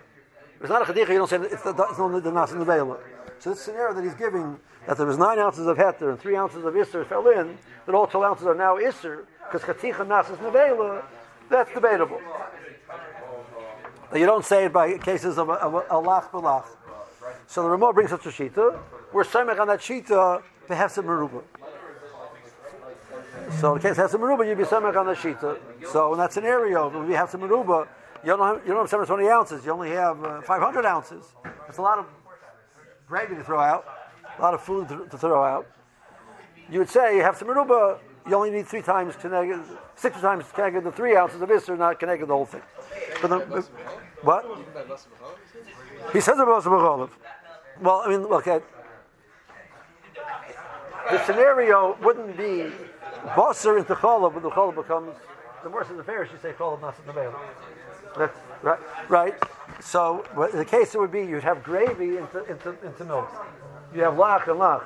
If 0.55 0.61
it's 0.61 0.69
not 0.69 0.81
a 0.81 0.91
katicha, 0.91 1.09
you 1.09 1.19
don't 1.19 1.29
say 1.29 1.37
it's, 1.37 1.61
the, 1.63 1.69
it's 1.69 1.97
the 1.97 2.31
nas 2.31 2.51
in 2.51 2.59
nevela. 2.59 2.97
So 3.39 3.51
this 3.51 3.61
scenario 3.61 3.93
that 3.93 4.03
he's 4.03 4.15
giving, 4.15 4.59
that 4.85 4.97
there 4.97 5.05
was 5.05 5.17
nine 5.17 5.39
ounces 5.39 5.65
of 5.67 5.77
heter 5.77 6.09
and 6.09 6.19
three 6.19 6.35
ounces 6.35 6.65
of 6.65 6.73
isser 6.73 7.07
fell 7.07 7.27
in, 7.29 7.57
that 7.85 7.95
all 7.95 8.07
12 8.07 8.25
ounces 8.25 8.45
are 8.45 8.55
now 8.55 8.75
isser, 8.75 9.25
because 9.45 9.61
katicha 9.61 10.05
nas 10.05 10.29
is 10.29 10.37
nevela, 10.39 11.05
that's 11.49 11.71
debatable. 11.73 12.19
But 14.09 14.19
you 14.19 14.25
don't 14.25 14.43
say 14.43 14.65
it 14.65 14.73
by 14.73 14.97
cases 14.97 15.37
of 15.37 15.49
a, 15.49 15.53
of 15.53 15.73
a, 15.73 15.77
a 15.77 16.01
lach. 16.01 16.65
So 17.45 17.63
the 17.63 17.69
Ramah 17.69 17.93
brings 17.93 18.09
such 18.09 18.25
a 18.25 18.29
shita. 18.29 18.77
We're 19.13 19.23
samech 19.23 19.59
on 19.59 19.67
that 19.67 19.79
shita 19.79 20.41
to 20.67 20.75
have 20.75 20.91
some 20.91 21.05
meruba. 21.05 21.43
So 23.59 23.75
in 23.75 23.81
case 23.81 23.95
have 23.97 24.11
some 24.11 24.21
meruba, 24.21 24.47
you'd 24.47 24.57
be 24.57 24.63
samech 24.65 24.95
on 24.97 25.05
the 25.05 25.13
shita. 25.13 25.57
So 25.91 26.13
in 26.13 26.19
that 26.19 26.33
scenario, 26.33 26.89
when 26.89 27.09
you 27.09 27.15
have 27.15 27.29
some 27.29 27.41
meruba, 27.41 27.87
you 28.23 28.35
don't 28.35 28.39
have, 28.39 28.67
you 28.67 28.73
don't 28.73 28.81
have 28.81 28.89
720 28.89 29.29
ounces. 29.29 29.65
You 29.65 29.71
only 29.71 29.91
have 29.91 30.23
uh, 30.23 30.41
500 30.41 30.85
ounces. 30.85 31.23
That's 31.65 31.77
a 31.77 31.81
lot 31.81 31.99
of 31.99 32.05
gravy 33.07 33.35
to 33.35 33.43
throw 33.43 33.59
out, 33.59 33.85
a 34.37 34.41
lot 34.41 34.53
of 34.53 34.61
food 34.61 34.89
to, 34.89 35.07
to 35.07 35.17
throw 35.17 35.43
out. 35.43 35.67
You 36.69 36.79
would 36.79 36.89
say 36.89 37.15
you 37.15 37.21
have 37.21 37.37
some 37.37 37.47
meruba. 37.47 37.99
You 38.27 38.35
only 38.35 38.51
need 38.51 38.67
three 38.67 38.81
times 38.81 39.15
connected, 39.15 39.61
six 39.95 40.19
times 40.19 40.43
connected 40.53 40.83
the 40.83 40.91
three 40.91 41.15
ounces 41.15 41.41
of 41.41 41.47
isser, 41.47 41.77
not 41.77 41.97
connected 41.97 42.27
the 42.27 42.33
whole 42.33 42.45
thing. 42.45 42.61
But 43.21 43.29
the, 43.29 43.61
what? 44.21 44.45
He 46.11 46.19
says 46.19 46.37
about 46.37 46.65
Well, 47.81 48.01
I 48.05 48.09
mean, 48.09 48.27
look 48.27 48.47
at 48.47 48.63
the 51.09 51.25
scenario 51.25 51.97
wouldn't 52.01 52.37
be 52.37 52.71
Basar 53.35 53.77
into 53.77 53.95
Cholab, 53.95 54.33
but 54.33 54.43
the 54.43 54.49
Cholab 54.49 54.75
becomes 54.75 55.15
the 55.63 55.69
worse 55.69 55.89
of 55.89 55.97
the 55.97 56.03
fair. 56.03 56.23
You 56.23 56.29
say 56.41 56.49
in 56.49 57.05
the 57.05 57.13
veil. 57.13 57.35
That's 58.17 58.37
right. 58.61 58.79
Right. 59.09 59.33
So 59.79 60.25
what- 60.33 60.51
the 60.51 60.65
case 60.65 60.95
it 60.95 60.99
would 60.99 61.11
be 61.11 61.21
you'd 61.25 61.43
have 61.43 61.63
gravy 61.63 62.17
into 62.17 62.43
into, 62.45 62.75
into 62.85 63.05
milk. 63.05 63.29
You 63.93 64.03
have 64.03 64.13
lach 64.15 64.47
and 64.47 64.59
lach. 64.59 64.83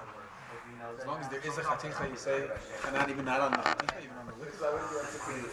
As 0.99 1.07
long 1.07 1.19
as 1.19 1.30
there 1.30 1.39
is 1.39 1.57
a 1.57 1.61
chaticha, 1.61 2.09
you 2.09 2.15
say, 2.15 2.47
and 2.86 2.95
not 2.95 3.09
even 3.09 3.26
not 3.26 3.39
on 3.41 3.51
the 3.51 3.57
chaticha, 3.57 4.03
even 4.03 4.17
on 4.17 4.28
the 4.28 4.34
liquid. 4.45 5.49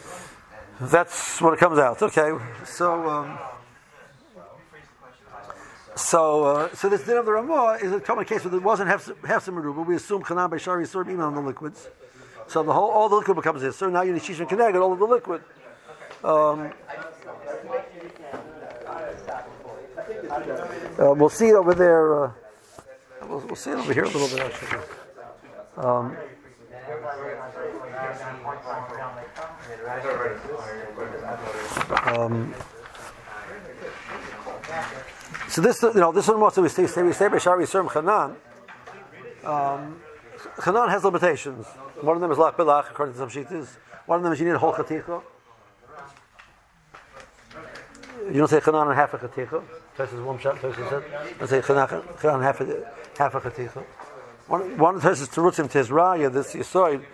That's 0.81 1.41
what 1.41 1.55
it 1.55 1.61
comes 1.61 1.79
out. 1.79 2.03
Okay. 2.03 2.33
So. 2.65 3.09
Um, 3.09 3.39
so, 5.99 6.45
uh, 6.45 6.75
so 6.75 6.89
this 6.89 7.05
din 7.05 7.17
of 7.17 7.27
the 7.27 7.33
Ramah 7.33 7.79
is 7.83 7.93
a 7.93 8.01
common 8.01 8.25
case 8.25 8.45
where 8.45 8.51
there 8.51 8.61
wasn't 8.61 8.89
half 8.89 9.05
some 9.05 9.57
meruba. 9.57 9.85
We 9.85 9.97
assume 9.97 10.23
chanan 10.23 10.51
by 10.51 10.59
shari 10.59 10.87
sur 10.87 11.03
even 11.03 11.21
on 11.21 11.35
the 11.35 11.41
liquids. 11.41 11.89
So 12.47 12.63
the 12.63 12.73
whole 12.73 12.91
all 12.91 13.09
the 13.09 13.17
liquid 13.17 13.37
becomes. 13.37 13.77
So 13.77 13.91
now 13.91 14.03
you 14.03 14.13
need 14.13 14.23
shisha 14.23 14.41
and 14.41 14.49
connected 14.49 14.81
all 14.81 14.93
of 14.93 14.99
the 14.99 15.05
liquid. 15.05 15.43
Um, 16.25 16.73
uh, 20.99 21.13
we'll 21.15 21.29
see 21.29 21.49
it 21.49 21.55
over 21.55 21.75
there. 21.75 22.25
Uh, 22.25 22.33
we'll, 23.29 23.41
we'll 23.41 23.57
see 23.57 23.71
it 23.71 23.79
over 23.79 23.93
here 23.93 24.05
a 24.05 24.09
little 24.09 24.29
bit 24.29 24.41
actually. 24.41 24.81
Um, 25.77 26.17
um, 32.07 32.55
so 35.59 35.63
this, 35.63 35.83
you 35.83 36.01
know, 36.01 36.13
this 36.13 36.29
one 36.29 36.41
also 36.41 36.63
we 36.63 36.69
say, 36.69 36.83
we 36.83 37.13
say 37.13 37.27
Bashari 37.27 37.67
Serm 37.67 37.89
Chanan. 37.89 38.37
Um, 39.45 40.01
Chanan 40.59 40.89
has 40.89 41.03
limitations. 41.03 41.67
One 42.01 42.15
of 42.15 42.21
them 42.21 42.31
is 42.31 42.39
Lach 42.39 42.55
Belach, 42.55 42.89
according 42.91 43.15
to 43.15 43.19
some 43.19 43.29
shittas. 43.29 43.77
One 44.07 44.19
of 44.19 44.23
them 44.23 44.33
is 44.33 44.39
you 44.39 44.47
need 44.47 44.53
a 44.53 44.59
whole 44.61 44.73
chaticha. 44.73 45.21
You 48.27 48.35
don't 48.35 48.47
say 48.47 48.61
Chanan 48.61 48.87
and 48.87 48.95
half 48.95 49.15
a 49.15 49.19
chaticha. 49.19 49.65
Tosfos 49.97 50.25
one 50.25 50.39
shot. 50.39 50.59
Tosfos 50.59 50.89
said. 50.91 51.39
Don't 51.41 51.49
say 51.49 51.61
Chanan 51.61 51.89
Chanan 52.19 52.41
half 52.41 52.61
a 52.61 52.93
half 53.19 53.35
a 53.35 53.41
chaticha. 53.41 53.85
One 54.47 54.79
one 54.79 55.01
terutzim 55.01 55.69
to 55.73 55.79
his 55.79 55.89
raya 55.89 56.33
this 56.33 56.55
yisoid 56.55 57.05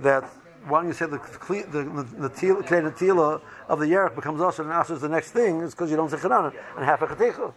that 0.00 0.24
when 0.66 0.88
you 0.88 0.92
say 0.92 1.06
the 1.06 1.18
the 1.38 1.84
the, 1.84 2.28
the 2.28 3.40
of 3.68 3.78
the 3.78 3.86
yerach 3.86 4.16
becomes 4.16 4.40
also 4.40 4.68
and 4.68 4.90
is 4.90 5.00
the 5.00 5.08
next 5.08 5.30
thing 5.30 5.60
is 5.60 5.70
because 5.70 5.88
you 5.88 5.96
don't 5.96 6.10
say 6.10 6.16
Chanan 6.16 6.52
and 6.76 6.84
half 6.84 7.00
a 7.02 7.06
chaticha. 7.06 7.54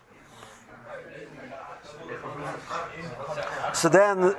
So 3.85 3.89
then, 3.89 4.33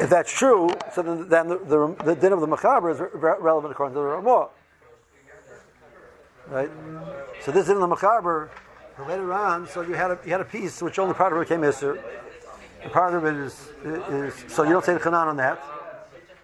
if 0.00 0.10
that's 0.10 0.32
true, 0.36 0.70
so 0.92 1.02
then, 1.02 1.28
then 1.28 1.46
the, 1.46 1.58
the, 1.58 2.04
the 2.04 2.14
din 2.16 2.32
of 2.32 2.40
the 2.40 2.48
Mechaber 2.48 2.92
is 2.92 2.98
re- 2.98 3.36
relevant 3.38 3.70
according 3.70 3.94
to 3.94 4.00
the 4.00 4.04
Ramah. 4.04 4.48
Right? 6.48 6.68
So 7.44 7.52
this 7.52 7.68
din 7.68 7.76
of 7.76 7.88
the 7.88 7.94
Mechaber, 7.94 8.48
later 9.06 9.32
on, 9.32 9.68
so 9.68 9.82
you 9.82 9.94
had 9.94 10.10
a, 10.10 10.18
you 10.24 10.32
had 10.32 10.40
a 10.40 10.44
piece 10.44 10.82
which 10.82 10.98
only 10.98 11.14
part 11.14 11.32
of 11.32 11.38
it 11.38 11.42
became 11.42 11.60
Isser. 11.60 12.02
Part 12.90 13.14
of 13.14 13.24
it 13.24 13.36
is, 13.36 13.68
is 13.84 14.52
so 14.52 14.64
you 14.64 14.70
don't 14.70 14.84
say 14.84 14.94
the 14.94 14.98
Chanan 14.98 15.28
on 15.28 15.36
that. 15.36 15.62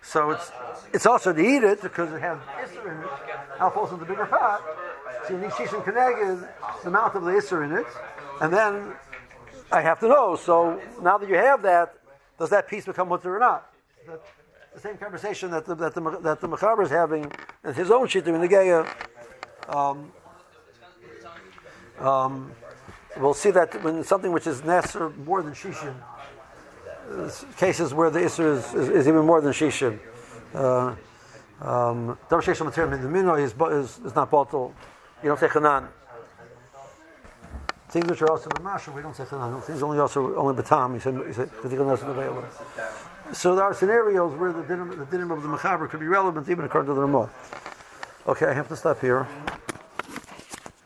So 0.02 0.30
it's 0.30 0.52
it's 0.92 1.06
also 1.06 1.32
to 1.32 1.40
eat 1.40 1.64
it 1.64 1.82
because 1.82 2.12
it 2.12 2.20
has 2.20 2.38
Isser 2.38 2.84
in 2.84 3.02
it. 3.02 3.10
Now 3.58 3.70
falls 3.70 3.92
in 3.92 3.98
the 3.98 4.04
bigger 4.04 4.26
pot. 4.26 4.62
So 5.26 5.34
you 5.34 5.40
need 5.40 5.50
Shish 5.54 5.72
and 5.72 5.82
Keneged, 5.82 6.48
the 6.82 6.88
amount 6.88 7.16
of 7.16 7.24
the 7.24 7.32
Isser 7.32 7.64
in 7.64 7.72
it. 7.72 7.86
And 8.40 8.52
then 8.52 8.92
I 9.72 9.80
have 9.80 9.98
to 9.98 10.06
know. 10.06 10.36
So 10.36 10.80
now 11.02 11.18
that 11.18 11.28
you 11.28 11.34
have 11.34 11.60
that, 11.62 11.96
does 12.44 12.50
that 12.50 12.68
piece 12.68 12.84
become 12.84 13.08
mutter 13.08 13.34
or 13.34 13.38
not? 13.38 13.72
That, 14.06 14.20
the 14.74 14.80
same 14.80 14.98
conversation 14.98 15.50
that 15.52 15.64
the 15.64 15.74
that 15.76 15.94
the 15.94 16.00
that 16.20 16.42
the 16.42 16.46
Mechaber 16.46 16.84
is 16.84 16.90
having 16.90 17.32
in 17.64 17.72
his 17.72 17.90
own 17.90 18.06
shittim 18.06 18.34
in 18.34 18.42
the 18.42 18.48
Geya. 18.48 18.86
Um, 19.66 20.12
um, 21.98 22.52
we'll 23.16 23.32
see 23.32 23.50
that 23.52 23.82
when 23.82 24.04
something 24.04 24.30
which 24.30 24.46
is 24.46 24.60
Nesser 24.60 25.16
more 25.24 25.42
than 25.42 25.54
Shishin, 25.54 25.94
cases 27.56 27.94
where 27.94 28.10
the 28.10 28.20
Isser 28.20 28.58
is, 28.58 28.74
is, 28.74 28.88
is 28.90 29.08
even 29.08 29.24
more 29.24 29.40
than 29.40 29.54
Shishin. 29.54 29.98
Uh, 30.52 30.94
um, 31.62 32.18
is, 32.30 33.54
is, 33.54 34.00
is 34.04 34.14
not 34.14 34.30
bottle. 34.30 34.74
You 35.22 35.30
don't 35.30 35.40
say 35.40 35.48
Chanan. 35.48 35.88
Things 37.94 38.08
which 38.08 38.22
are 38.22 38.30
also 38.32 38.50
in 38.50 38.60
Masha, 38.64 38.90
we 38.90 39.02
don't 39.02 39.14
say 39.14 39.22
ah, 39.22 39.26
Chanan. 39.26 39.62
Things 39.62 39.80
only 39.80 40.00
also 40.00 40.34
only 40.34 40.60
Batam. 40.60 40.94
He 40.94 40.98
said, 40.98 41.14
he 41.24 41.32
said 41.32 41.48
available. 41.62 42.44
So 43.32 43.54
there 43.54 43.62
are 43.62 43.72
scenarios 43.72 44.36
where 44.36 44.52
the 44.52 44.64
dinim, 44.64 44.98
the 44.98 45.16
dinim 45.16 45.30
of 45.30 45.44
the 45.44 45.48
Mechaber 45.48 45.88
could 45.88 46.00
be 46.00 46.08
relevant 46.08 46.48
even 46.48 46.64
according 46.64 46.88
to 46.88 46.94
the 46.94 47.02
Ramah. 47.02 47.30
Okay, 48.26 48.46
I 48.46 48.52
have 48.52 48.66
to 48.70 48.74
stop 48.74 49.00
here. 49.00 49.28